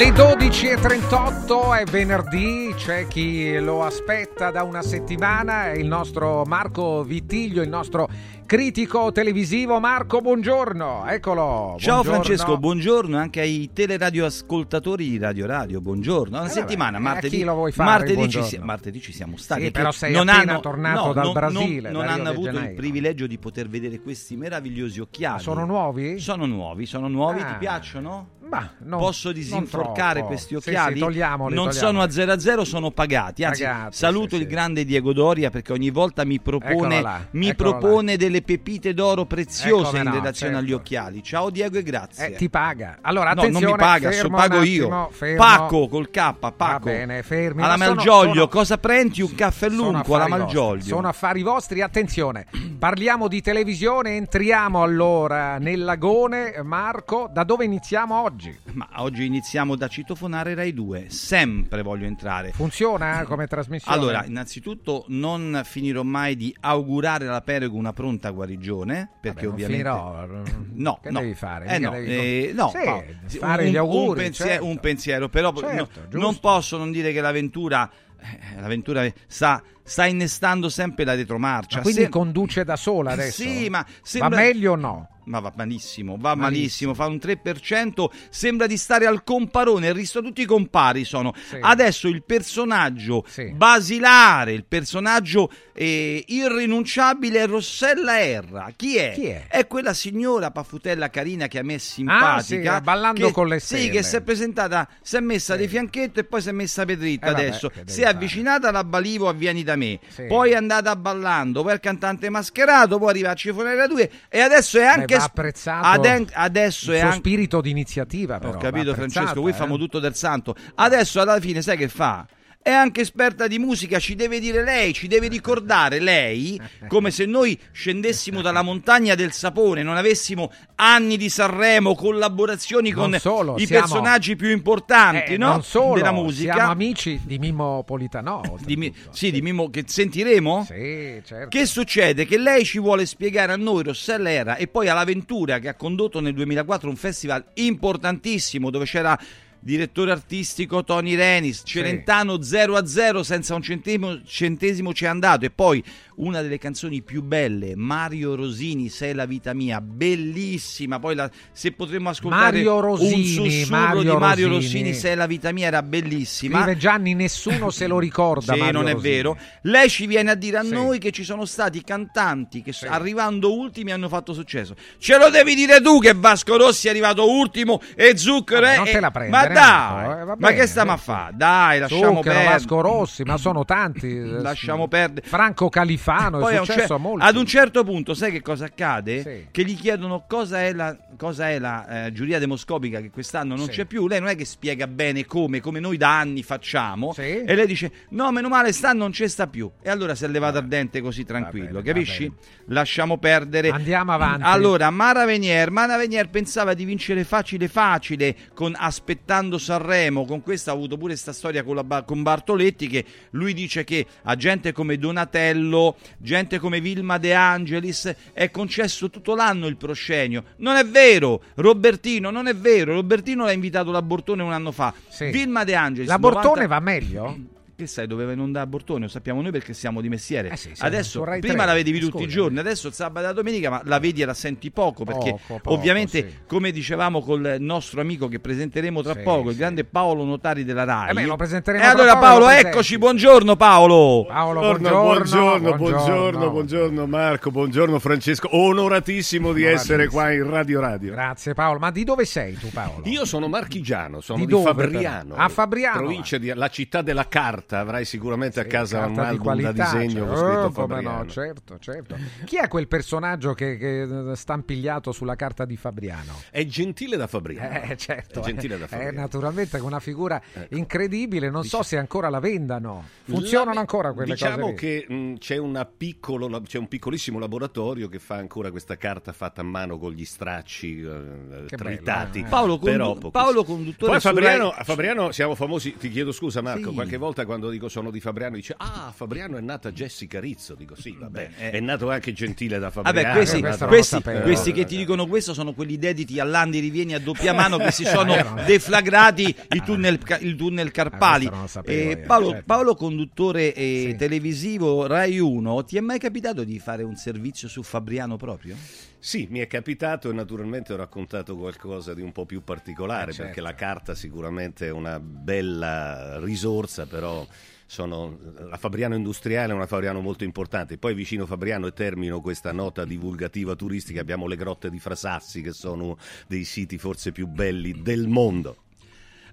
[0.00, 7.02] Le 12.38 è venerdì, c'è chi lo aspetta da una settimana, è il nostro Marco
[7.02, 8.08] Vittiglio, il nostro
[8.46, 9.78] critico televisivo.
[9.78, 11.76] Marco, buongiorno, eccolo.
[11.78, 12.02] Ciao buongiorno.
[12.02, 16.38] Francesco, buongiorno anche ai teleradioascoltatori di Radio Radio, buongiorno.
[16.38, 19.64] Una Eh, settimana, vabbè, martedì, lo vuoi fare il martedì, ci, martedì ci siamo stati.
[19.64, 22.58] Sì, però sei non appena hanno, tornato no, dal non- Brasile, Non, non hanno avuto
[22.58, 25.42] il privilegio di poter vedere questi meravigliosi occhiali.
[25.42, 26.18] sono nuovi?
[26.18, 27.44] Sono nuovi, sono nuovi, Ah.
[27.44, 28.38] ti piacciono?
[28.50, 30.98] Ma non- Posso disinforcare questi Sì, sì, occhiali?
[30.98, 31.72] togliamoli, non togliamoli.
[31.94, 33.44] sono a 0 a 0, sono pagati.
[33.44, 34.46] Anzi, Pagati, saluto sì, il sì.
[34.48, 39.82] grande Diego Doria perché ogni volta mi propone, là, mi propone delle pepite d'oro preziose
[39.82, 40.66] Eh, come in no, relazione certo.
[40.66, 41.22] agli occhiali.
[41.22, 42.26] Ciao Diego e grazie.
[42.26, 42.98] Eh, ti paga.
[43.02, 44.82] Allora, No, non mi paga, so pago un io.
[44.86, 45.36] attimo, fermo.
[45.44, 46.54] Pacco col K, Pacco.
[46.58, 47.62] Va bene, fermi.
[47.62, 49.22] Alla Malgioglio, sono- cosa prendi?
[49.22, 50.82] Un caffè lungo alla affari vostri, Malgioglio.
[50.84, 52.46] Sono affari vostri, attenzione.
[52.78, 56.60] Parliamo di televisione, entriamo allora nel lagone.
[56.64, 58.39] Marco, da dove iniziamo oggi?
[58.72, 61.06] Ma oggi iniziamo da citofonare Rai 2.
[61.08, 62.52] Sempre voglio entrare.
[62.52, 63.96] Funziona come trasmissione?
[63.96, 69.82] Allora, innanzitutto non finirò mai di augurare alla Perego una pronta guarigione, perché non ovviamente
[69.88, 70.26] finirò.
[70.80, 71.20] No, Che no.
[71.20, 71.66] devi fare?
[71.66, 72.10] Eh no, devi-
[72.48, 74.66] eh, no, Sì, Paolo, fare un, gli auguri, un pensiero, certo.
[74.66, 77.90] un pensiero, però Certo, no- non posso non dire che l'avventura
[78.22, 81.78] eh, l'avventura sta, sta innestando sempre la retromarcia.
[81.78, 83.42] Ma quindi Se- conduce da sola adesso?
[83.42, 84.28] Sì, ma sembra...
[84.36, 85.08] Va meglio o no?
[85.24, 90.22] Ma va malissimo, va malissimo, fa un 3%, sembra di stare al comparone, il resto
[90.22, 91.32] tutti compari sono.
[91.60, 98.72] Adesso il personaggio basilare, il personaggio eh, irrinunciabile è Rossella Erra.
[98.74, 99.12] Chi è?
[99.14, 99.66] Chi è?
[99.68, 102.72] quella signora paffutella carina che a me è simpatica.
[102.74, 103.90] Ah, sì, ballando che- con le Sì, stelle.
[103.90, 106.96] che si è presentata, si è messa di fianchetto e poi si è messa per
[106.96, 107.70] dritta Eh, vabbè, adesso.
[107.72, 110.24] devi Si è avvicinata alla Balivo a Vieni da me, Sì.
[110.24, 114.78] poi è andata ballando, poi il cantante mascherato, poi arriva a Cifonera 2 e adesso
[114.78, 115.16] è anche...
[115.16, 117.16] Beh, apprezzato aden- adesso il è anche...
[117.16, 118.38] spirito di iniziativa.
[118.38, 119.54] Però, Ho capito Francesco, qui eh.
[119.54, 120.54] famo tutto del santo.
[120.74, 122.26] Adesso alla fine sai che fa?
[122.62, 127.24] È anche esperta di musica, ci deve dire lei, ci deve ricordare lei, come se
[127.24, 133.64] noi scendessimo dalla montagna del sapone, non avessimo anni di Sanremo, collaborazioni con solo, i
[133.64, 135.62] siamo- personaggi più importanti Eh, no?
[135.62, 136.52] solo, della musica.
[136.52, 138.42] Siamo amici di Mimmo Politano.
[138.62, 140.66] Di Mi- sì, di Mimmo che sentiremo?
[140.68, 141.48] Sì, certo.
[141.48, 142.26] Che succede?
[142.26, 146.20] Che lei ci vuole spiegare a noi, Rossella Era, e poi all'avventura che ha condotto
[146.20, 149.18] nel 2004 un festival importantissimo dove c'era
[149.62, 155.44] direttore artistico Tony Renis, Celentano 0 a 0 senza un centesimo, centesimo ci è andato
[155.44, 155.82] e poi
[156.16, 161.72] una delle canzoni più belle, Mario Rosini, Sei la vita mia, bellissima, poi la- se
[161.72, 164.72] potremmo ascoltare Mario Rosini, un sussurro Mario di Mario Rosini.
[164.82, 166.58] Rosini, Sei la vita mia era bellissima.
[166.62, 168.52] Scrive Gianni, nessuno se lo ricorda.
[168.52, 169.12] Sì, Mario non è Rosini.
[169.14, 169.38] vero.
[169.62, 170.70] Lei ci viene a dire a Sì.
[170.72, 174.74] noi che ci sono stati cantanti che s- arrivando ultimi hanno fatto successo.
[174.98, 178.76] Ce lo devi dire tu che Vasco Rossi è arrivato ultimo e Zucchero Vabbè, è...
[178.76, 181.32] non te la Ma prendere, dai, eh, ma bene, che stiamo a fare?
[181.34, 182.44] Dai, lasciamo Zucchero, perdere.
[182.48, 184.06] Vasco Rossi, ma sono tanti.
[184.16, 185.26] eh, Lasciamo perdere.
[185.26, 187.26] Franco Califano, Poi è successo cer- a molti.
[187.26, 189.22] ad un certo punto, sai che cosa accade?
[189.22, 189.46] Sì.
[189.50, 193.66] Che gli chiedono cosa è la, cosa è la eh, giuria demoscopica che quest'anno non
[193.66, 193.70] Sì.
[193.72, 194.06] c'è più.
[194.06, 197.12] Lei non è che spiega bene come, come noi da anni facciamo.
[197.12, 197.42] Sì.
[197.42, 199.70] E lei dice: No, meno male, sta non c'è sta più.
[199.82, 202.30] E allora si è levata a dente così tranquillo, capisci?
[202.66, 203.70] Lasciamo perdere.
[203.70, 204.42] Andiamo avanti.
[204.44, 210.70] Allora, Mara Venier, Mara Venier pensava di vincere facile facile con Aspettando Sanremo, con questa
[210.70, 214.72] ha avuto pure questa storia con, la con Bartoletti che lui dice che a gente
[214.72, 220.44] come Donatello, gente come Vilma De Angelis è concesso tutto l'anno il proscenio.
[220.56, 222.94] Non è vero, Robertino, non è vero.
[222.94, 224.92] Robertino l'ha invitato la Bortone un anno fa.
[225.08, 225.30] Sì.
[225.30, 226.08] Vilma De Angelis.
[226.08, 227.58] La Bortone 90 va meglio?
[227.80, 229.00] Che sai dove va in onda a Bortone?
[229.00, 230.50] Lo sappiamo noi perché siamo di mestiere.
[230.50, 232.24] Eh sì, siamo adesso, prima 3, la vedevi tutti scusa.
[232.24, 235.60] i giorni, adesso sabato e domenica, ma la vedi e la senti poco perché Poco,
[235.62, 236.36] poco, ovviamente, sì.
[236.46, 239.60] come dicevamo col nostro amico che presenteremo tra Sì, poco, il sì.
[239.60, 241.10] grande Paolo Notari della RAI.
[241.10, 242.68] Eh beh, lo presenteremo E tra allora Paolo, lo presenti.
[242.68, 244.24] eccoci, buongiorno Paolo.
[244.28, 251.12] Paolo, Buongiorno, buongiorno, buongiorno, buongiorno, Marco, buongiorno Francesco, onoratissimo di essere qua in Radio Radio.
[251.12, 253.02] Grazie Paolo, ma di dove sei tu Paolo?
[253.06, 255.30] Io sono marchigiano, sono Di di, dove, Fabriano.
[255.30, 255.42] però?
[255.44, 259.28] A Fabriano, Provincia di la città della carta, avrai sicuramente a casa un Carta di
[259.28, 261.16] album da qualità, disegno cioè, scritto oh, Fabriano.
[261.22, 262.16] no, certo, certo.
[262.44, 266.32] Chi è quel personaggio che, che sta impigliato sulla carta di Fabriano?
[266.50, 267.80] È gentile da Fabriano.
[267.90, 269.12] Eh, certo, È gentile eh, da eh, Fabriano.
[269.12, 269.20] Ecco.
[269.20, 270.40] naturalmente con una figura
[270.70, 273.04] incredibile, non so se ancora la vendano.
[273.24, 274.76] Funzionano La- ancora quelle diciamo cose lì?
[274.76, 279.60] che mh, c'è, una piccolo, c'è un piccolissimo laboratorio che fa ancora questa carta fatta
[279.60, 282.40] a mano con gli stracci eh, Che tritati.
[282.40, 282.50] bello, eh.
[282.50, 283.30] Paolo, Però condu-.
[283.30, 286.94] Paolo conduttore Poi Fabriano, Rai- a Fabriano siamo famosi, ti chiedo scusa Marco, Sì.
[286.94, 290.74] qualche volta quando quando dico sono di Fabriano dice ah Fabriano è nata Jessica Rizzo,
[290.74, 291.70] dico sì, vabbè, eh.
[291.72, 293.20] è nato anche Gentile da Fabriano.
[293.22, 297.14] Vabbè, questi, questi- Eh, questi che ti dicono questo sono quelli dediti a Landi Rivieni
[297.14, 301.46] a doppia mano che si sono Eh, deflagrati i tunnel, ca- il tunnel Carpali.
[301.46, 302.64] lo sapevo Eh, Paolo, certo.
[302.66, 307.82] Paolo, conduttore eh, televisivo Rai 1, ti è mai capitato di fare un servizio su
[307.82, 308.74] Fabriano proprio?
[309.22, 313.34] Sì, mi è capitato e naturalmente ho raccontato qualcosa di un po' più particolare Eh,
[313.34, 313.42] certo.
[313.44, 317.46] perché la carta sicuramente è una bella risorsa, però
[317.84, 320.96] sono, la Fabriano industriale è una Fabriano molto importante.
[320.96, 325.72] Poi vicino Fabriano e termino questa nota divulgativa turistica abbiamo le grotte di Frasassi che
[325.72, 326.16] sono
[326.46, 328.84] dei siti forse più belli del mondo.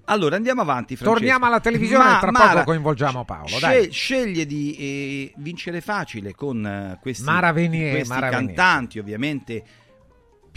[0.09, 0.95] Allora andiamo avanti.
[0.95, 1.17] Francesco.
[1.19, 3.47] Torniamo alla televisione Ma- tra Mara, poco coinvolgiamo Paolo.
[3.47, 8.45] sce- sceglie di eh, vincere facile con eh, questi, Mara Venier, questi Mara Venier.
[8.55, 9.63] cantanti, ovviamente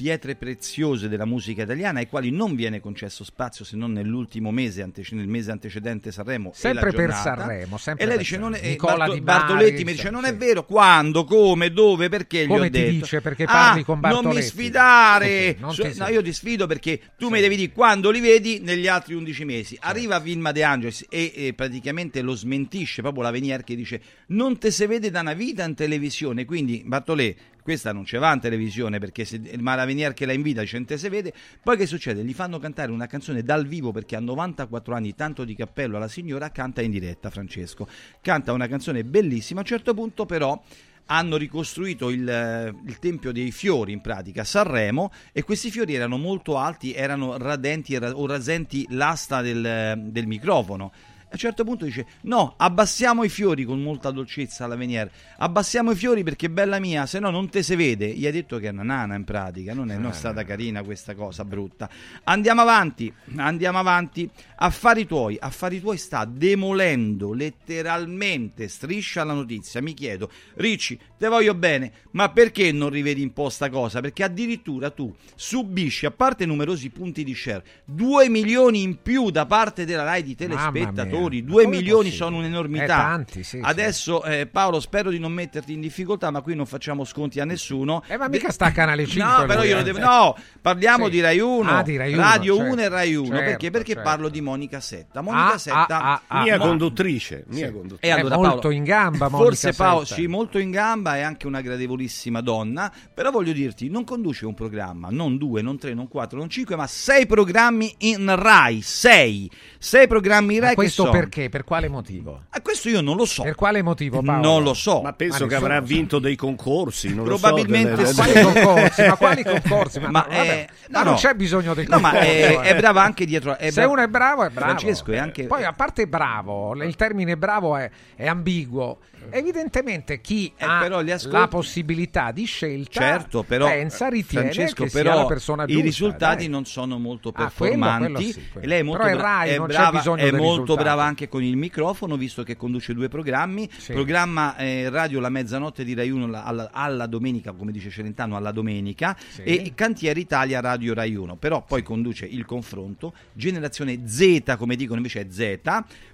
[0.00, 4.80] pietre preziose della musica italiana, ai quali non viene concesso spazio se non nell'ultimo mese,
[4.80, 6.52] antece- nel mese antecedente Sanremo.
[6.54, 7.12] Sempre per.
[7.12, 10.10] Sanremo, sempre e lei dice: non è, Nicola Barto- Di Bari, Bartoletti mi dice: sì,
[10.12, 10.30] Non sì.
[10.30, 12.44] è vero, quando, come, dove, perché.
[12.44, 12.90] gli Come ho ti detto.
[12.92, 13.20] dice?
[13.20, 15.48] Perché "Ah, parli con Non mi Bartoletti?" sfidare.
[15.50, 18.60] Ok, non So- no, io ti sfido perché tu mi devi dire quando li vedi
[18.62, 19.76] negli altri 11 mesi.
[19.80, 24.56] Arriva Vilma De Angelis e, e praticamente lo smentisce proprio la Venier che dice non
[24.58, 26.46] te se vede da una vita in televisione.
[26.46, 30.32] Quindi Bartolè, questa non ce va in televisione perché se, ma la Venier che la
[30.32, 31.32] invita dice non te se vede.
[31.62, 32.24] Poi che succede?
[32.24, 36.08] Gli fanno cantare una canzone dal vivo perché a 94 anni, tanto di cappello alla
[36.08, 37.88] signora, canta in diretta Francesco.
[38.20, 39.60] Canta una canzone bellissima.
[39.60, 40.60] A un certo punto però
[41.06, 46.16] hanno ricostruito il, il Tempio dei Fiori in pratica a Sanremo e questi fiori erano
[46.18, 50.92] molto alti, erano radenti ra- o rasenti l'asta del, del microfono.
[51.30, 55.08] A un certo punto dice: No, abbassiamo i fiori con molta dolcezza alla Venier.
[55.38, 58.08] Abbassiamo i fiori perché bella mia, se no non te se vede.
[58.08, 60.82] Gli ha detto che è una nana in pratica, non è, non è stata carina
[60.82, 61.88] questa cosa brutta.
[62.24, 64.28] Andiamo avanti, andiamo avanti.
[64.56, 69.80] Affari tuoi, affari tuoi sta demolendo letteralmente striscia la notizia.
[69.80, 74.00] Mi chiedo, Ricci, te voglio bene, ma perché non rivedi un po' sta cosa?
[74.00, 79.46] Perché addirittura tu subisci, a parte numerosi punti di share, 2 milioni in più da
[79.46, 81.18] parte della Rai di telespettatori.
[81.22, 82.16] Ma 2 come milioni possibile?
[82.24, 82.84] sono un'enormità.
[82.84, 83.60] Eh, tanti, sì, sì.
[83.62, 87.44] Adesso, eh, Paolo, spero di non metterti in difficoltà, ma qui non facciamo sconti a
[87.44, 88.02] nessuno.
[88.06, 89.84] Eh, ma mica sta a Canale 5 No, però io lo eh.
[89.84, 89.98] devo.
[89.98, 91.10] No, parliamo Sì.
[91.10, 92.72] di Rai 1, Ah, di Rai 1, Radio certo.
[92.72, 93.26] 1 e Rai 1.
[93.26, 93.70] Certo, perché?
[93.70, 94.08] Perché certo.
[94.08, 95.20] parlo di Monica Setta.
[95.20, 97.72] Monica Ah, Setta, ah, ah, Mia conduttrice, mia Sì.
[97.72, 98.06] conduttrice.
[98.06, 100.20] E allora, È molto Paolo, in gamba, Monica Forse Paolo, Setta.
[100.20, 102.92] sì, molto in gamba, è anche una gradevolissima donna.
[103.12, 106.76] Però voglio dirti, non conduce un programma, non due, non tre, non quattro, non cinque,
[106.76, 108.80] ma sei programmi in Rai.
[108.82, 109.50] Sei.
[109.78, 110.74] Sei programmi in Ma Rai.
[110.74, 111.18] questo sono.
[111.20, 111.48] perché?
[111.48, 112.42] Per quale motivo?
[112.50, 113.42] Ah, questo io non lo so.
[113.42, 114.42] Per quale motivo, Paolo?
[114.42, 115.00] Non lo so.
[115.02, 117.14] Ma penso Ma che avrà vinto dei concorsi.
[117.14, 118.14] Non lo so, Probabilmente delle- sì.
[118.14, 119.06] Quali concorsi?
[119.06, 119.98] Ma quali concorsi?
[120.00, 121.18] Ma, Ma, vabbè, eh, ma no, non no.
[121.18, 122.60] c'è bisogno del No, ma è, eh.
[122.60, 123.56] è brava anche dietro.
[123.56, 124.66] È Se bra- uno è bravo, è bravo.
[124.78, 125.44] Francesco è anche.
[125.44, 128.98] Poi, a parte bravo, il termine bravo è, è ambiguo.
[129.28, 134.88] Evidentemente chi Eh, ha ascolti- la possibilità di scelta Certo, però pensa, ritiene Francesco, che
[134.90, 135.82] sia però la persona i giusta.
[135.82, 136.48] risultati dai.
[136.48, 138.12] non sono molto Ah, quello- performanti.
[138.12, 138.66] quello sì, quello.
[138.68, 141.28] Lei è molto, Però è bra- Rai, è non c'è brava, è molto brava anche
[141.28, 143.68] con il microfono, visto che conduce due programmi.
[143.76, 143.92] Sì.
[143.92, 148.36] Programma eh, radio la mezzanotte di Rai 1 la- alla, alla domenica, come dice Celentano,
[148.36, 149.16] alla domenica.
[149.28, 149.42] Sì.
[149.42, 151.36] E Cantiere Italia Radio Rai 1.
[151.36, 153.12] Però poi conduce il confronto.
[153.32, 155.58] Generazione Z, come dicono invece è Z.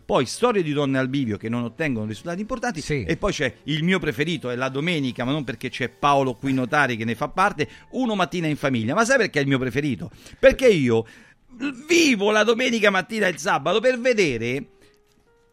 [0.04, 2.80] Poi storie di donne al bivio che non ottengono risultati importanti.
[2.80, 2.95] Sì.
[3.04, 6.52] E poi c'è il mio preferito, è la domenica, ma non perché c'è Paolo qui
[6.52, 7.68] Notari che ne fa parte.
[7.90, 8.94] Uno mattina in famiglia.
[8.94, 10.10] Ma sai perché è il mio preferito?
[10.38, 11.06] Perché io
[11.86, 14.70] vivo la domenica mattina e il sabato per vedere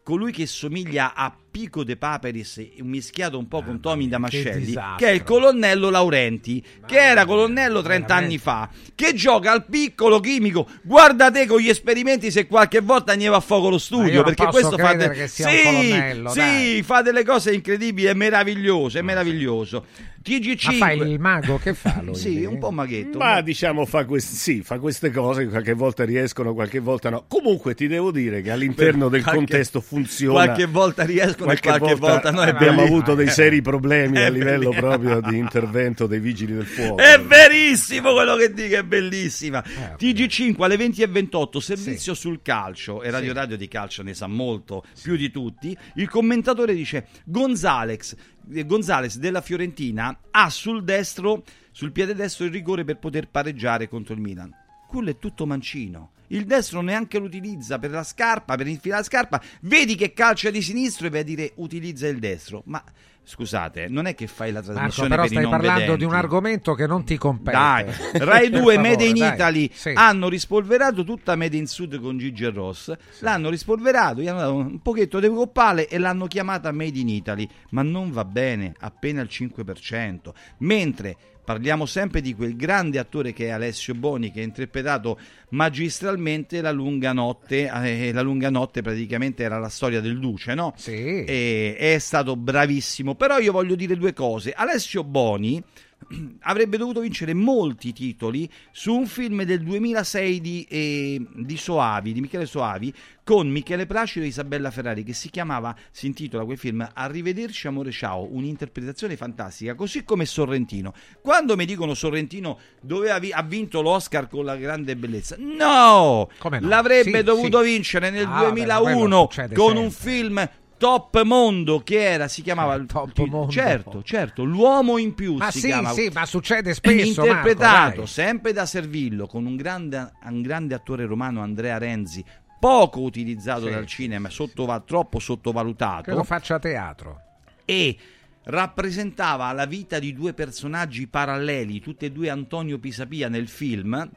[0.02, 4.96] colui che somiglia a Pico de Paperis, mischiato un po' con Tommy Damascelli, disastro.
[4.96, 10.18] che è il colonnello Laurenti, che era colonnello 30 anni fa, che gioca al piccolo
[10.18, 10.66] chimico.
[10.82, 14.22] Guarda te con gli esperimenti se qualche volta andieva a fuoco lo Ma io studio,
[14.24, 19.02] perché questo fa, de- che sì, colonnello, sì, fa delle cose incredibili, è meraviglioso, è
[19.02, 19.84] meraviglioso.
[20.24, 22.14] TG5 Ma fa il mago che fa lui?
[22.14, 23.18] Sì, un po' maghetto.
[23.18, 27.26] Ma diciamo fa, quest- sì, fa queste cose, qualche volta riescono, qualche volta no.
[27.28, 30.44] Comunque ti devo dire che all'interno del Qualche- contesto funziona.
[30.44, 34.70] qualche volta riescono e qualche volta no, è abbiamo avuto dei seri problemi a livello
[34.70, 37.00] proprio di intervento dei vigili del fuoco.
[37.00, 39.62] È verissimo quello che dico, è bellissima.
[39.62, 43.02] Eh, TG5 alle 20 e 28, servizio sul calcio.
[43.02, 45.76] E Radio Radio di calcio ne sa molto, più di tutti.
[45.94, 48.16] Il commentatore dice: Gonzales,
[48.52, 53.88] eh, Gonzales della Fiorentina ha sul destro, sul piede destro, il rigore per poter pareggiare
[53.88, 54.50] contro il Milan.
[54.88, 56.12] Quello è tutto mancino.
[56.34, 59.40] Il destro neanche lo utilizza per la scarpa, per infilare la scarpa.
[59.62, 62.62] Vedi che calcia di sinistro e vai a dire utilizza il destro.
[62.66, 62.82] Ma
[63.26, 65.98] scusate, non è che fai la Marco, trasmissione però per i stai parlando vedenti.
[65.98, 67.56] di un argomento che non ti compete.
[67.56, 67.84] Dai,
[68.20, 69.32] Rai Per 2 favore, Made in dai.
[69.32, 69.92] Italy Sì.
[69.94, 72.92] hanno rispolverato tutta Made in Sud con Gigi e Ross.
[73.20, 77.48] L'hanno rispolverato, gli hanno dato un pochetto di coppale e l'hanno chiamata Made in Italy.
[77.70, 80.32] Ma non va bene, appena il 5%.
[80.58, 85.18] Mentre parliamo sempre di quel grande attore che è Alessio Boni, che ha interpretato
[85.50, 87.70] magistralmente La lunga notte.
[87.84, 90.72] eh, la lunga notte praticamente era la storia del Duce, no?
[90.76, 91.24] Sì.
[91.24, 93.14] E è stato bravissimo.
[93.14, 94.52] Però io voglio dire due cose.
[94.52, 95.62] Alessio Boni
[96.42, 102.20] avrebbe dovuto vincere molti titoli su un film del 2006 di, eh, di Soavi, di
[102.20, 102.92] Michele Soavi,
[103.24, 107.90] con Michele Placido e Isabella Ferrari, che si chiamava, si intitola quel film Arrivederci amore
[107.90, 110.92] ciao, un'interpretazione fantastica, così come Sorrentino.
[111.22, 116.28] Quando mi dicono Sorrentino dove ha, vi- ha vinto l'Oscar con la grande bellezza, no!
[116.42, 116.58] No?
[116.60, 117.70] L'avrebbe Sì, dovuto sì.
[117.70, 119.82] vincere nel Ah, beh, ma quello 2001 succede con sempre.
[119.84, 120.48] un film
[120.84, 123.50] top mondo che era si chiamava Top mondo.
[123.50, 128.06] certo certo l'uomo in più Ma si sì, chiama sì, ma succede spesso, interpretato Marco,
[128.06, 132.22] sempre da Servillo con un grande, un grande attore romano Andrea Renzi
[132.60, 133.70] poco utilizzato Sì.
[133.72, 137.20] dal cinema sottova- troppo sottovalutato Credo faccia teatro.
[137.64, 137.96] e
[138.44, 144.10] rappresentava la vita di due personaggi paralleli, tutti e due Antonio Pisapia nel film,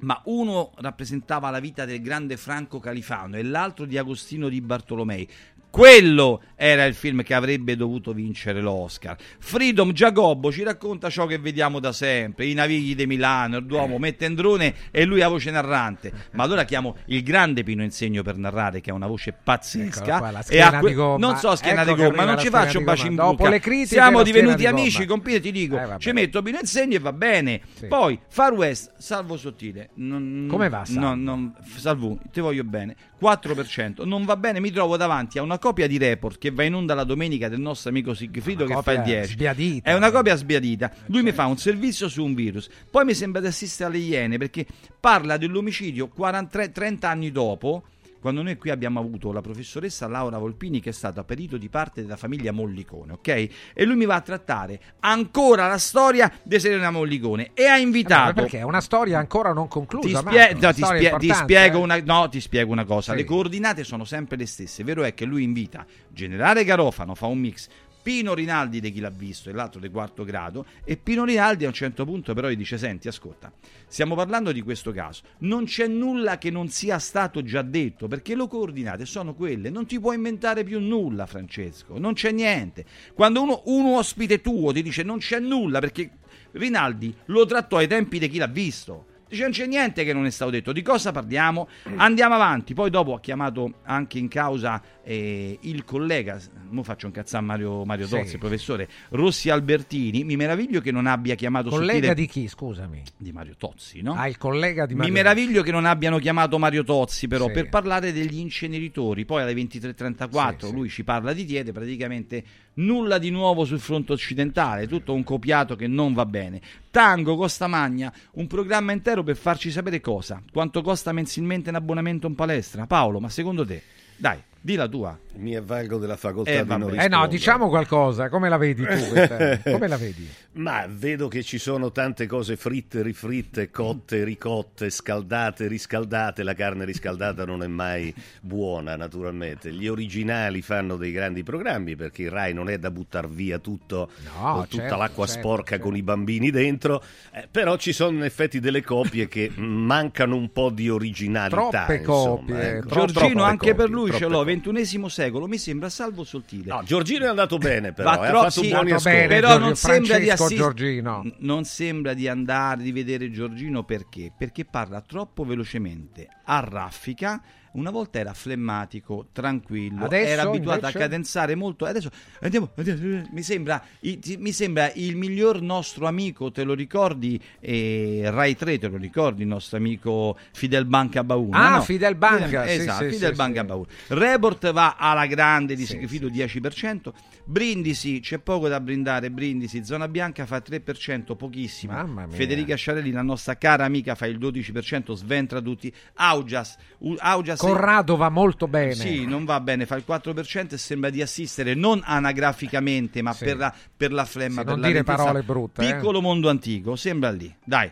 [0.00, 5.28] ma uno rappresentava la vita del grande Franco Califano e l'altro di Agostino di Bartolomei.
[5.70, 9.16] Quello era il film che avrebbe dovuto vincere l'Oscar.
[9.38, 13.98] Freedom Giacobbo ci racconta ciò che vediamo da sempre: i navigli di Milano, il Duomo,
[13.98, 16.10] Mettendrone e lui a voce narrante.
[16.32, 20.18] Ma allora chiamo il grande Pino Insegno per narrare, che ha una voce pazzesca.
[20.18, 20.94] Qua, e schiena a que-.
[20.94, 23.30] Non so schiena Ecco di gomma, non ci faccio di baci in gomma.
[23.30, 25.20] Dopo le critiche, Siamo divenuti di amici, gomma.
[25.20, 25.78] compite, ti dico.
[25.78, 27.60] Eh, ci metto Pino Insegno e va bene.
[27.74, 27.86] Sì.
[27.86, 29.90] Poi Far West, salvo sottile.
[29.94, 31.00] Non- Come va, Salvo?
[31.00, 32.96] No, non- salvo, ti voglio bene.
[33.20, 34.04] 4%.
[34.04, 36.94] Non va bene, mi trovo davanti a una copia di report che va in onda
[36.94, 39.32] la domenica del nostro amico Sigfrido che fa il copia 10.
[39.32, 39.90] sbiadita.
[39.90, 40.92] È una copia sbiadita.
[41.06, 42.68] Lui mi fa un servizio su un virus.
[42.90, 44.66] Poi mi sembra di assistere alle Iene perché
[44.98, 47.84] parla dell'omicidio 43 30 anni dopo.
[48.20, 52.02] Quando noi qui abbiamo avuto la professoressa Laura Volpini che è stata perito di parte
[52.02, 53.28] della famiglia Mollicone, ok?
[53.74, 57.80] E lui mi va a trattare ancora la storia di Serena Mollicone e ha Eh,
[57.80, 60.22] invitato perché è una storia ancora non conclusa.
[60.22, 61.82] ti, spie- no, ti spie- ti spiego eh.
[61.82, 63.12] una, no, ti spiego una cosa.
[63.12, 63.18] Sì.
[63.18, 64.82] Le coordinate sono sempre le stesse.
[64.82, 67.68] Vero è che lui invita Generale Garofano, fa un mix.
[68.08, 71.68] Pino Rinaldi di chi l'ha visto e l'altro di quarto grado e Pino Rinaldi a
[71.68, 73.52] un certo punto però gli dice senti ascolta
[73.86, 75.24] stiamo parlando di questo caso.
[75.40, 79.68] Non c'è nulla che non sia stato già detto perché le coordinate sono quelle.
[79.68, 82.86] Non ti puoi inventare più nulla Francesco non c'è niente.
[83.12, 86.12] Quando uno, un ospite tuo ti dice non c'è nulla perché
[86.52, 89.04] Rinaldi lo trattò ai tempi di chi l'ha visto.
[89.28, 91.68] Dice non c'è niente che non è stato detto, di cosa parliamo?
[91.96, 97.12] Andiamo avanti, poi dopo ha chiamato anche in causa eh, il collega, mo faccio un
[97.12, 98.14] cazzà Mario, Mario Sì.
[98.16, 102.46] Tozzi, il professore Rossi Albertini, mi meraviglio che non abbia chiamato Collega sottile- di chi,
[102.46, 103.02] scusami?
[103.16, 104.12] di Mario Tozzi, no?
[104.14, 107.52] Ah, il collega di Mi Mario- meraviglio che non abbiano chiamato Mario Tozzi però Sì.
[107.52, 110.72] per parlare degli inceneritori, poi alle 23.34 Sì, sì.
[110.74, 112.44] lui ci parla di Tiete, praticamente
[112.74, 116.60] nulla di nuovo sul fronte occidentale, tutto un copiato che non va bene.
[116.90, 120.42] Tango costa magna, un programma intero per farci sapere cosa?
[120.52, 122.86] Quanto costa mensilmente un abbonamento in palestra?
[122.86, 123.82] Paolo, ma secondo te?
[124.16, 125.18] Dai, di la tua.
[125.36, 127.28] Mi avvalgo della facoltà Eh, di non Eh no, rispondere.
[127.28, 128.88] diciamo qualcosa, come la vedi tu?
[129.08, 130.28] questa- come la vedi?
[130.54, 136.42] Ma vedo che ci sono tante cose fritte, rifritte, cotte, ricotte, scaldate, riscaldate.
[136.42, 139.72] La carne riscaldata non è mai buona, naturalmente.
[139.72, 144.10] Gli originali fanno dei grandi programmi perché il Rai non è da buttare via tutto,
[144.40, 145.84] No, con tutta certo, l'acqua certo, sporca certo.
[145.84, 147.00] con i bambini dentro.
[147.32, 151.68] Eh, però ci sono in effetti delle copie che mancano un po' di originalità.
[151.84, 152.88] Troppe insomma, copie, ecco.
[152.88, 156.72] Giorgino, Troppe anche per copie, lui ce l'ho, ventunesimo secolo, mi sembra salvo sottile.
[156.72, 158.10] No, Giorgino è andato bene, però.
[158.10, 159.26] Va eh, troppo- ha fatto sì, buoni bene.
[159.26, 161.32] però Giorgio- non sembra di Francesco assistere Giorgino.
[161.38, 167.42] Non sembra di andare di vedere Giorgino perché perché parla troppo velocemente a raffica
[167.78, 170.98] una volta era flemmatico, tranquillo, Adesso, era abituato invece?
[170.98, 171.84] a cadenzare molto.
[171.84, 172.10] Adesso
[172.40, 177.40] andiamo, andiamo, mi, sembra, mi sembra il miglior nostro amico, te lo ricordi?
[177.60, 179.42] Eh, Rai 3, te lo ricordi?
[179.42, 181.58] Il nostro amico Fidel Banca Bauna.
[181.58, 181.82] Ah, no?
[181.82, 183.64] Fidel Banca, sì, esatto, sì, Fidel sì, Banca.
[183.64, 183.86] Bauna.
[184.08, 187.12] Report va alla grande di Sigfrido 10%.
[187.44, 189.30] Brindisi, c'è poco da brindare.
[189.30, 192.26] Brindisi, zona bianca fa 3%, pochissimo.
[192.28, 195.92] Federica Sciarelli, la nostra cara amica, fa il 12%, sventra tutti.
[196.14, 196.76] Augias,
[197.18, 198.94] Augias Corrado va molto bene.
[198.94, 203.44] Sì, non va bene, fa il 4% e sembra di assistere non anagraficamente, ma Sì.
[203.44, 205.16] per, la, per la flemma, Sì, per non la dire lentezza.
[205.24, 205.94] parole brutte, eh.
[205.94, 207.54] Piccolo mondo antico, sembra lì.
[207.64, 207.90] Dai.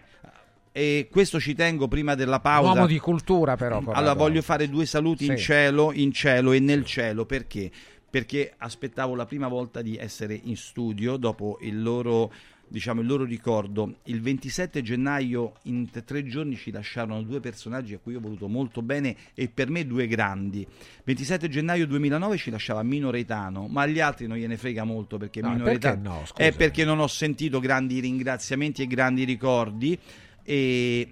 [0.72, 2.68] E questo ci tengo prima della pausa.
[2.72, 3.78] Uomo di cultura però.
[3.78, 3.98] Corrado.
[3.98, 5.44] Allora voglio fare due saluti in Sì.
[5.44, 7.70] cielo, in cielo e nel cielo perché?
[8.08, 12.32] perché aspettavo la prima volta di essere in studio dopo il loro
[12.68, 13.96] diciamo il loro ricordo.
[14.04, 18.82] Il 27 gennaio in tre giorni ci lasciarono due personaggi a cui ho voluto molto
[18.82, 20.66] bene e per me due grandi.
[21.04, 25.40] 27 gennaio 2009 ci lasciava Mino Reitano, ma agli altri non gliene frega molto perché
[25.40, 29.98] No, Mino perché Reitano no, è perché non ho sentito grandi ringraziamenti e grandi ricordi
[30.42, 31.08] e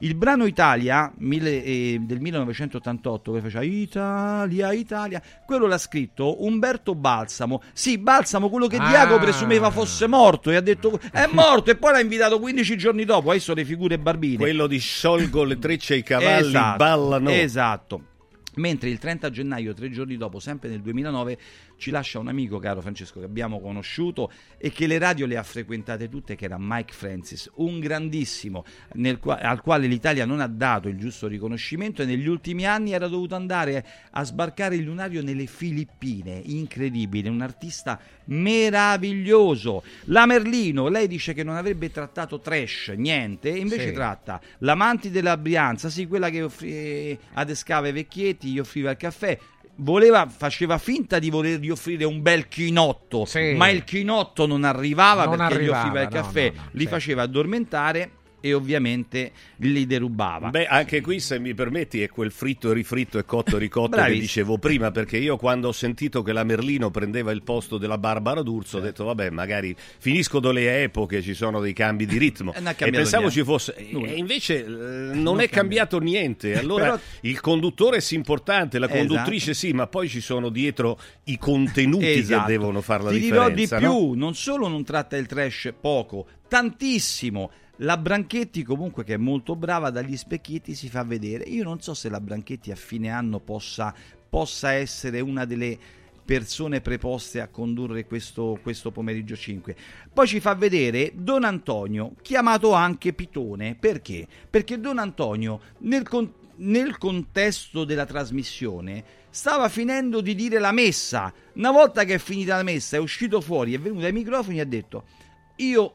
[0.00, 6.94] il brano Italia mille- eh, del 1988 che faceva Italia, Italia, quello l'ha scritto Umberto
[6.94, 7.62] Balsamo.
[7.72, 8.88] Sì, Balsamo, quello che Ah.
[8.88, 13.04] Diago presumeva fosse morto e ha detto è morto e poi l'ha invitato 15 giorni
[13.04, 13.30] dopo.
[13.30, 14.36] Adesso le figure barbine.
[14.36, 17.30] Quello di sciolgo le trecce ai cavalli, Esatto, ballano.
[17.30, 18.00] Esatto.
[18.56, 21.38] Mentre il 30 gennaio, tre giorni dopo, sempre nel 2009,
[21.76, 25.42] ci lascia un amico, caro Francesco, che abbiamo conosciuto e che le radio le ha
[25.42, 28.64] frequentate tutte, che era Mike Francis, un grandissimo,
[29.20, 33.08] qua- al quale l'Italia non ha dato il giusto riconoscimento e negli ultimi anni era
[33.08, 36.40] dovuto andare a sbarcare il lunario nelle Filippine.
[36.46, 39.82] Incredibile, un artista meraviglioso.
[40.04, 43.92] La Merlino, lei dice che non avrebbe trattato trash, niente, invece Sì.
[43.92, 49.38] tratta l'amanti della Brianza, sì, quella che offri- adescava i vecchietti, gli offriva il caffè.
[49.78, 53.52] Voleva, faceva finta di volergli offrire un bel chinotto, Sì.
[53.56, 56.68] ma il chinotto non arrivava Non perché arrivava, gli offriva il no, caffè, no, no,
[56.72, 56.94] li certo.
[56.94, 58.10] faceva addormentare
[58.46, 60.50] e ovviamente li derubava.
[60.50, 63.90] Beh, anche qui, se mi permetti, è quel fritto e rifritto e cotto e ricotto
[63.90, 64.20] che Bravissimo.
[64.22, 68.42] dicevo prima, perché io quando ho sentito che la Merlino prendeva il posto della Barbara
[68.42, 72.52] D'Urso ho detto, vabbè, magari finiscono le epoche, ci sono dei cambi di ritmo.
[72.76, 73.74] E cambiato pensavo ci fosse...
[73.76, 74.12] E Nulla.
[74.12, 76.54] invece eh, non, Non è è cambiato niente.
[76.58, 78.98] Allora, Però- il conduttore è importante, la Esatto.
[79.06, 82.44] conduttrice sì, ma poi ci sono dietro i contenuti Esatto.
[82.46, 83.78] che devono fare la Ti dirò di differenza.
[83.78, 84.14] più, no?
[84.14, 87.50] non solo non tratta il trash poco, tantissimo.
[87.80, 91.44] La Branchetti comunque che è molto brava dagli specchietti si fa vedere.
[91.44, 93.94] Io non so se la Branchetti a fine anno possa,
[94.30, 95.78] possa essere una delle
[96.24, 99.76] persone preposte a condurre questo, questo pomeriggio 5.
[100.10, 103.76] Poi ci fa vedere Don Antonio, chiamato anche Pitone.
[103.78, 104.26] Perché?
[104.48, 111.30] Perché Don Antonio nel, con- nel contesto della trasmissione stava finendo di dire la messa.
[111.56, 114.62] Una volta che è finita la messa è uscito fuori, è venuto ai microfoni e
[114.62, 115.04] ha detto
[115.56, 115.94] io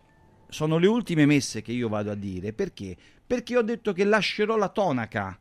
[0.51, 2.53] sono le ultime messe che io vado a dire.
[2.53, 2.95] Perché?
[3.25, 5.39] Perché ho detto che lascerò la tonaca.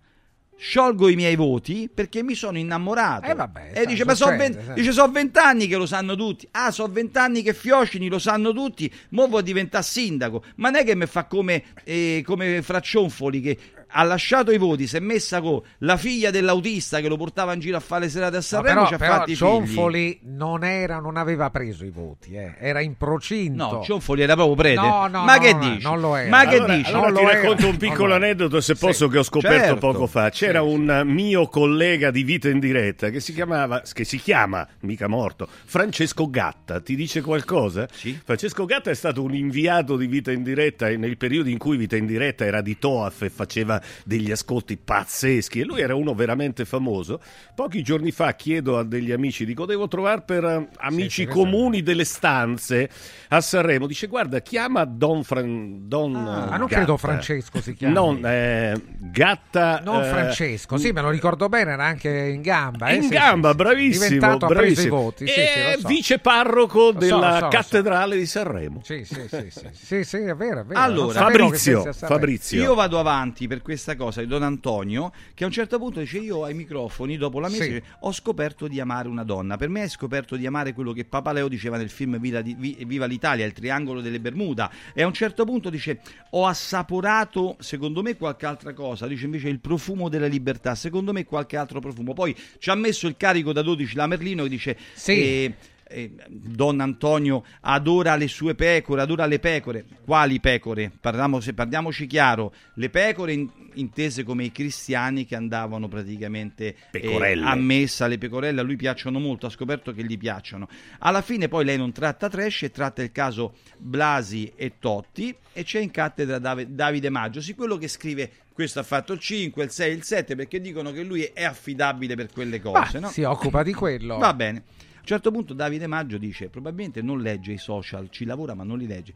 [0.56, 3.26] Sciolgo i miei voti perché mi sono innamorato.
[3.26, 6.46] Eh, vabbè, e dice: Ma sono vent'anni che lo sanno tutti.
[6.52, 8.92] Ah, so vent'anni che Fiocini lo sanno tutti.
[9.10, 10.44] Mo vuoi diventare sindaco.
[10.56, 13.58] Ma non è che mi fa come, eh, come Fraccionfoli che
[13.92, 17.60] ha lasciato i voti, si è messa con la figlia dell'autista che lo portava in
[17.60, 18.74] giro a fare le serate a No, Sanremo.
[18.74, 19.36] però ci ha però figli.
[19.36, 23.70] Cionfoli non, era, non aveva preso i voti, eh, era in procinto.
[23.72, 24.80] No, Cionfoli era proprio prete.
[24.80, 25.82] No, no, Ma no, che no, dici?
[25.82, 26.28] non lo era.
[26.28, 26.90] Ma che allora, dici?
[26.90, 29.78] allora Non ti racconto un non piccolo aneddoto, se Sì, posso, che ho scoperto certo.
[29.92, 30.30] poco fa.
[30.30, 35.08] C'era un mio collega di vita in diretta che si chiamava, che si chiama, mica
[35.08, 36.80] morto, Francesco Gatta.
[36.80, 37.86] Ti dice qualcosa?
[37.92, 38.18] Sì.
[38.24, 41.76] Francesco Gatta è stato un inviato di vita in diretta e nel periodo in cui
[41.76, 46.14] vita in diretta era di Toaf e faceva degli ascolti pazzeschi e lui era uno
[46.14, 47.20] veramente famoso.
[47.54, 51.82] Pochi giorni fa chiedo a degli amici, dico devo trovare per eh, amici sì, comuni
[51.82, 52.88] delle stanze
[53.28, 53.86] a Sanremo.
[53.86, 57.94] Dice guarda chiama Don, Fran- Don Ah, eh, ma non credo Francesco si chiami.
[57.94, 59.80] Non, eh, Gatta.
[59.84, 62.88] Non eh, Francesco, sì, me lo ricordo bene, era anche in gamba.
[62.88, 63.56] eh, in sì, gamba, sì.
[63.56, 64.04] bravissimo.
[64.04, 64.96] Diventato, ha preso i bravissimo.
[64.96, 65.40] voti, sì,
[65.74, 65.88] lo so.
[65.88, 67.48] vice parroco della so, so.
[67.48, 68.80] cattedrale di Sanremo.
[68.84, 70.80] Sì, sì, sì, sì, sì, sì, è vero, è vero.
[70.80, 71.92] Allora, Fabrizio.
[71.92, 72.62] Fabrizio.
[72.62, 76.18] Io vado avanti per questa cosa di Don Antonio che a un certo punto dice
[76.18, 77.80] io ai microfoni dopo la messa Sì.
[78.00, 79.56] ho scoperto di amare una donna.
[79.56, 83.46] Per me hai scoperto di amare quello che Papa Leo diceva nel film Viva l'Italia,
[83.46, 84.70] il triangolo delle Bermuda.
[84.92, 89.06] E a un certo punto dice ho assaporato secondo me qualche altra cosa.
[89.06, 90.74] Dice invece il profumo della libertà.
[90.74, 92.12] Secondo me qualche altro profumo.
[92.12, 95.12] Poi ci ha messo il carico da 12 la Merlino che dice Sì.
[95.12, 95.54] eh,
[95.90, 99.84] eh, Don Antonio adora le sue pecore, adora le pecore.
[100.04, 100.90] Quali pecore?
[101.00, 107.40] Parliamo, se parliamoci chiaro, le pecore in- intese come i cristiani che andavano praticamente eh,
[107.42, 110.68] a messa, le pecorelle a lui piacciono molto, ha scoperto che gli piacciono.
[111.00, 115.64] Alla fine poi lei non tratta trash e tratta il caso Blasi e Totti e
[115.64, 119.64] c'è in cattedra Dav- Davide Maggio, sì quello che scrive questo ha fatto il 5,
[119.64, 122.98] il 6, il 7 perché dicono che lui è affidabile per quelle Ma cose.
[122.98, 123.08] no?
[123.08, 124.18] si occupa di quello.
[124.18, 124.62] Va bene.
[125.10, 128.78] Un certo punto Davide Maggio dice, probabilmente non legge i social, ci lavora ma non
[128.78, 129.12] li legge.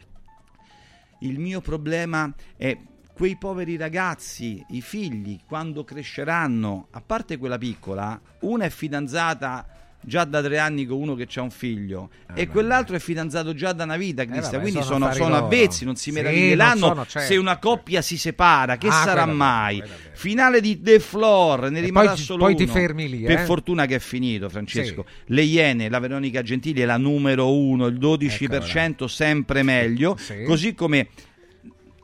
[1.21, 2.77] Il mio problema è
[3.13, 9.74] quei poveri ragazzi, i figli, quando cresceranno, a parte quella piccola, una è fidanzata
[10.05, 13.55] già da tre anni con uno che ha un figlio Eh, e quell'altro è fidanzato
[13.55, 14.51] già da una vita, Cristian.
[14.51, 17.59] vabbè, quindi sono sono, sono avvezzi, non si Sì, meraviglieranno non sono, certo, se una
[17.59, 18.77] coppia si separa.
[18.77, 19.83] Che Ah, sarà mai?
[20.13, 22.73] Finale di The Floor, ne E rimarrà poi ti- solo poi ti uno.
[22.73, 23.45] fermi lì, Per eh.
[23.45, 25.05] fortuna che è finito, Francesco.
[25.27, 30.17] Le Iene, la Veronica Gentili è la numero uno, il 12% sempre meglio.
[30.47, 31.09] Così come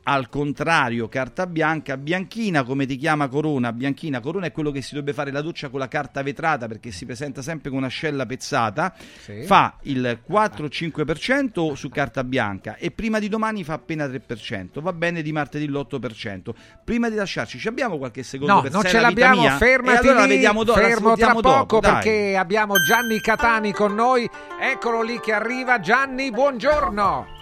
[0.03, 4.95] al contrario, carta bianca, bianchina come ti chiama Corona, bianchina, Corona è quello che si
[4.95, 8.95] dovrebbe fare la doccia con la carta vetrata perché si presenta sempre con un'ascella pezzata,
[9.21, 9.43] Sì.
[9.43, 15.23] fa il 4-5% su carta bianca e prima di domani fa appena 3%, va bene
[15.23, 16.51] di martedì l'8%.
[16.85, 19.57] Prima di lasciarci, ci abbiamo qualche secondo No, per non ce la l'abbiamo, mia?
[19.57, 23.21] fermati E allora la lì, vediamo dopo, la fermo tra poco dopo, perché abbiamo Gianni
[23.21, 24.29] Catani con noi,
[24.61, 27.40] eccolo lì che arriva, Gianni, buongiorno!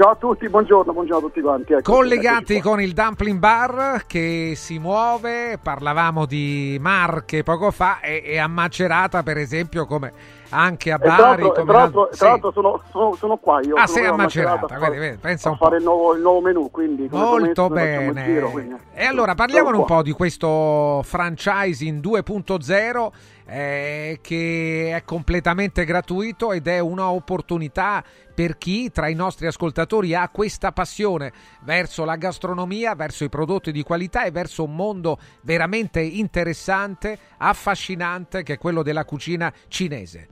[0.00, 1.72] Ciao a tutti, buongiorno, buongiorno a tutti quanti.
[1.72, 8.22] Ecco, Collegati con il Dumpling Bar che si muove, parlavamo di Marche poco fa e,
[8.24, 10.12] e a Macerata per esempio come
[10.50, 11.42] anche a E tra Bari.
[11.42, 12.18] l'altro, come tra l'altro- sì.
[12.20, 13.74] tra l'altro sono, sono- sono qua io.
[13.74, 15.64] Ah, sei a Macerata, a vedi, fare, vedi, pensa a un po'.
[15.64, 18.24] fare il nuovo, il nuovo menù, quindi Molto promesso, bene.
[18.24, 23.12] giro, quindi- e allora parliamone Sono un po' di questo franchising 2.0
[23.48, 28.04] eh, che è completamente gratuito ed è un'opportunità
[28.34, 31.32] per chi tra i nostri ascoltatori ha questa passione
[31.64, 38.42] verso la gastronomia, verso i prodotti di qualità e verso un mondo veramente interessante, affascinante
[38.42, 40.28] che è quello della cucina cinese.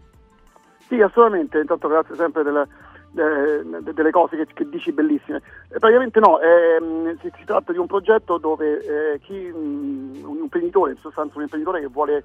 [0.87, 2.69] Sì, assolutamente, intanto grazie sempre delle,
[3.17, 5.43] eh, delle cose che, che dici bellissime.
[5.69, 10.39] Eh, praticamente no, ehm, si, si tratta di un progetto dove eh, chi, mh, un
[10.43, 12.25] imprenditore, in sostanza un imprenditore che vuole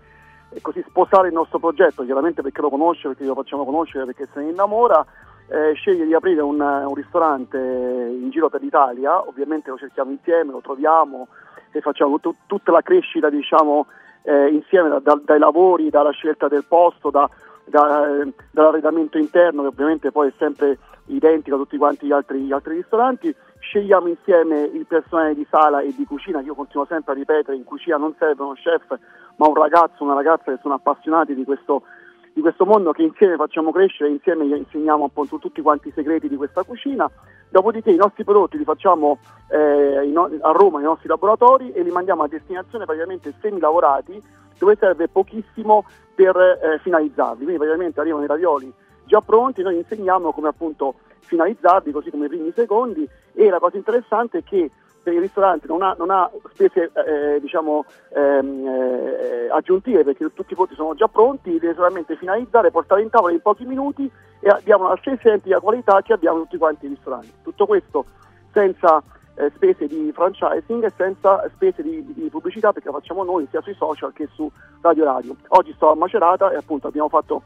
[0.53, 4.27] eh, così sposare il nostro progetto, chiaramente perché lo conosce, perché lo facciamo conoscere, perché
[4.33, 5.05] se ne innamora,
[5.47, 10.51] eh, sceglie di aprire un, un ristorante in giro per l'Italia, ovviamente lo cerchiamo insieme,
[10.51, 11.27] lo troviamo
[11.71, 13.87] e facciamo tu- tutta la crescita diciamo,
[14.23, 17.29] eh, insieme da- da- dai lavori, dalla scelta del posto, da-
[17.65, 22.51] da- dall'arredamento interno che ovviamente poi è sempre identico a tutti quanti gli altri, gli
[22.53, 27.15] altri ristoranti, scegliamo insieme il personale di sala e di cucina, io continuo sempre a
[27.15, 28.97] ripetere, in cucina non serve uno chef
[29.38, 31.83] ma un ragazzo, una ragazza che sono appassionati di questo,
[32.33, 36.27] di questo mondo che insieme facciamo crescere, insieme gli insegniamo appunto tutti quanti i segreti
[36.27, 37.09] di questa cucina,
[37.49, 39.19] dopodiché i nostri prodotti li facciamo
[39.49, 44.21] eh, in- a Roma nei nostri laboratori e li mandiamo a destinazione praticamente semilavorati
[44.57, 48.71] dove serve pochissimo per eh, finalizzarli, quindi praticamente arrivano i ravioli
[49.05, 53.77] già pronti, noi insegniamo come appunto finalizzarli, così come i primi secondi e la cosa
[53.77, 54.69] interessante è che
[55.02, 60.53] per il ristorante non ha, non ha spese eh, diciamo, ehm, eh, aggiuntive perché tutti
[60.53, 64.49] i prodotti sono già pronti, deve solamente finalizzare, portare in tavola in pochi minuti e
[64.49, 67.31] abbiamo la stessa identica qualità che abbiamo tutti quanti i ristoranti.
[67.41, 68.06] Tutto questo
[68.52, 69.02] senza
[69.35, 73.61] eh, spese di franchising e senza spese di, di pubblicità perché lo facciamo noi sia
[73.61, 75.35] sui social che su Radio Radio.
[75.49, 77.41] Oggi sto a Macerata e appunto abbiamo fatto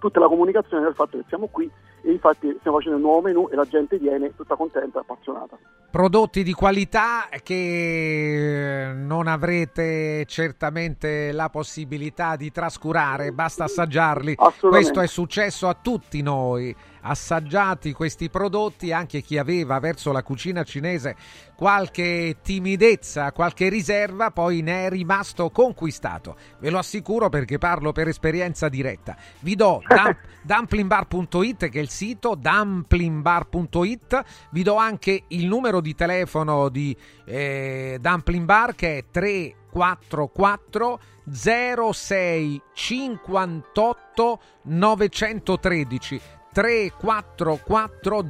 [0.00, 1.70] tutta la comunicazione del fatto che siamo qui
[2.04, 5.58] e infatti stiamo facendo il nuovo menù e la gente viene tutta contenta e appassionata.
[5.90, 14.34] prodotti di qualità che non avrete certamente la possibilità di trascurare, basta assaggiarli.
[14.60, 16.74] Questo è successo a tutti noi.
[17.06, 21.14] Assaggiati questi prodotti, anche chi aveva verso la cucina cinese
[21.54, 26.36] qualche timidezza, qualche riserva, poi ne è rimasto conquistato.
[26.60, 29.16] Ve lo assicuro perché parlo per esperienza diretta.
[29.40, 34.22] Vi do dum- dumplingbar.it che è il sito, dumplingbar.it.
[34.50, 41.00] Vi do anche il numero di telefono di eh, Dumpling Bar che è 344
[41.30, 46.20] 06 58 913
[46.54, 48.24] 344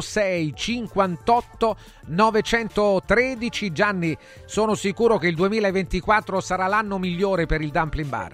[0.00, 1.76] 06 58
[2.08, 8.32] 913 Gianni sono sicuro che il 2024 sarà l'anno migliore per il Dumpling Bar.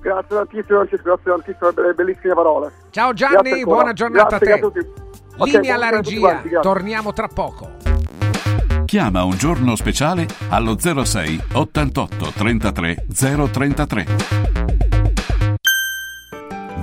[0.00, 2.72] Grazie tantissimo Francesco, grazie tantissimo per le bellissime parole.
[2.90, 4.62] ciao Gianni buona giornata Grazie a te.
[4.62, 5.04] a tutti.
[5.44, 6.20] Linea alla buona giornata a tutti regia.
[6.20, 7.70] quanti, torniamo tra poco.
[8.84, 14.85] Chiama un giorno speciale allo 06 88 33 033.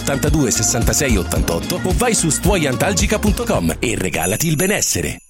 [0.00, 5.29] 82 66 88 o vai su stuoiantalgica.com e regalati il benessere.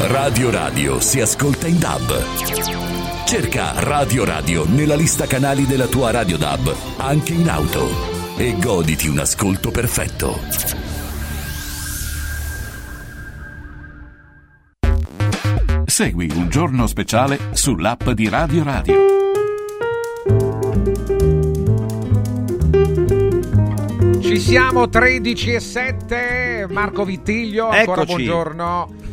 [0.00, 3.24] Radio Radio si ascolta in DAB.
[3.26, 7.88] Cerca Radio Radio nella lista canali della tua Radio DAB, anche in auto,
[8.36, 10.38] e goditi un ascolto perfetto.
[15.84, 19.06] Segui un giorno speciale sull'app di Radio Radio.
[24.20, 28.14] Ci siamo 13 e 7, Marco Vittiglio, ancora Eccoci.
[28.14, 29.06] buongiorno.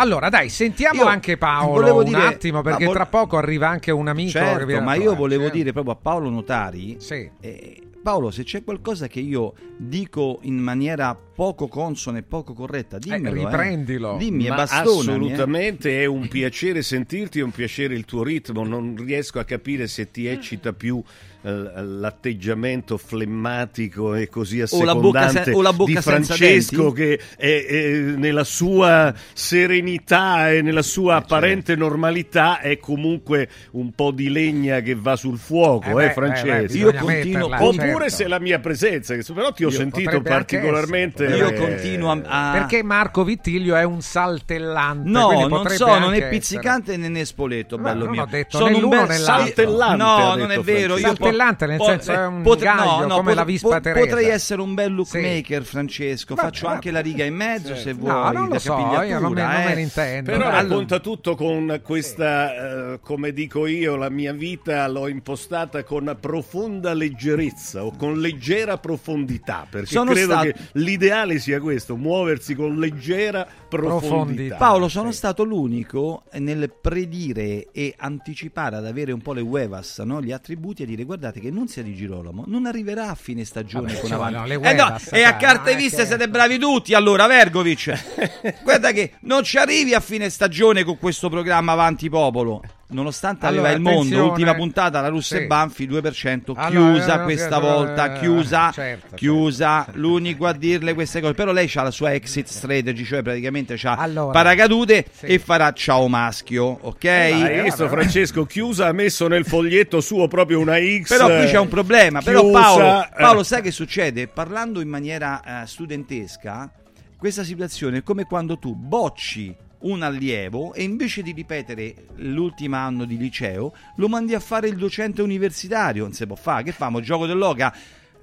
[0.00, 3.68] Allora, dai, sentiamo Io anche Paolo volevo un dire- attimo, perché vol- tra poco arriva
[3.68, 4.30] anche un amico.
[4.30, 5.50] Certo, ma io volevo eh.
[5.50, 7.28] dire proprio a Paolo Notari, Sì.
[7.40, 12.98] eh, Paolo, se c'è qualcosa che io dico in maniera poco consona e poco corretta,
[12.98, 13.36] dimmelo.
[13.36, 13.44] eh.
[13.44, 14.16] riprendilo.
[14.18, 14.88] Dimmi, e Ma bastonami.
[14.88, 14.90] eh.
[14.90, 18.64] assolutamente è un piacere sentirti, è un piacere il tuo ritmo.
[18.64, 21.00] Non riesco a capire se ti eccita più
[21.42, 26.90] eh, l'atteggiamento flemmatico e così O la bocca assecondante se- o la bocca di Francesco
[26.90, 31.34] che è, è nella sua serenità e nella sua certo.
[31.34, 36.12] apparente normalità è comunque un po' di legna che va sul fuoco, Eh eh, beh,
[36.14, 36.46] Francesco?
[36.48, 38.08] eh beh, bisogna Io continuo- metterla, Oppure certo.
[38.16, 41.26] se la mia presenza, che però ti ho Io- sentito particolarmente...
[41.28, 42.20] essere, Io continuo a...
[42.24, 45.08] a- Perché Marco Vittiglio è un saltellante.
[45.08, 46.28] No, non so, non è essere.
[46.30, 48.22] pizzicante né né spoleto, No, bello non mio.
[48.22, 49.10] ho detto Sono un bel.
[49.12, 50.94] Saltellante, No, non è vero.
[50.96, 54.06] Io Saltellante nel po- senso è un potre- gaglio, come pot- la Vispa pot- Teresa.
[54.06, 54.94] Potrei essere un bel Sì.
[54.94, 56.34] lookmaker, Francesco.
[56.34, 58.10] Ma- Faccio anche la riga in mezzo se vuoi.
[58.12, 59.64] No, non lo so, io non me, non eh.
[59.64, 60.30] me ne intendo.
[60.30, 66.16] Però racconta tutto con questa, eh, come dico io, la mia vita l'ho impostata con
[66.20, 72.54] profonda leggerezza o con leggera profondità, perché Sono credo stato- che l'ideale sia questo, muoversi
[72.54, 74.56] con leggera profondità.
[74.56, 80.20] Paolo, sono stato l'unico nel predire e anticipare ad avere un po' le uevas, no?
[80.22, 83.88] gli attributi, e dire guardate che non sia di Girolamo, non arriverà a fine stagione
[83.88, 84.34] Vabbè, con ci avanti.
[84.34, 88.62] vogliono le Eh no, e a carte è viste siete bravi tutti, allora Vergovic.
[88.62, 92.62] Guarda che non ci arrivi a fine stagione con questo programma Avanti Popolo.
[92.90, 95.42] Nonostante Allora, aveva il mondo, ultima puntata, la Russa Sì.
[95.42, 100.54] e Banfi 2%, Allora, chiusa eh, questa eh, volta, eh, chiusa, certo, chiusa, l'unico a
[100.54, 101.34] dirle queste cose.
[101.34, 105.26] Però lei ha la sua exit strategy, cioè praticamente c'ha Allora, paracadute sì.
[105.26, 107.04] e farà ciao maschio, ok?
[107.04, 111.58] Hai visto Francesco Chiusa ha messo nel foglietto suo proprio una X Però qui c'è
[111.58, 112.22] un problema.
[112.22, 113.08] Però chiusa, Paolo, eh.
[113.18, 114.28] Paolo, sai che succede?
[114.28, 116.70] Parlando in maniera eh, studentesca,
[117.18, 123.04] questa situazione è come quando tu bocci un allievo e invece di ripetere l'ultimo anno
[123.04, 126.04] di liceo lo mandi a fare il docente universitario.
[126.04, 126.64] Non si può fare.
[126.64, 127.00] Che famo?
[127.00, 127.74] Gioco dell'oca?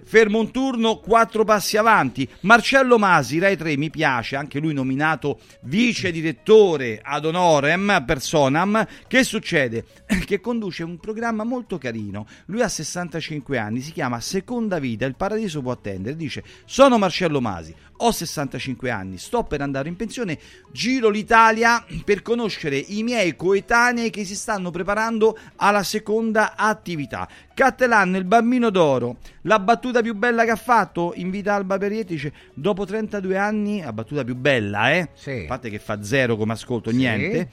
[0.07, 2.29] Fermo un turno, quattro passi avanti.
[2.41, 8.85] Marcello Masi, Rai 3, mi piace, anche lui nominato vice direttore ad honorem personam.
[9.07, 9.85] Che succede?
[10.25, 12.27] Che conduce un programma molto carino.
[12.47, 16.15] Lui ha 65 anni, si chiama Seconda Vita, il paradiso può attendere.
[16.15, 20.37] Dice: Sono Marcello Masi, ho 65 anni, sto per andare in pensione,
[20.71, 27.27] giro l'Italia per conoscere i miei coetanei che si stanno preparando alla seconda attività.
[27.53, 32.33] Cattelan, il bambino d'oro, la battuta più bella che ha fatto, invita Alba Perietti, dice,
[32.53, 35.09] dopo 32 anni, la battuta più bella, eh?
[35.43, 36.97] A parte che fa zero come ascolto, Sì.
[36.97, 37.49] niente.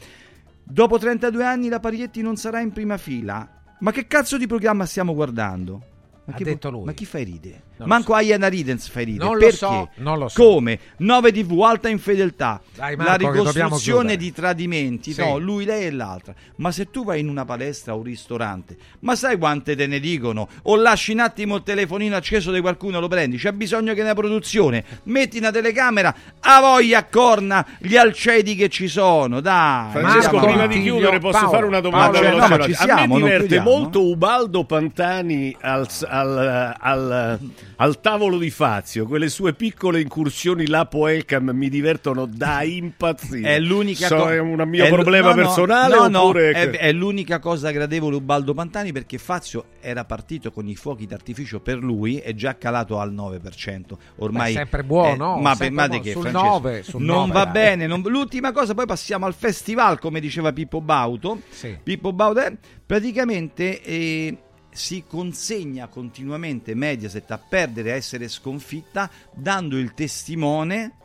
[0.64, 3.60] Dopo 32 anni la Parietti non sarà in prima fila.
[3.80, 5.82] Ma che cazzo di programma stiamo guardando?
[6.24, 6.84] Ma Ha detto lui.
[6.84, 7.62] Ma chi fai ride?
[7.82, 9.24] Non Manco Ayana Ridens fai ride.
[9.24, 9.56] Non lo Perché?
[9.56, 10.42] so, non lo so.
[10.42, 10.78] Come?
[10.98, 12.60] 9 TV, alta infedeltà.
[12.74, 15.12] Dai, la Marco, dobbiamo ricostruzione di tradimenti.
[15.12, 15.20] Sì.
[15.20, 16.34] No, lui, lei e l'altra.
[16.56, 20.00] Ma se tu vai in una palestra o un ristorante, ma sai quante te ne
[20.00, 20.48] dicono?
[20.62, 23.36] O lasci un attimo il telefonino acceso di qualcuno lo prendi.
[23.36, 28.68] C'è bisogno che nella produzione metti una telecamera, a voglia a corna gli alcedi che
[28.68, 29.40] ci sono.
[29.40, 29.90] Dai.
[29.90, 33.16] Francesco, andiamo prima di chiudere, posso Paolo, fare una domanda Paolo, no, ma ci siamo,
[33.16, 37.38] A me diverte molto Ubaldo Pantani al, al- al-
[37.76, 39.06] al tavolo di Fazio.
[39.06, 43.54] Quelle sue piccole incursioni lapo Elcam mi divertono da impazzire.
[43.54, 44.34] È l'unica so, cosa.
[44.34, 48.92] è un mio problema personale No, no, oppure è, è l'unica cosa gradevole Ubaldo Pantani
[48.92, 53.80] perché Fazio era partito con i fuochi d'artificio per lui è già calato al 9%.
[54.16, 56.00] Ormai Beh, sempre buono, eh, ma buono.
[56.00, 56.46] che Sul Francesco?
[56.46, 57.52] 9, sul non 9, va dai.
[57.52, 57.86] bene.
[57.86, 61.40] non- L'ultima cosa, poi passiamo al festival, come diceva Pippo Bauto.
[61.50, 61.76] Sì.
[61.82, 62.40] Pippo Bauto
[62.84, 64.36] praticamente eh,
[64.72, 70.96] si consegna continuamente Mediaset a perdere, a essere sconfitta, dando il testimone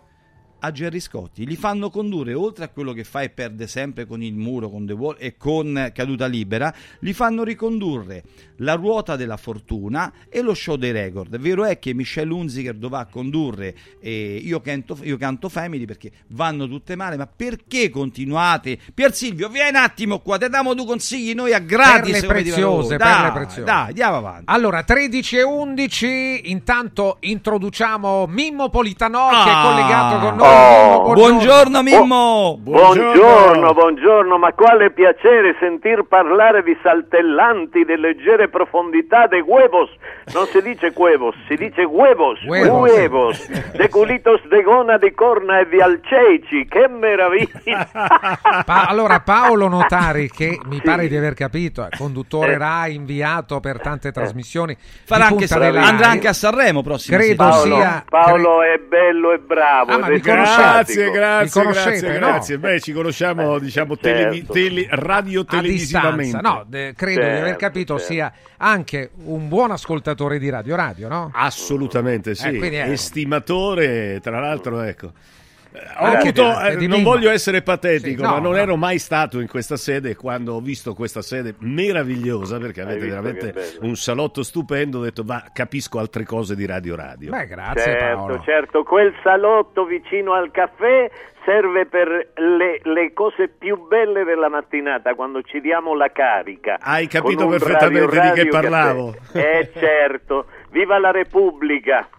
[0.60, 1.46] a Gerry Scotti.
[1.46, 4.86] Li fanno condurre, oltre a quello che fa e perde sempre con il muro, con
[4.86, 8.24] The Wall e con Caduta Libera, li fanno ricondurre
[8.58, 11.38] la ruota della fortuna e lo show dei record.
[11.38, 16.68] Vero è che Michelle Hunziker dovrà condurre eh, io, canto, io canto Family perché vanno
[16.68, 18.78] tutte male, ma perché continuate?
[18.94, 22.20] Pier Silvio, vieni un attimo qua, te diamo due consigli noi a gratis.
[22.22, 22.98] Perle preziose.
[22.98, 23.64] Dai, perle preziose.
[23.64, 24.44] Dai, andiamo avanti.
[24.48, 29.62] Allora, 13 e 11, intanto introduciamo Mimmo Politano che è Ah.
[29.64, 30.47] collegato con noi.
[30.50, 32.58] Oh, Mimmo, buongiorno Mimmo.
[32.60, 39.90] Buongiorno, buongiorno, ma quale piacere sentir parlare di saltellanti, di leggere profondità, de huevos.
[40.34, 42.80] Non si dice huevos, si dice huevos, Huevos.
[42.90, 47.88] huevos, de culitos de gona, di corna e di alceici, che meraviglia!
[48.66, 53.80] Pa- allora, Paolo Notari, che mi pare di aver capito, è conduttore Rai inviato per
[53.82, 54.78] tante trasmissioni, Eh.
[55.06, 59.40] Farà di anche andrà anche a Sanremo prossimo Credo Paolo, sia Paolo è bello e
[59.40, 62.18] bravo, Ah, mi Grazie, grazie, grazie, no?
[62.18, 62.58] grazie.
[62.60, 64.54] Beh, ci conosciamo, diciamo, televi- certo.
[64.54, 66.40] tele- radio televisivamente.
[66.42, 68.14] No, de- credo di aver Certo, capito certo.
[68.14, 71.32] sia anche un buon ascoltatore di Radio Radio, no?
[71.34, 75.12] Assolutamente sì, Eh, è- estimatore, tra l'altro, ecco.
[75.74, 78.58] Eh, avuto, eh, di non voglio essere patetico, Sì, no, ma non no.
[78.58, 80.16] ero mai stato in questa sede.
[80.16, 85.44] Quando ho visto questa sede meravigliosa, perché avete veramente un salotto stupendo, ho detto, va,
[85.54, 87.32] capisco altre cose di Radio Radio.
[87.32, 88.42] Beh, grazie certo, Paolo.
[88.44, 91.10] certo, quel salotto vicino al caffè
[91.46, 96.78] serve per le, le cose più belle della mattinata, quando ci diamo la carica.
[96.80, 99.12] Hai capito perfettamente radio, di che radio parlavo.
[99.12, 99.60] caffè.
[99.60, 102.10] Eh certo, viva la Repubblica!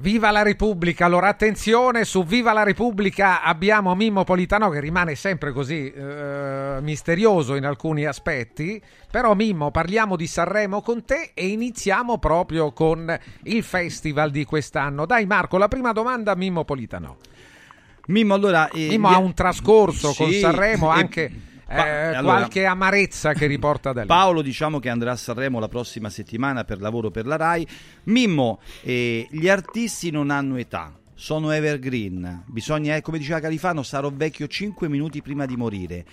[0.00, 1.04] Viva la Repubblica!
[1.04, 7.54] Allora attenzione, su Viva la Repubblica abbiamo Mimmo Politano che rimane sempre così eh, misterioso
[7.54, 13.62] in alcuni aspetti, però Mimmo parliamo di Sanremo con te e iniziamo proprio con il
[13.62, 15.04] festival di quest'anno.
[15.04, 17.18] Dai Marco, la prima domanda a Mimmo Politano.
[18.06, 18.70] Mimmo, allora...
[18.70, 23.32] eh, Mimmo ha un trascorso con Sì, Sanremo, e- anche Pa- eh, allora- qualche amarezza
[23.32, 24.06] che riporta da lì.
[24.06, 27.66] Paolo diciamo che andrà a Sanremo la prossima settimana per lavoro per la RAI.
[28.04, 32.44] Mimmo, eh, gli artisti non hanno età, sono evergreen.
[32.46, 36.04] Bisogna, eh, come diceva Califano, sarò vecchio 5 minuti prima di morire.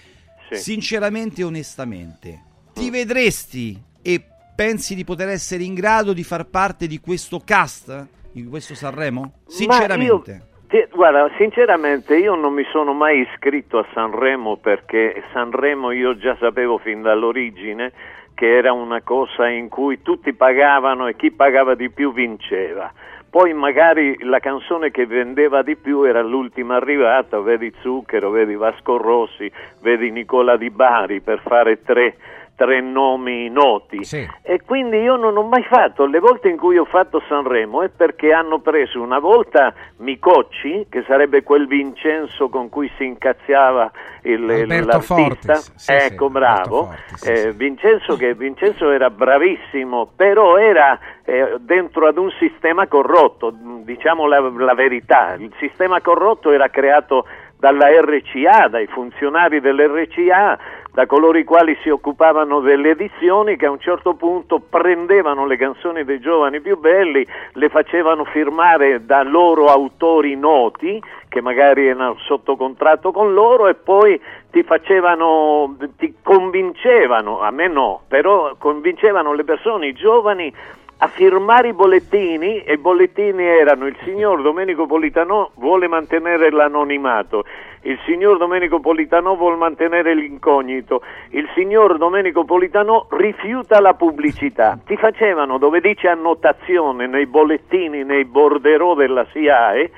[0.51, 2.43] Sinceramente e onestamente,
[2.73, 4.23] ti vedresti e
[4.55, 8.07] pensi di poter essere in grado di far parte di questo cast?
[8.31, 9.39] Di questo Sanremo?
[9.47, 10.47] Sinceramente.
[10.91, 16.77] Guarda, sinceramente io non mi sono mai iscritto a Sanremo perché Sanremo io già sapevo
[16.77, 17.93] fin dall'origine
[18.33, 22.91] che era una cosa in cui tutti pagavano e chi pagava di più vinceva.
[23.29, 28.97] Poi magari la canzone che vendeva di più era l'ultima arrivata, vedi Zucchero, vedi Vasco
[28.97, 29.49] Rossi,
[29.81, 32.17] vedi Nicola Di Bari per fare tre,
[32.57, 33.99] tre nomi noti.
[34.41, 37.89] E quindi io non ho mai fatto, le volte in cui ho fatto Sanremo è
[37.89, 43.91] perché hanno preso una volta Micocci, che sarebbe quel Vincenzo con cui si incazziava
[44.23, 45.53] il, Alberto l'artista.
[45.53, 46.95] Fortis, sì, ecco, sì, bravo.
[47.23, 53.53] Eh, Vincenzo, che Vincenzo era bravissimo, però era eh, dentro ad un sistema corrotto,
[53.83, 55.35] diciamo la, la verità.
[55.35, 57.25] Il sistema corrotto era creato
[57.59, 60.57] dalla RCA, dai funzionari dell'RCA,
[60.97, 65.55] da coloro i quali si occupavano delle edizioni che a un certo punto prendevano le
[65.55, 67.23] canzoni dei giovani più belli,
[67.53, 73.75] le facevano firmare da loro autori noti che magari erano sotto contratto con loro e
[73.75, 74.19] poi
[74.49, 80.51] ti facevano, ti convincevano, a me no, però convincevano le persone, i giovani
[80.99, 87.43] a firmare i bollettini e i bollettini erano il signor Domenico Politano vuole mantenere l'anonimato,
[87.81, 94.79] il signor Domenico Politano vuole mantenere l'incognito, il signor Domenico Politano rifiuta la pubblicità.
[94.83, 99.91] Ti facevano dove dice annotazione nei bollettini, nei borderò della SIAE,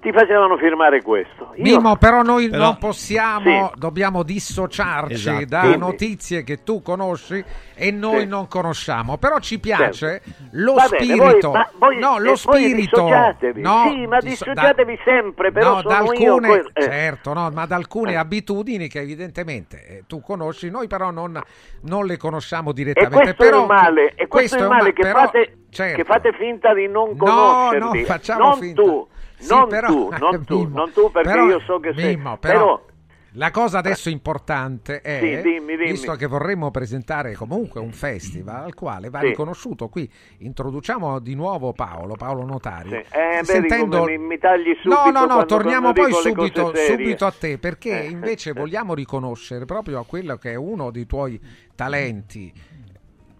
[0.00, 1.52] ti facevano firmare questo.
[1.56, 3.78] Io- Mimmo, però noi Però- non possiamo, Sì.
[3.80, 5.44] dobbiamo dissociarci Esatto.
[5.46, 7.44] da Quindi- notizie che tu conosci
[7.74, 8.26] e noi Sì.
[8.26, 9.16] non conosciamo.
[9.16, 10.22] Però ci piace
[10.52, 11.50] lo Va bene, spirito.
[11.50, 13.08] voi- ma voi- no, e lo spirito.
[13.08, 16.82] No, sì, ma disso- dissociatevi da- sempre, però no, da sono io alcune, que- eh.
[16.82, 21.40] certo, no, ma da alcune abitudini che evidentemente eh, tu conosci, noi però non,
[21.82, 23.34] non le conosciamo E direttamente.
[23.34, 25.96] questo però, è male, e questo, è il un male ma- che, però- fate, certo.
[25.96, 28.00] che fate finta di non No, conoscerli.
[28.00, 28.82] no, facciamo non finta.
[28.82, 29.07] tu,
[29.38, 32.16] Sì, non però- tu, non tu, Mimmo, non tu perché però- io so che sei.
[32.16, 32.84] Mimmo, però,
[33.32, 35.90] la cosa adesso importante è, Sì, dimmi, dimmi.
[35.90, 39.26] visto che vorremmo presentare comunque un festival al quale va Sì.
[39.26, 42.88] riconosciuto, qui introduciamo di nuovo Paolo, Paolo Notari.
[42.88, 42.94] Sì.
[42.96, 46.72] Eh, Sentendo- come mi, mi tagli subito No, no, no, quando- torniamo quando poi subito,
[46.74, 48.08] subito a te, perché Eh.
[48.08, 51.38] invece vogliamo riconoscere proprio a quello che è uno dei tuoi
[51.76, 52.52] talenti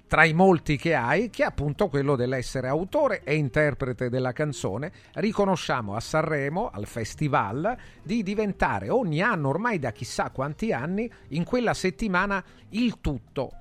[0.08, 4.90] tra i molti che hai, che è appunto quello dell'essere autore e interprete della canzone.
[5.12, 11.44] Riconosciamo a Sanremo, al festival, di diventare ogni anno, ormai da chissà quanti anni, in
[11.44, 13.52] quella settimana il tutto.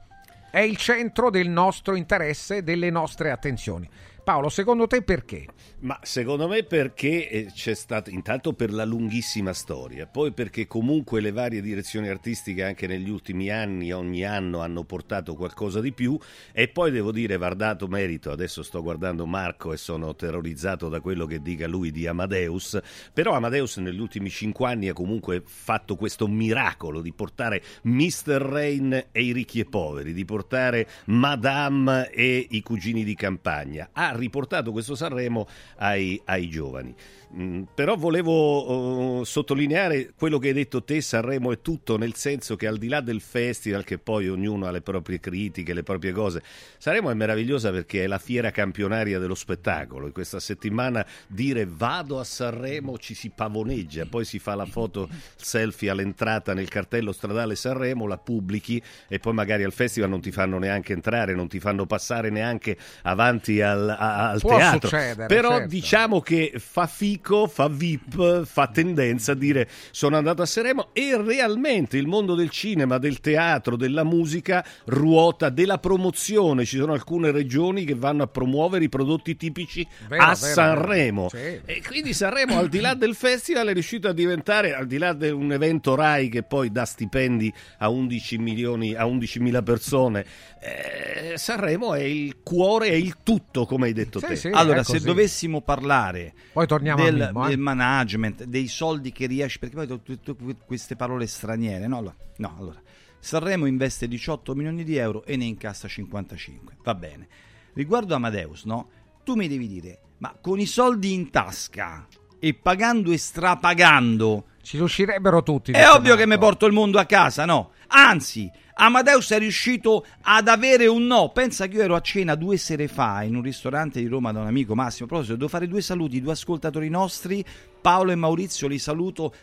[0.49, 3.87] È il centro del nostro interesse, delle nostre attenzioni.
[4.23, 5.45] Paolo, secondo te perché?
[5.79, 11.21] Ma secondo me perché eh, c'è stato intanto per la lunghissima storia, poi perché comunque
[11.21, 16.17] le varie direzioni artistiche anche negli ultimi anni, ogni anno hanno portato qualcosa di più
[16.51, 20.99] e poi devo dire va dato merito, adesso sto guardando Marco e sono terrorizzato da
[20.99, 22.79] quello che dica lui di Amadeus,
[23.13, 28.41] però Amadeus negli ultimi cinque anni ha comunque fatto questo miracolo di portare Mr.
[28.41, 34.11] Rain e i ricchi e poveri, di portare Madame e i cugini di campagna, ha
[34.15, 36.95] riportato questo Sanremo ai, ai giovani.
[37.35, 42.55] Mm, però volevo uh, sottolineare quello che hai detto te, Sanremo è tutto, nel senso
[42.55, 46.13] che al di là del festival, che poi ognuno ha le proprie critiche, le proprie
[46.13, 46.41] cose,
[46.77, 50.05] Sanremo è meravigliosa perché è la fiera campionaria dello spettacolo.
[50.05, 55.09] In questa settimana dire vado a Sanremo ci si pavoneggia, poi si fa la foto
[55.35, 60.31] selfie all'entrata nel cartello stradale Sanremo, la pubblichi e poi magari al festival non ti
[60.31, 64.89] fanno neanche entrare, non ti fanno passare neanche avanti al, a, al teatro.
[65.27, 65.67] Però certo.
[65.67, 66.87] diciamo che fa
[67.17, 72.35] fico, fa VIP, fa tendenza a dire sono andato a Sanremo e realmente il mondo
[72.35, 76.65] del cinema, del teatro, della musica ruota della promozione.
[76.65, 81.27] Ci sono alcune regioni che vanno a promuovere i prodotti tipici Vero, a vero, Sanremo.
[81.31, 81.61] vero.
[81.65, 81.71] Sì.
[81.73, 85.13] E quindi Sanremo, al di là del festival, è riuscito a diventare, al di là
[85.13, 90.25] di un evento RAI che poi dà stipendi a 11 milioni, a 11.000 persone,
[90.59, 94.35] eh, Sanremo è il cuore, è il tutto, come hai detto Sì, te.
[94.35, 99.59] sì, allora, se dovessimo parlare Poi torniamo a del, del management, dei soldi che riesci,
[99.59, 100.35] perché poi tutte
[100.65, 101.97] queste parole straniere, no?
[101.97, 102.81] Allora, no, allora,
[103.19, 107.27] Sanremo investe 18 milioni di euro e ne incassa 55, va bene.
[107.73, 108.89] Riguardo Amadeus, no?
[109.23, 112.07] Tu mi devi dire, ma con i soldi in tasca
[112.39, 115.71] e pagando e strapagando, Ci riuscirebbero tutti.
[115.71, 116.27] è ovvio che Marco.
[116.27, 117.71] mi porto il mondo a casa, no?
[117.87, 121.29] Anzi, Amadeus è riuscito ad avere un no.
[121.29, 124.41] Pensa che io ero a cena due sere fa in un ristorante di Roma da
[124.41, 125.05] un amico Massimo.
[125.05, 127.43] A proposito, devo fare due saluti, due ascoltatori nostri,
[127.81, 129.33] Paolo e Maurizio, li saluto.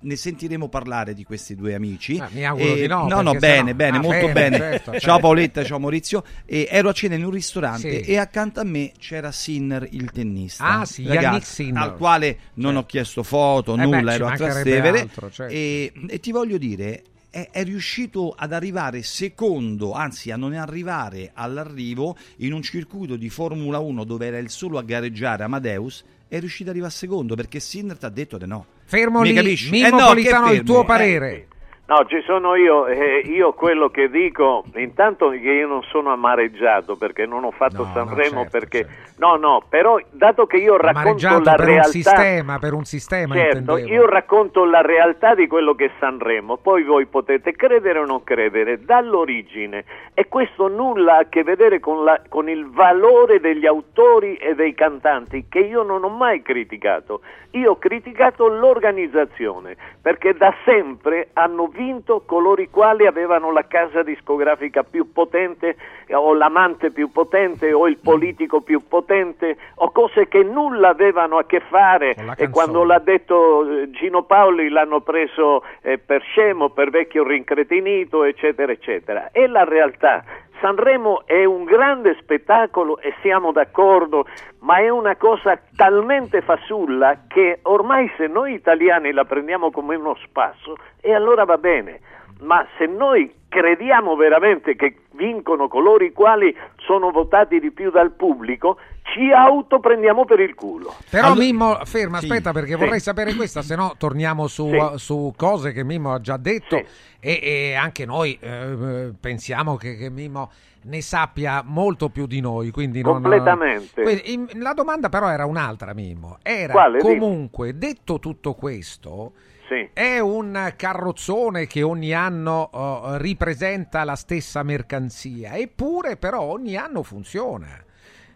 [0.00, 2.18] Ne sentiremo parlare di questi due amici.
[2.20, 4.56] Ah, mi auguro di no, No, no, bene, sennò- bene, Ah, molto bene, bene.
[4.58, 5.18] certo, ciao certo.
[5.18, 6.22] Paoletta, ciao Maurizio.
[6.46, 8.10] E ero a cena in un ristorante Sì.
[8.12, 10.64] e accanto a me c'era Sinner, il tennista.
[10.78, 11.72] Ah, sì, Ragazzi.
[11.74, 15.00] Al quale non ho chiesto foto, Eh beh, nulla, ci ero a Trastevere.
[15.00, 15.52] altro, certo.
[15.52, 21.30] E, e ti voglio dire, è, è riuscito ad arrivare secondo, anzi a non arrivare
[21.34, 26.04] all'arrivo in un circuito di Formula 1 dove era il solo a gareggiare Amadeus.
[26.26, 28.66] È riuscito ad arrivare secondo perché Sinner ti ha detto di no.
[28.84, 29.70] Fermo Mi lì, capisci?
[29.70, 31.48] Mimmo Eh no, Politano, il tuo parere.
[31.88, 36.96] No, ci sono io, eh, io quello che dico, intanto che io non sono amareggiato
[36.96, 38.86] perché non ho fatto No, no, Sanremo certo, perché
[39.16, 43.34] no, no, però dato che io racconto la per realtà un sistema, per un sistema
[43.34, 48.04] Certo, io racconto la realtà di quello che è Sanremo, poi voi potete credere o
[48.04, 49.84] non credere dall'origine.
[50.12, 54.54] E questo nulla ha a che vedere con, la- con il valore degli autori e
[54.54, 61.28] dei cantanti che io non ho mai criticato, io ho criticato l'organizzazione perché da sempre
[61.32, 65.76] hanno vinto coloro i quali avevano la casa discografica più potente
[66.10, 71.44] o l'amante più potente o il politico più potente o cose che nulla avevano a
[71.44, 76.90] che fare e quando l'ha detto eh, Gino Paoli l'hanno preso eh, per scemo, per
[76.90, 79.30] vecchio rincretinito, eccetera, eccetera.
[79.30, 80.24] È la realtà.
[80.60, 84.26] Sanremo è un grande spettacolo e siamo d'accordo,
[84.60, 90.16] ma è una cosa talmente fasulla che ormai se noi italiani la prendiamo come uno
[90.24, 92.00] spasso e allora va bene.
[92.40, 98.12] Ma se noi crediamo veramente che vincono coloro i quali sono votati di più dal
[98.12, 98.78] pubblico,
[99.14, 100.94] ci autoprendiamo per il culo.
[101.10, 102.78] Però Allora- Mimmo, ferma, Sì, aspetta perché sì.
[102.78, 104.98] vorrei sapere questa, se no torniamo su, Sì.
[104.98, 110.10] su cose che Mimmo ha già detto e, e anche noi eh, pensiamo che, che
[110.10, 110.50] Mimmo
[110.82, 112.70] ne sappia molto più di noi.
[112.70, 114.02] Quindi non- Completamente.
[114.02, 116.38] Quindi, in- la domanda però era un'altra, Mimmo.
[116.42, 116.98] Era Quale?
[117.00, 117.18] Dimmi.
[117.18, 119.32] comunque, detto tutto questo,
[119.68, 119.88] Sì.
[119.92, 127.02] è un carrozzone che ogni anno oh, ripresenta la stessa mercanzia, eppure però ogni anno
[127.02, 127.82] funziona.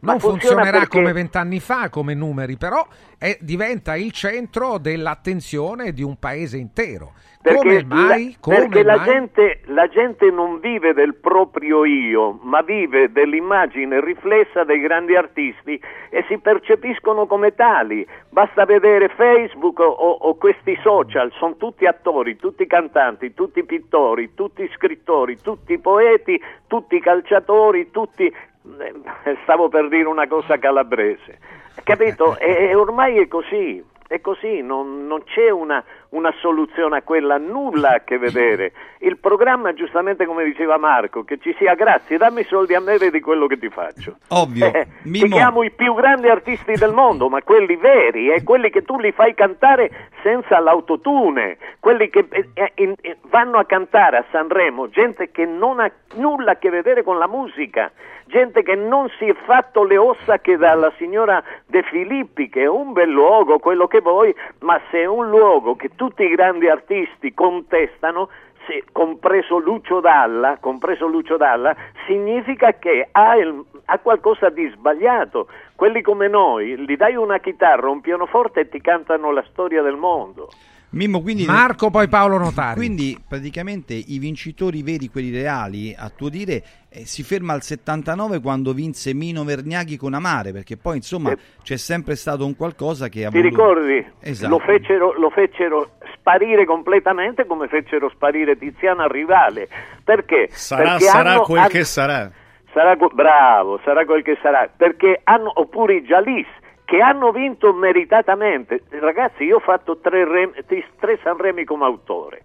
[0.03, 2.87] Non funziona funzionerà perché- come vent'anni fa, come numeri, però
[3.19, 7.13] è- diventa il centro dell'attenzione di un paese intero.
[7.43, 8.37] Come mai?
[8.41, 14.65] la, perché la gente, la gente non vive del proprio io, ma vive dell'immagine riflessa
[14.65, 18.07] dei grandi artisti e si percepiscono come tali.
[18.29, 24.69] Basta vedere Facebook o, o questi social, sono tutti attori, tutti cantanti, tutti pittori, tutti
[24.75, 28.27] scrittori, tutti poeti, tutti calciatori, tutti...
[28.27, 31.39] eh, Stavo per dire una cosa calabrese.
[31.83, 32.39] Capito?
[32.39, 33.91] E, e ormai è così.
[34.13, 35.83] È così, non, non c'è una,
[36.13, 38.73] una soluzione a quella, nulla a che vedere.
[38.99, 42.97] Il programma, giustamente come diceva Marco, che ci sia grazie, dammi i soldi a me,
[42.99, 44.17] vedi quello che ti faccio.
[44.29, 44.73] Ovvio.
[44.73, 45.35] Eh, Mimmo.
[45.35, 49.13] chiamo i più grandi artisti del mondo, ma quelli veri, e quelli che tu li
[49.13, 54.89] fai cantare senza l'autotune, quelli che eh, eh, in- eh, vanno a cantare a Sanremo,
[54.89, 57.91] gente che non ha nulla a che vedere con la musica,
[58.33, 62.67] gente che non si è fatto le ossa che dalla signora De Filippi, che è
[62.67, 66.69] un bel luogo, quello che vuoi, ma se è un luogo che tutti i grandi
[66.69, 68.31] artisti contestano,
[68.67, 71.77] se- compreso Lucio Dalla, compreso Lucio Dalla,
[72.07, 75.49] significa che ha il, ha qualcosa di sbagliato.
[75.77, 79.97] Quelli come noi, gli dai una chitarra, un pianoforte e ti cantano la storia del
[79.97, 80.49] mondo.
[80.93, 82.77] Mimmo, quindi Marco, poi Paolo Notari.
[82.77, 88.41] Quindi praticamente i vincitori veri, quelli reali, a tuo dire, eh, si ferma al 79
[88.41, 93.25] quando vinse Mino Vergnaghi con Amare, perché poi insomma c'è sempre stato un qualcosa che
[93.25, 93.57] ha Ti voluto...
[93.75, 94.07] ricordi?
[94.21, 94.51] Esatto.
[94.51, 99.69] Lo, fecero, lo fecero sparire completamente come fecero sparire Tiziana Rivale.
[100.05, 100.49] Perché?
[100.51, 102.31] Sarà, Perché sarà hanno- quel hanno- che sarà.
[102.75, 106.47] Sarà bravo, sarà quel che sarà, perché hanno, oppure i Jalis,
[106.93, 108.83] che hanno vinto meritatamente.
[108.91, 110.53] Ragazzi, io ho fatto tre, rem-
[111.01, 112.43] tre Sanremi come autore.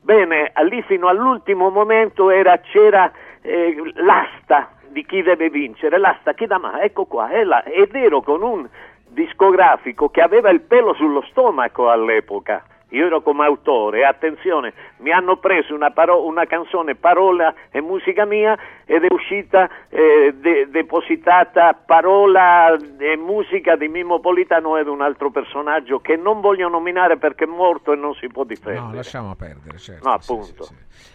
[0.00, 3.10] Bene, lì fino all'ultimo momento era- c'era
[3.42, 7.64] eh, l'asta di chi deve vincere, l'asta chi da ma, ecco qua, è là.
[7.64, 8.68] ed ero con un
[9.08, 12.62] discografico che aveva il pelo sullo stomaco all'epoca.
[12.90, 18.24] Io ero come autore, attenzione, mi hanno preso una, paro- una canzone parola e musica
[18.24, 18.56] mia
[18.86, 25.30] ed è uscita eh, de- depositata parola e musica di Mimmo Politano ed un altro
[25.30, 28.86] personaggio che non voglio nominare perché è morto e non si può difendere.
[28.86, 30.08] No, lasciamo perdere, certo.
[30.08, 30.68] No, appunto.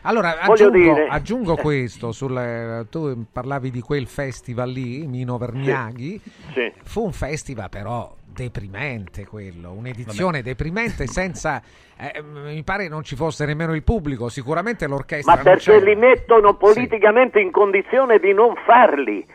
[0.04, 6.22] Allora, Voglio aggiungo, dire- aggiungo questo, sul, tu parlavi di quel festival lì, Mino Vergnaghi,
[6.54, 6.72] Sì.
[6.84, 11.62] fu un festival però deprimente quello, un'edizione deprimente senza,
[11.98, 15.96] eh, mi pare non ci fosse nemmeno il pubblico, sicuramente l'orchestra Ma non perché li
[15.96, 19.26] mettono politicamente in condizione di non farli,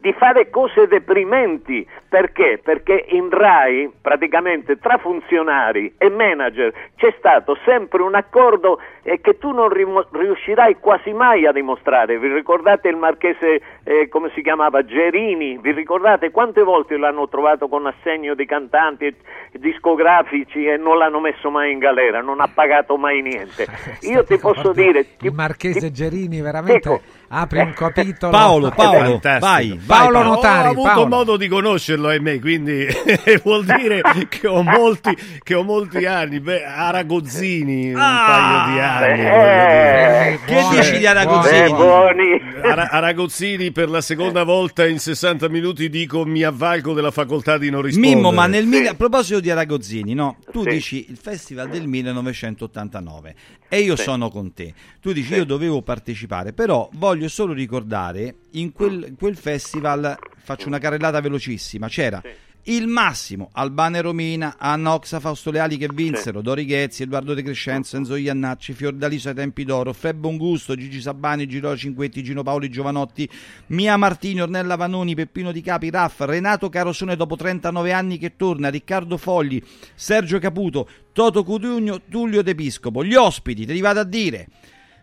[0.00, 1.86] di fare cose deprimenti.
[2.08, 2.58] Perché?
[2.62, 9.38] Perché in RAI, praticamente tra funzionari e manager, c'è stato sempre un accordo eh, che
[9.38, 12.18] tu non rimo- riuscirai quasi mai a dimostrare.
[12.18, 15.58] Vi ricordate il marchese, eh, come si chiamava, Gerini?
[15.58, 19.14] Vi ricordate quante volte l'hanno trovato con assegno di cantanti e
[19.52, 23.66] discografici e non l'hanno messo mai in galera, non ha pagato mai niente.
[24.02, 25.06] Io ti posso dire...
[25.20, 27.00] Il marchese Gerini veramente Ecco.
[27.32, 28.32] Apre un capitolo.
[28.32, 29.46] Paolo, Paolo, Fantastico.
[29.46, 30.28] vai, vai, Paolo Paolo.
[30.34, 31.06] Notari, ho avuto Paolo.
[31.08, 32.86] modo di conoscerlo, ahimè, quindi
[33.44, 36.40] vuol dire che ho molti, che ho molti anni.
[36.40, 39.16] Beh, Aragozzini, un paio di anni.
[39.16, 40.40] dire.
[40.44, 41.56] Che dici di Aragozzini?
[41.58, 42.40] Eh, buoni.
[42.62, 47.70] Ara- Aragozzini per la seconda volta in 60 minuti dico mi avvalgo della facoltà di
[47.70, 48.14] non rispondere.
[48.16, 50.36] Mimmo, ma nel mille- a proposito di Aragozzini, no?
[50.50, 50.68] Tu Sì.
[50.68, 53.34] dici il festival del 1989
[53.68, 54.02] e io Sì.
[54.02, 54.72] sono con te.
[55.00, 60.78] Tu dici io dovevo partecipare, però voglio solo ricordare in quel, quel festival faccio una
[60.78, 62.22] carrellata velocissima, c'era
[62.64, 67.96] il massimo Albane Romina, Anna Oxa, Fausto Leali che vinsero, Dori Ghezzi, Edoardo De Crescenzo,
[67.96, 73.28] Enzo Iannacci, Fiordaliso ai tempi d'oro, Fred Bongusto, Gigi Sabani, Girò Cinquetti, Gino Paoli Giovanotti,
[73.68, 78.68] Mia Martini, Ornella Vanoni, Peppino Di Capi, Raff, Renato Carosone dopo 39 anni che torna,
[78.68, 79.62] Riccardo Fogli,
[79.94, 83.02] Sergio Caputo, Toto Cutugno, Tullio De Piscopo.
[83.02, 84.48] Gli ospiti, te li vado a dire.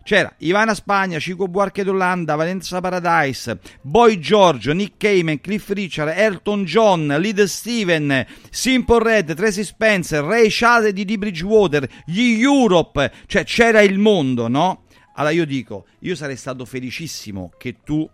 [0.08, 6.64] C'era Ivana Spagna, Cico Buarche d'Olanda, Valenza Paradise, Boy Giorgio, Nick Cayman, Cliff Richard, Elton
[6.64, 11.18] John, Lid Steven, Simple Red, Tracy Spencer, Ray Charles di D.
[11.18, 14.84] Bridgewater, gli Europe, cioè c'era il mondo, no?
[15.16, 18.08] Allora io dico, io sarei stato felicissimo che tu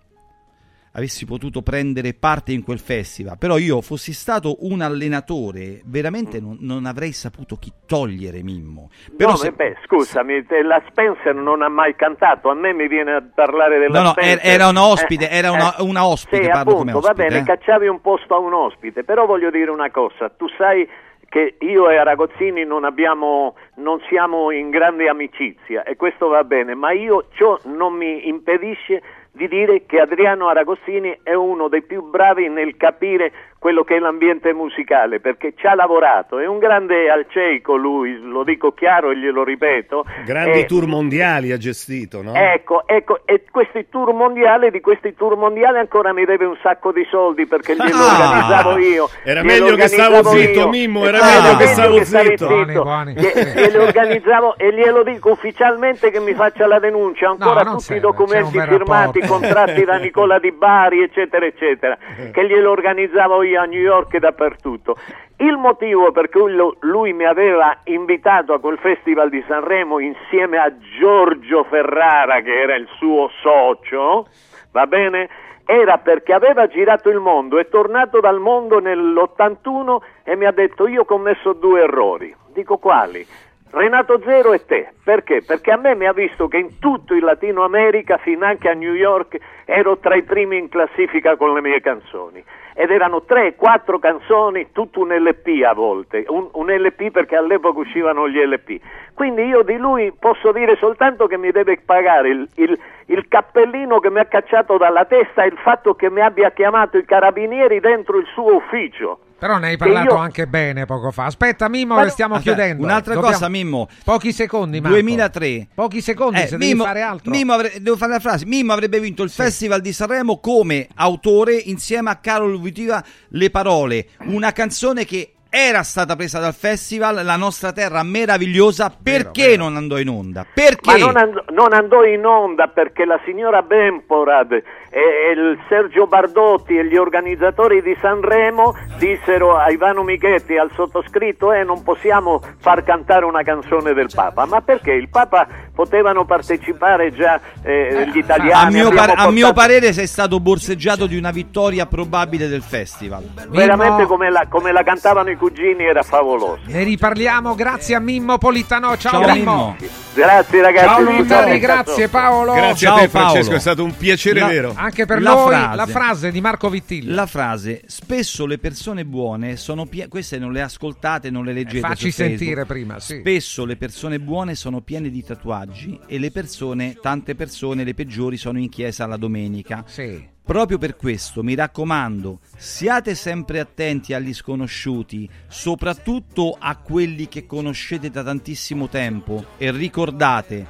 [0.97, 6.57] avessi potuto prendere parte in quel festival, però io fossi stato un allenatore, veramente non,
[6.61, 8.91] non avrei saputo chi togliere Mimmo.
[9.17, 13.13] Però no, se- beh, scusami, la Spencer non ha mai cantato, a me mi viene
[13.13, 14.41] a parlare della No, no, Spencer.
[14.53, 17.43] era- un ospite, era una- eh, una ospite, Sì, appunto, va ospite, bene, eh.
[17.43, 20.89] cacciavi un posto a un ospite, però voglio dire una cosa, tu sai
[21.29, 26.77] che io e Aragozzini non abbiamo, non siamo in grande amicizia e questo va bene,
[26.77, 29.03] ma io ciò non mi impedisce
[29.35, 33.33] di dire che Adriano Aragozzini è uno dei più bravi nel capire
[33.65, 38.45] quello che è l'ambiente musicale, perché ci ha lavorato, è un grande alceico lui, lo
[38.45, 40.05] dico chiaro e glielo ripeto.
[40.27, 42.35] Grandi Eh, tour mondiali ha gestito, no?
[42.35, 46.93] Ecco, ecco, e questi tour mondiali, di questi tour mondiali ancora mi deve un sacco
[46.93, 48.13] di soldi perché glielo Ah!
[48.13, 49.09] organizzavo io.
[49.25, 50.69] Era meglio che stavo organizzavo zitto, io.
[50.69, 52.47] Mimmo, era Eh, meglio che stavo stavi zitto.
[52.47, 53.15] Buoni, buoni.
[53.15, 57.85] Che- glielo organizzavo e glielo dico ufficialmente che mi faccia la denuncia, ancora non tutti
[57.85, 59.27] serve, i documenti firmati, rapporto.
[59.41, 61.97] contratti da Nicola Di Bari, eccetera, eccetera,
[62.31, 64.97] che glielo organizzavo io a New York e dappertutto.
[65.37, 70.73] Il motivo per cui lui mi aveva invitato a quel festival di Sanremo insieme a
[70.99, 74.29] Giorgio Ferrara, che era il suo socio,
[74.71, 75.29] va bene?
[75.67, 80.87] Era perché aveva girato il mondo, è tornato dal mondo nell'81 e mi ha detto
[80.87, 82.35] io ho commesso due errori.
[82.53, 83.27] Dico quali?
[83.71, 85.43] Renato Zero e te, perché?
[85.43, 88.73] Perché a me mi ha visto che in tutto il Latino America, fin anche a
[88.73, 92.45] New York, ero tra i primi in classifica con le mie canzoni.
[92.75, 97.79] Ed erano tre, quattro canzoni, tutto un LP a volte, un, un LP perché all'epoca
[97.79, 98.81] uscivano gli LP.
[99.15, 102.77] Quindi io di lui posso dire soltanto che mi deve pagare il, il,
[103.07, 106.99] il cappellino che mi ha cacciato dalla testa e il fatto che mi abbia chiamato
[106.99, 109.21] i carabinieri dentro il suo ufficio.
[109.39, 111.27] Però ne hai Che parlato io- anche bene poco fa.
[111.27, 112.83] Aspetta, Mimmo, no- stiamo Aspetta, chiudendo.
[112.83, 113.89] Un'altra Dobbiamo- cosa, Mimmo.
[114.05, 114.97] Pochi secondi, Marco.
[114.97, 115.69] 2003.
[115.75, 117.31] Pochi secondi, Eh, se devi Mimmo, fare altro.
[117.31, 118.47] Mimmo avre- devo fare la frase.
[118.47, 124.07] Mimmo avrebbe vinto il Festival di Sanremo come autore insieme a Carlo Vitiva Le parole,
[124.29, 128.91] una canzone che era stata presa dal festival La nostra terra meravigliosa.
[128.91, 130.45] Perché non andò in onda?
[130.53, 130.91] Perché?
[130.91, 134.61] Ma non andò, non andò in onda perché la signora Bemporad
[134.95, 140.71] e, e il Sergio Bardotti e gli organizzatori di Sanremo dissero a Ivano Michetti, al
[140.75, 144.47] sottoscritto, eh, non possiamo far cantare una canzone del Papa.
[144.47, 144.93] Ma perché?
[144.93, 148.75] Il Papa potevano partecipare già eh, gli a italiani.
[148.75, 152.63] mio, abbiamo par- a mio portato- parere sei stato borseggiato di una vittoria probabile del
[152.63, 153.25] festival.
[153.49, 156.61] Veramente come la, come la cantavano i cugini era favoloso.
[156.67, 158.97] Ne riparliamo grazie a Mimmo Politano.
[158.97, 159.77] Ciao, Ciao, Mimmo.
[160.15, 160.87] Grazie ragazzi.
[160.87, 162.53] Ciao Lontani, grazie Paolo.
[162.53, 163.57] Grazie Ciao, a te Francesco, Paolo.
[163.57, 164.73] è stato un piacere La- vero.
[164.85, 165.77] Anche per La noi frase.
[165.77, 167.11] la frase di Marco Vittilli.
[167.13, 171.81] La frase spesso le persone buone sono piene queste non le ascoltate, non le leggete
[171.81, 173.21] Facci sentire prima, sì.
[173.21, 178.37] Spesso le persone buone sono piene di tatuaggi e le persone, tante persone, le peggiori
[178.37, 179.85] sono in chiesa la domenica.
[179.87, 180.33] Sì.
[180.45, 188.11] Proprio per questo mi raccomando, siate sempre attenti agli sconosciuti, soprattutto a quelli che conoscete
[188.11, 190.67] da tantissimo tempo e ricordate,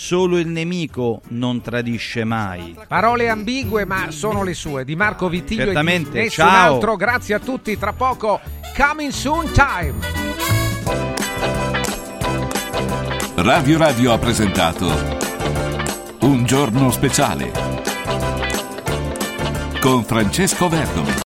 [0.00, 2.74] solo il nemico non tradisce mai.
[2.88, 6.74] Parole ambigue, ma sono le sue di Marco Vittiglio Certamente, e di nessun ciao.
[6.74, 6.96] altro.
[6.96, 7.76] Grazie a tutti.
[7.76, 8.40] Tra poco,
[8.74, 9.98] coming soon time.
[13.34, 14.90] Radio Radio ha presentato
[16.20, 17.52] Un giorno speciale
[19.80, 21.12] con Francesco Verdomi.